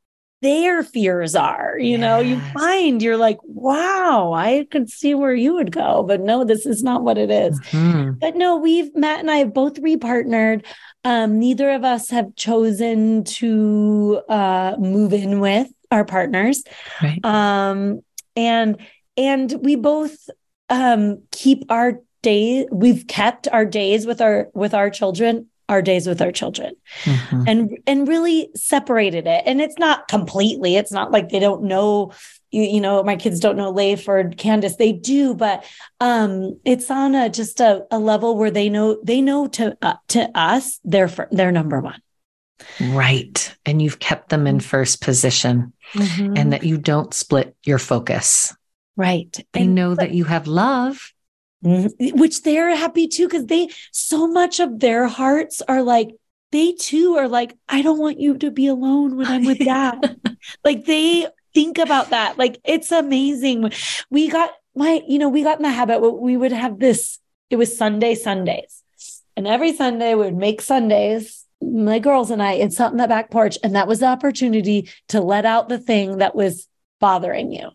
their 0.42 0.84
fears 0.84 1.36
are. 1.36 1.78
You 1.78 1.92
yes. 1.92 2.00
know, 2.00 2.20
you 2.20 2.40
find 2.54 3.02
you're 3.02 3.18
like, 3.18 3.38
wow, 3.44 4.32
I 4.34 4.68
could 4.72 4.90
see 4.90 5.14
where 5.14 5.34
you 5.34 5.54
would 5.56 5.72
go, 5.72 6.04
but 6.04 6.22
no, 6.22 6.44
this 6.44 6.66
is 6.66 6.82
not 6.84 7.04
what 7.04 7.18
it 7.18 7.30
is. 7.30 7.60
Mm-hmm. 7.72 8.12
But 8.20 8.36
no, 8.36 8.58
we've 8.58 8.96
Matt 8.96 9.20
and 9.20 9.30
I 9.30 9.38
have 9.38 9.54
both 9.54 9.76
repartnered. 9.82 10.66
Um, 11.04 11.40
neither 11.40 11.70
of 11.72 11.84
us 11.84 12.10
have 12.10 12.36
chosen 12.36 13.24
to 13.26 14.22
uh, 14.30 14.76
move 14.80 15.14
in 15.14 15.40
with 15.40 15.68
our 15.92 16.06
partners. 16.06 16.64
Right. 17.02 17.24
Um, 17.24 18.02
and 18.36 18.78
and 19.18 19.54
we 19.62 19.76
both 19.76 20.30
um, 20.70 21.24
keep 21.32 21.64
our 21.70 22.00
day 22.22 22.68
we've 22.72 23.08
kept 23.08 23.48
our 23.48 23.66
days 23.66 24.06
with 24.06 24.22
our 24.22 24.50
with 24.54 24.74
our 24.74 24.90
children 24.90 25.48
our 25.70 25.82
days 25.82 26.08
with 26.08 26.22
our 26.22 26.32
children. 26.32 26.74
Mm-hmm. 27.04 27.44
and 27.48 27.78
and 27.88 28.08
really 28.08 28.50
separated 28.56 29.28
it. 29.28 29.44
And 29.46 29.62
it's 29.62 29.78
not 29.78 30.08
completely 30.08 30.76
it's 30.76 30.92
not 30.92 31.12
like 31.12 31.30
they 31.30 31.40
don't 31.40 31.64
know 31.64 32.12
you, 32.52 32.64
you 32.64 32.82
know 32.82 33.04
my 33.04 33.16
kids 33.16 33.40
don't 33.40 33.56
know 33.56 33.70
leif 33.70 34.08
or 34.08 34.30
candace 34.30 34.76
they 34.76 34.92
do 34.92 35.36
but 35.36 35.64
um 36.00 36.60
it's 36.66 36.90
on 36.90 37.14
a 37.14 37.30
just 37.30 37.60
a, 37.60 37.86
a 37.92 38.00
level 38.00 38.38
where 38.38 38.50
they 38.50 38.70
know 38.70 39.00
they 39.04 39.22
know 39.22 39.48
to 39.48 39.78
uh, 39.82 39.94
to 40.08 40.30
us 40.36 40.80
they're 40.84 41.08
for, 41.08 41.28
they're 41.32 41.52
number 41.52 41.80
one. 41.80 42.02
Right. 42.82 43.56
And 43.66 43.82
you've 43.82 44.00
kept 44.00 44.30
them 44.30 44.46
in 44.48 44.60
first 44.60 45.02
position. 45.02 45.74
Mm-hmm. 45.94 46.38
and 46.38 46.54
that 46.54 46.64
you 46.64 46.78
don't 46.78 47.12
split 47.16 47.56
your 47.64 47.80
focus. 47.80 48.56
Right. 48.96 49.36
They 49.54 49.62
and, 49.62 49.74
know 49.74 49.96
but, 49.96 50.02
that 50.02 50.12
you 50.12 50.24
have 50.26 50.46
love. 50.46 50.96
Mm-hmm. 50.98 51.19
Mm-hmm. 51.62 52.18
which 52.18 52.44
they're 52.44 52.74
happy 52.74 53.10
too 53.10 53.28
because 53.28 53.48
they 53.48 53.68
so 53.92 54.28
much 54.28 54.62
of 54.62 54.80
their 54.80 55.08
hearts 55.08 55.62
are 55.68 55.84
like 55.84 56.16
they 56.54 56.72
too 56.72 57.18
are 57.18 57.28
like 57.28 57.54
i 57.68 57.82
don't 57.82 58.00
want 58.00 58.18
you 58.18 58.38
to 58.38 58.50
be 58.50 58.68
alone 58.68 59.18
when 59.18 59.28
i'm 59.28 59.44
with 59.44 59.60
dad. 59.66 60.20
Like 60.64 60.86
they 60.86 61.28
think 61.54 61.78
about 61.78 62.10
that. 62.12 62.38
Like 62.38 62.60
it's 62.64 62.92
amazing. 62.92 63.72
We 64.10 64.30
got 64.30 64.52
my 64.76 65.02
you 65.08 65.20
know 65.20 65.30
we 65.30 65.44
got 65.44 65.58
in 65.58 65.64
the 65.64 65.72
habit 65.72 66.00
we 66.00 66.38
would 66.38 66.52
have 66.52 66.80
this 66.80 67.20
it 67.50 67.56
was 67.56 67.78
sunday 67.78 68.16
sundays. 68.16 68.84
And 69.36 69.48
every 69.48 69.74
sunday 69.74 70.16
we 70.16 70.26
would 70.26 70.38
make 70.38 70.62
sundays 70.62 71.46
my 71.62 72.00
girls 72.00 72.32
and 72.32 72.42
i 72.42 72.54
and 72.54 72.74
sat 72.74 72.92
on 72.92 72.98
the 72.98 73.08
back 73.08 73.32
porch 73.32 73.58
and 73.64 73.76
that 73.76 73.88
was 73.88 74.00
the 74.00 74.06
opportunity 74.06 74.90
to 75.10 75.20
let 75.20 75.46
out 75.46 75.68
the 75.68 75.78
thing 75.78 76.20
that 76.20 76.34
was 76.34 76.70
bothering 77.02 77.52
you 77.52 77.70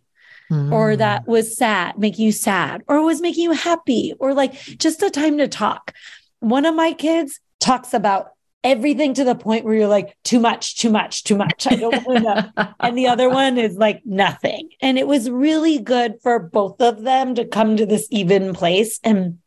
mm. 0.50 0.72
or 0.72 0.96
that 0.96 1.26
was 1.26 1.56
sad, 1.56 1.98
making 1.98 2.24
you 2.24 2.32
sad, 2.32 2.82
or 2.86 3.02
was 3.02 3.20
making 3.20 3.44
you 3.44 3.52
happy, 3.52 4.14
or 4.18 4.34
like 4.34 4.54
just 4.54 5.02
a 5.02 5.10
time 5.10 5.38
to 5.38 5.48
talk. 5.48 5.92
One 6.40 6.66
of 6.66 6.74
my 6.74 6.92
kids 6.92 7.40
talks 7.60 7.94
about 7.94 8.30
everything 8.64 9.12
to 9.14 9.24
the 9.24 9.34
point 9.34 9.64
where 9.64 9.74
you're 9.74 9.86
like, 9.88 10.16
too 10.24 10.40
much, 10.40 10.76
too 10.78 10.90
much, 10.90 11.24
too 11.24 11.36
much. 11.36 11.66
I 11.70 11.76
don't 11.76 12.06
want 12.06 12.24
to 12.24 12.74
and 12.80 12.96
the 12.96 13.06
other 13.06 13.28
one 13.28 13.58
is 13.58 13.76
like 13.76 14.00
nothing. 14.04 14.70
And 14.80 14.98
it 14.98 15.06
was 15.06 15.30
really 15.30 15.78
good 15.78 16.14
for 16.22 16.38
both 16.38 16.80
of 16.80 17.02
them 17.02 17.34
to 17.34 17.44
come 17.44 17.76
to 17.76 17.86
this 17.86 18.08
even 18.10 18.54
place 18.54 18.98
and 19.04 19.38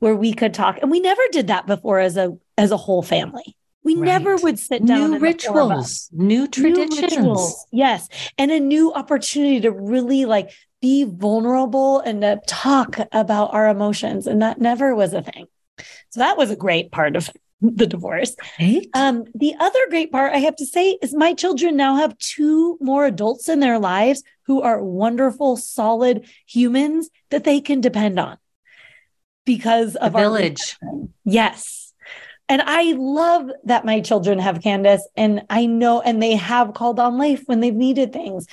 where 0.00 0.16
we 0.16 0.34
could 0.34 0.52
talk. 0.52 0.78
And 0.82 0.90
we 0.90 1.00
never 1.00 1.22
did 1.30 1.46
that 1.46 1.66
before 1.66 2.00
as 2.00 2.16
a 2.16 2.36
as 2.58 2.72
a 2.72 2.76
whole 2.76 3.02
family. 3.02 3.56
We 3.86 3.94
right. 3.94 4.04
never 4.06 4.34
would 4.34 4.58
sit 4.58 4.84
down. 4.84 5.12
New 5.12 5.18
rituals, 5.20 6.10
new 6.12 6.48
traditions. 6.48 6.98
New 6.98 7.02
rituals, 7.02 7.66
yes. 7.70 8.08
And 8.36 8.50
a 8.50 8.58
new 8.58 8.92
opportunity 8.92 9.60
to 9.60 9.70
really 9.70 10.24
like 10.24 10.50
be 10.82 11.04
vulnerable 11.04 12.00
and 12.00 12.20
to 12.22 12.40
talk 12.48 12.98
about 13.12 13.54
our 13.54 13.68
emotions. 13.68 14.26
And 14.26 14.42
that 14.42 14.60
never 14.60 14.92
was 14.96 15.12
a 15.12 15.22
thing. 15.22 15.46
So 16.10 16.18
that 16.18 16.36
was 16.36 16.50
a 16.50 16.56
great 16.56 16.90
part 16.90 17.14
of 17.14 17.30
the 17.60 17.86
divorce. 17.86 18.34
Right. 18.58 18.88
Um, 18.92 19.22
the 19.36 19.54
other 19.60 19.78
great 19.88 20.10
part 20.10 20.34
I 20.34 20.38
have 20.38 20.56
to 20.56 20.66
say 20.66 20.98
is 21.00 21.14
my 21.14 21.32
children 21.32 21.76
now 21.76 21.94
have 21.94 22.18
two 22.18 22.78
more 22.80 23.06
adults 23.06 23.48
in 23.48 23.60
their 23.60 23.78
lives 23.78 24.24
who 24.46 24.62
are 24.62 24.82
wonderful, 24.82 25.56
solid 25.56 26.28
humans 26.44 27.08
that 27.30 27.44
they 27.44 27.60
can 27.60 27.80
depend 27.80 28.18
on 28.18 28.36
because 29.44 29.94
of 29.94 30.12
the 30.12 30.18
village. 30.18 30.76
Yes 31.24 31.85
and 32.48 32.62
I 32.62 32.92
love 32.92 33.50
that 33.64 33.84
my 33.84 34.00
children 34.00 34.38
have 34.38 34.62
Candace 34.62 35.06
and 35.16 35.44
I 35.50 35.66
know, 35.66 36.00
and 36.00 36.22
they 36.22 36.36
have 36.36 36.74
called 36.74 37.00
on 37.00 37.18
Leif 37.18 37.42
when 37.46 37.60
they've 37.60 37.74
needed 37.74 38.12
things. 38.12 38.46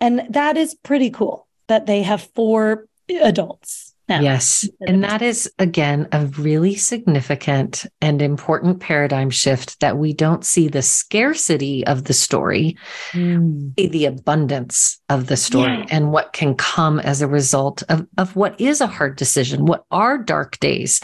And 0.00 0.26
that 0.30 0.56
is 0.56 0.74
pretty 0.74 1.10
cool 1.10 1.46
that 1.66 1.86
they 1.86 2.02
have 2.02 2.22
four 2.34 2.86
adults. 3.08 3.94
Now. 4.06 4.20
Yes. 4.20 4.68
And 4.82 5.02
that 5.02 5.22
is, 5.22 5.50
again, 5.58 6.08
a 6.12 6.26
really 6.26 6.74
significant 6.74 7.86
and 8.02 8.20
important 8.20 8.80
paradigm 8.80 9.30
shift 9.30 9.80
that 9.80 9.96
we 9.96 10.12
don't 10.12 10.44
see 10.44 10.68
the 10.68 10.82
scarcity 10.82 11.86
of 11.86 12.04
the 12.04 12.12
story, 12.12 12.76
mm. 13.12 13.74
the 13.76 14.04
abundance 14.04 15.00
of 15.08 15.26
the 15.26 15.38
story, 15.38 15.78
yeah. 15.78 15.86
and 15.90 16.12
what 16.12 16.34
can 16.34 16.54
come 16.54 17.00
as 17.00 17.22
a 17.22 17.28
result 17.28 17.82
of, 17.88 18.06
of 18.18 18.36
what 18.36 18.60
is 18.60 18.82
a 18.82 18.86
hard 18.86 19.16
decision, 19.16 19.64
what 19.64 19.86
are 19.90 20.18
dark 20.18 20.58
days. 20.60 21.00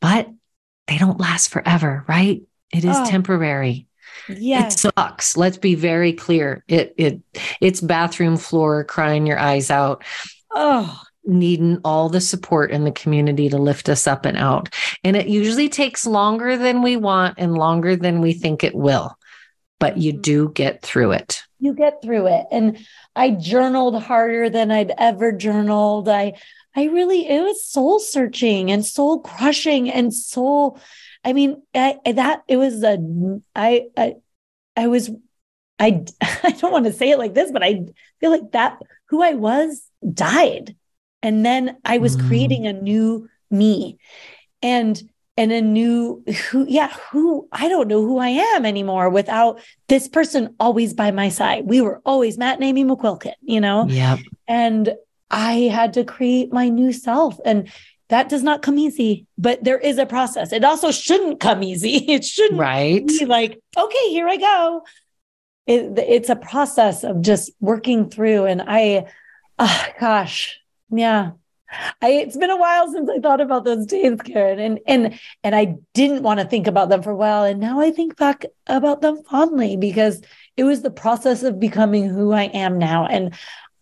But 0.00 0.28
they 0.86 0.98
don't 0.98 1.20
last 1.20 1.48
forever, 1.48 2.04
right? 2.08 2.42
It 2.72 2.84
is 2.84 2.96
oh, 2.96 3.06
temporary. 3.06 3.86
Yeah. 4.28 4.66
It 4.66 4.72
sucks. 4.72 5.36
Let's 5.36 5.58
be 5.58 5.74
very 5.74 6.12
clear. 6.12 6.64
It 6.68 6.94
it 6.96 7.20
it's 7.60 7.80
bathroom 7.80 8.36
floor 8.36 8.84
crying 8.84 9.26
your 9.26 9.38
eyes 9.38 9.70
out. 9.70 10.04
Oh, 10.50 11.02
needing 11.24 11.80
all 11.84 12.08
the 12.08 12.20
support 12.20 12.70
in 12.70 12.84
the 12.84 12.90
community 12.92 13.48
to 13.48 13.58
lift 13.58 13.88
us 13.88 14.06
up 14.06 14.24
and 14.24 14.36
out. 14.36 14.68
And 15.04 15.16
it 15.16 15.28
usually 15.28 15.68
takes 15.68 16.06
longer 16.06 16.56
than 16.56 16.82
we 16.82 16.96
want 16.96 17.36
and 17.38 17.56
longer 17.56 17.96
than 17.96 18.20
we 18.20 18.32
think 18.32 18.64
it 18.64 18.74
will. 18.74 19.16
But 19.78 19.98
you 19.98 20.12
mm-hmm. 20.12 20.22
do 20.22 20.48
get 20.50 20.82
through 20.82 21.12
it. 21.12 21.42
You 21.60 21.74
get 21.74 22.02
through 22.02 22.26
it. 22.26 22.46
And 22.50 22.78
I 23.14 23.30
journaled 23.30 24.02
harder 24.02 24.50
than 24.50 24.70
I'd 24.70 24.92
ever 24.98 25.32
journaled. 25.32 26.08
I 26.08 26.34
I 26.74 26.84
really, 26.84 27.28
it 27.28 27.42
was 27.42 27.64
soul 27.64 27.98
searching 27.98 28.70
and 28.70 28.84
soul 28.84 29.20
crushing 29.20 29.90
and 29.90 30.12
soul. 30.12 30.78
I 31.24 31.32
mean, 31.32 31.62
I, 31.74 31.98
that 32.12 32.42
it 32.48 32.56
was 32.56 32.82
a, 32.82 32.98
I, 33.54 33.86
I, 33.96 34.14
I 34.76 34.86
was, 34.88 35.10
I, 35.78 36.04
I 36.42 36.50
don't 36.52 36.72
want 36.72 36.86
to 36.86 36.92
say 36.92 37.10
it 37.10 37.18
like 37.18 37.34
this, 37.34 37.52
but 37.52 37.62
I 37.62 37.84
feel 38.20 38.30
like 38.30 38.52
that 38.52 38.78
who 39.06 39.22
I 39.22 39.34
was 39.34 39.82
died. 40.12 40.74
And 41.22 41.44
then 41.44 41.76
I 41.84 41.98
was 41.98 42.16
mm. 42.16 42.26
creating 42.26 42.66
a 42.66 42.72
new 42.72 43.28
me 43.50 43.98
and, 44.62 45.00
and 45.36 45.52
a 45.52 45.60
new 45.60 46.24
who, 46.50 46.66
yeah, 46.68 46.92
who 47.10 47.48
I 47.52 47.68
don't 47.68 47.88
know 47.88 48.00
who 48.00 48.18
I 48.18 48.28
am 48.28 48.66
anymore 48.66 49.08
without 49.08 49.60
this 49.88 50.08
person 50.08 50.54
always 50.58 50.94
by 50.94 51.10
my 51.10 51.28
side. 51.28 51.66
We 51.66 51.80
were 51.80 52.00
always 52.04 52.38
Matt 52.38 52.56
and 52.56 52.64
Aimee 52.64 52.84
McQuilken, 52.84 53.34
you 53.42 53.60
know? 53.60 53.86
Yeah. 53.88 54.18
And 54.48 54.94
I 55.32 55.70
had 55.72 55.94
to 55.94 56.04
create 56.04 56.52
my 56.52 56.68
new 56.68 56.92
self. 56.92 57.40
And 57.44 57.72
that 58.10 58.28
does 58.28 58.42
not 58.42 58.60
come 58.60 58.78
easy, 58.78 59.26
but 59.38 59.64
there 59.64 59.78
is 59.78 59.96
a 59.96 60.04
process. 60.04 60.52
It 60.52 60.64
also 60.64 60.90
shouldn't 60.92 61.40
come 61.40 61.62
easy. 61.62 61.96
It 62.08 62.24
shouldn't 62.24 62.60
right. 62.60 63.06
be 63.06 63.24
like, 63.24 63.58
okay, 63.76 64.10
here 64.10 64.28
I 64.28 64.36
go. 64.36 64.82
It, 65.66 65.98
it's 65.98 66.28
a 66.28 66.36
process 66.36 67.04
of 67.04 67.22
just 67.22 67.50
working 67.58 68.10
through. 68.10 68.44
And 68.44 68.62
I, 68.66 69.06
oh, 69.58 69.86
gosh, 69.98 70.58
yeah, 70.90 71.30
I 72.02 72.10
it's 72.10 72.36
been 72.36 72.50
a 72.50 72.56
while 72.56 72.90
since 72.92 73.08
I 73.08 73.18
thought 73.18 73.40
about 73.40 73.64
those 73.64 73.86
days, 73.86 74.18
Karen. 74.24 74.58
And 74.58 74.80
and 74.86 75.18
and 75.42 75.54
I 75.54 75.76
didn't 75.94 76.22
want 76.22 76.40
to 76.40 76.46
think 76.46 76.66
about 76.66 76.88
them 76.88 77.02
for 77.02 77.10
a 77.10 77.16
while. 77.16 77.44
And 77.44 77.60
now 77.60 77.80
I 77.80 77.90
think 77.90 78.16
back 78.16 78.44
about 78.66 79.00
them 79.00 79.22
fondly 79.24 79.76
because 79.76 80.22
it 80.56 80.64
was 80.64 80.82
the 80.82 80.90
process 80.90 81.42
of 81.42 81.58
becoming 81.58 82.08
who 82.08 82.32
I 82.32 82.44
am 82.44 82.78
now. 82.78 83.06
And 83.06 83.34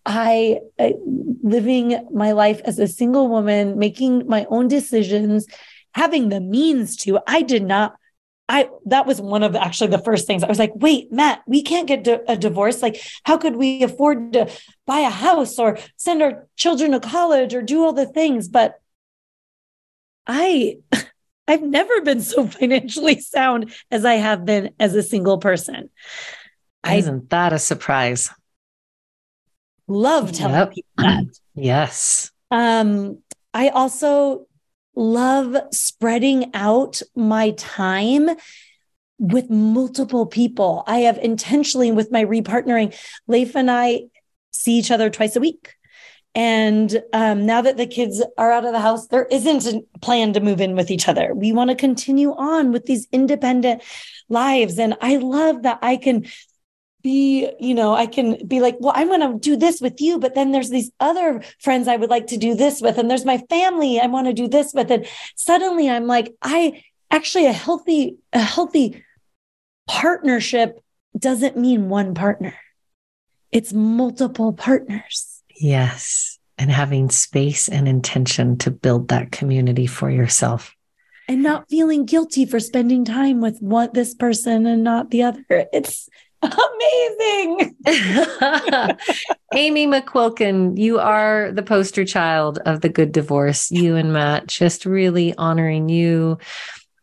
I, 0.07 0.61
I 0.79 0.95
living 1.43 2.09
my 2.13 2.33
life 2.33 2.61
as 2.65 2.79
a 2.79 2.89
single 2.89 3.29
woman, 3.29 3.79
making 3.79 4.27
my 4.27 4.47
own 4.49 4.69
decisions, 4.69 5.47
having 5.95 6.29
the 6.29 6.41
means 6.41 6.97
to. 6.99 7.21
I 7.27 7.43
did 7.43 7.63
not 7.63 7.97
I 8.51 8.69
that 8.87 9.07
was 9.07 9.21
one 9.21 9.45
of 9.45 9.55
actually 9.55 9.91
the 9.91 10.03
first 10.03 10.27
things 10.27 10.43
I 10.43 10.49
was 10.49 10.59
like, 10.59 10.73
wait, 10.75 11.13
Matt, 11.13 11.41
we 11.47 11.63
can't 11.63 11.87
get 11.87 12.09
a 12.29 12.37
divorce. 12.37 12.83
Like, 12.83 13.01
how 13.23 13.39
could 13.39 13.55
we 13.55 13.85
afford 13.85 14.33
to 14.33 14.51
buy 14.87 14.99
a 15.01 15.09
house 15.09 15.57
or 15.57 15.79
send 15.97 16.21
our 16.21 16.49
children 16.57 16.91
to 16.91 16.99
college 16.99 17.55
or 17.55 17.63
do 17.63 17.85
all 17.85 17.93
the 17.93 18.07
things? 18.07 18.49
But 18.49 18.75
I 20.27 20.79
I've 21.49 21.63
never 21.63 22.01
been 22.01 22.21
so 22.23 22.45
financially 22.59 23.21
sound 23.21 23.73
as 23.93 24.05
I 24.05 24.15
have 24.15 24.45
been 24.45 24.71
as 24.81 24.97
a 24.97 25.03
single 25.03 25.39
person. 25.39 25.89
Isn't 26.85 27.31
that 27.31 27.53
a 27.53 27.59
surprise? 27.61 28.31
Love 29.91 30.31
telling 30.31 30.55
yep. 30.55 30.71
people 30.73 30.91
that. 30.99 31.25
yes. 31.55 32.31
Um, 32.53 33.19
I 33.53 33.71
also 33.71 34.47
love 34.95 35.57
spreading 35.73 36.53
out 36.55 37.03
my 37.17 37.51
time 37.57 38.31
with 39.19 39.51
multiple 39.51 40.27
people. 40.27 40.85
I 40.87 40.99
have 41.01 41.19
intentionally, 41.19 41.91
with 41.91 42.13
my 42.13 42.25
repartnering, 42.25 42.97
Leif 43.27 43.57
and 43.57 43.69
I 43.69 44.05
see 44.53 44.79
each 44.79 44.93
other 44.93 45.11
twice 45.11 45.35
a 45.35 45.41
week. 45.41 45.75
And 46.37 47.03
um, 47.13 47.45
now 47.45 47.61
that 47.61 47.77
the 47.77 47.87
kids 47.87 48.23
are 48.39 48.53
out 48.53 48.65
of 48.65 48.73
the 48.73 48.79
house, 48.79 49.09
there 49.09 49.27
isn't 49.27 49.67
a 49.67 49.99
plan 49.99 50.33
to 50.35 50.41
move 50.41 50.61
in 50.61 50.77
with 50.77 50.93
each 50.93 51.09
other. 51.09 51.35
We 51.35 51.51
want 51.51 51.71
to 51.71 51.77
continue 51.77 52.33
on 52.35 52.71
with 52.71 52.87
these 52.87 53.09
independent 53.11 53.83
lives. 54.29 54.79
And 54.79 54.97
I 55.01 55.17
love 55.17 55.63
that 55.63 55.81
I 55.83 55.97
can 55.97 56.27
be, 57.03 57.51
you 57.59 57.75
know, 57.75 57.95
I 57.95 58.07
can 58.07 58.47
be 58.47 58.61
like, 58.61 58.77
well, 58.81 58.93
I'm 58.95 59.09
going 59.09 59.21
to 59.21 59.39
do 59.39 59.57
this 59.57 59.81
with 59.81 60.01
you, 60.01 60.19
but 60.19 60.35
then 60.35 60.53
there's 60.53 60.71
these 60.71 60.91
other 61.01 61.43
friends 61.59 61.89
I 61.89 61.97
would 61.97 62.11
like 62.11 62.27
to 62.29 62.37
do 62.37 62.55
this 62.55 62.81
with, 62.81 62.99
and 62.99 63.11
there's 63.11 63.25
my 63.25 63.39
family 63.49 64.01
I 64.01 64.07
want 64.07 64.27
to 64.27 64.33
do 64.33 64.49
this 64.49 64.73
with. 64.75 64.91
And 64.91 65.07
suddenly 65.37 65.89
I'm 65.89 66.07
like, 66.07 66.35
I 66.43 66.83
actually 67.11 67.47
a 67.47 67.53
healthy, 67.53 68.17
a 68.33 68.41
healthy 68.41 69.05
partnership 69.89 70.81
doesn't 71.19 71.57
mean 71.57 71.89
one 71.89 72.15
partner. 72.15 72.55
It's 73.51 73.73
multiple 73.73 74.53
partners. 74.53 75.43
Yes. 75.57 76.39
And 76.57 76.71
having 76.71 77.11
space 77.11 77.69
and 77.69 77.89
intention 77.89 78.59
to 78.59 78.71
build 78.71 79.09
that 79.09 79.33
community 79.33 79.87
for 79.87 80.11
yourself. 80.11 80.75
And 81.27 81.43
not 81.43 81.69
feeling 81.69 82.05
guilty 82.05 82.45
for 82.45 82.61
spending 82.61 83.05
time 83.05 83.41
with 83.41 83.61
one 83.61 83.91
this 83.93 84.15
person 84.15 84.67
and 84.67 84.85
not 84.85 85.11
the 85.11 85.23
other. 85.23 85.45
It's 85.73 86.09
Amazing. 86.43 87.77
Aimee 89.55 89.87
McQuilken, 89.87 90.79
you 90.79 90.99
are 90.99 91.53
the 91.53 91.63
poster 91.63 92.05
child 92.05 92.59
of 92.65 92.81
the 92.81 92.89
good 92.89 93.13
divorce. 93.13 93.71
You 93.71 93.97
and 93.97 94.13
Matt 94.13 94.47
just 94.47 94.87
really 94.87 95.35
honoring 95.37 95.89
you, 95.89 96.39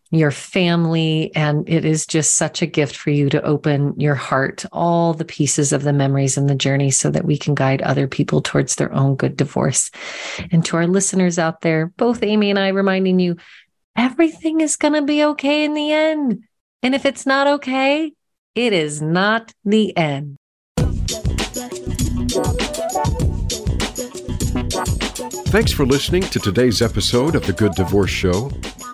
your 0.09 0.31
family. 0.31 1.31
And 1.35 1.69
it 1.69 1.85
is 1.85 2.07
just 2.07 2.35
such 2.35 2.61
a 2.61 2.67
gift 2.67 2.95
for 2.95 3.11
you 3.11 3.29
to 3.29 3.41
open 3.43 3.99
your 3.99 4.15
heart, 4.15 4.65
all 4.71 5.13
the 5.13 5.25
pieces 5.25 5.71
of 5.71 5.83
the 5.83 5.93
memories 5.93 6.37
and 6.37 6.49
the 6.49 6.55
journey 6.55 6.89
so 6.89 7.11
that 7.11 7.25
we 7.25 7.37
can 7.37 7.53
guide 7.53 7.81
other 7.81 8.07
people 8.07 8.41
towards 8.41 8.75
their 8.75 8.91
own 8.93 9.15
good 9.15 9.37
divorce. 9.37 9.91
And 10.51 10.65
to 10.65 10.77
our 10.77 10.87
listeners 10.87 11.37
out 11.37 11.61
there, 11.61 11.87
both 11.97 12.23
Aimee 12.23 12.49
and 12.49 12.59
I 12.59 12.69
reminding 12.69 13.19
you, 13.19 13.35
everything 13.95 14.61
is 14.61 14.77
going 14.77 14.93
to 14.93 15.01
be 15.03 15.23
okay 15.23 15.63
in 15.63 15.73
the 15.73 15.91
end. 15.91 16.43
And 16.81 16.95
if 16.95 17.05
it's 17.05 17.25
not 17.25 17.47
okay, 17.47 18.13
it 18.57 18.73
is 18.73 19.03
not 19.03 19.53
the 19.63 19.95
end. 19.95 20.35
Thanks 25.49 25.71
for 25.71 25.85
listening 25.85 26.23
to 26.23 26.39
today's 26.39 26.81
episode 26.81 27.35
of 27.35 27.45
The 27.45 27.53
Good 27.53 27.73
Divorce 27.73 28.09
Show. 28.09 28.51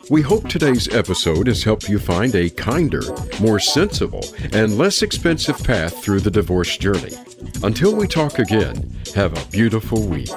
We 0.10 0.22
hope 0.22 0.50
today's 0.50 0.94
episode 0.94 1.48
has 1.48 1.64
helped 1.64 1.88
you 1.88 1.98
find 1.98 2.36
a 2.36 2.50
kinder, 2.50 3.02
more 3.40 3.60
sensible, 3.60 4.26
and 4.52 4.78
less 4.78 5.02
expensive 5.02 5.64
path 5.64 6.04
through 6.04 6.20
the 6.20 6.32
divorce 6.32 6.76
journey. 6.76 7.14
Until 7.64 7.96
we 7.96 8.06
talk 8.06 8.40
again, 8.40 8.94
have 9.16 9.32
a 9.32 9.50
beautiful 9.50 10.06
week. 10.06 10.30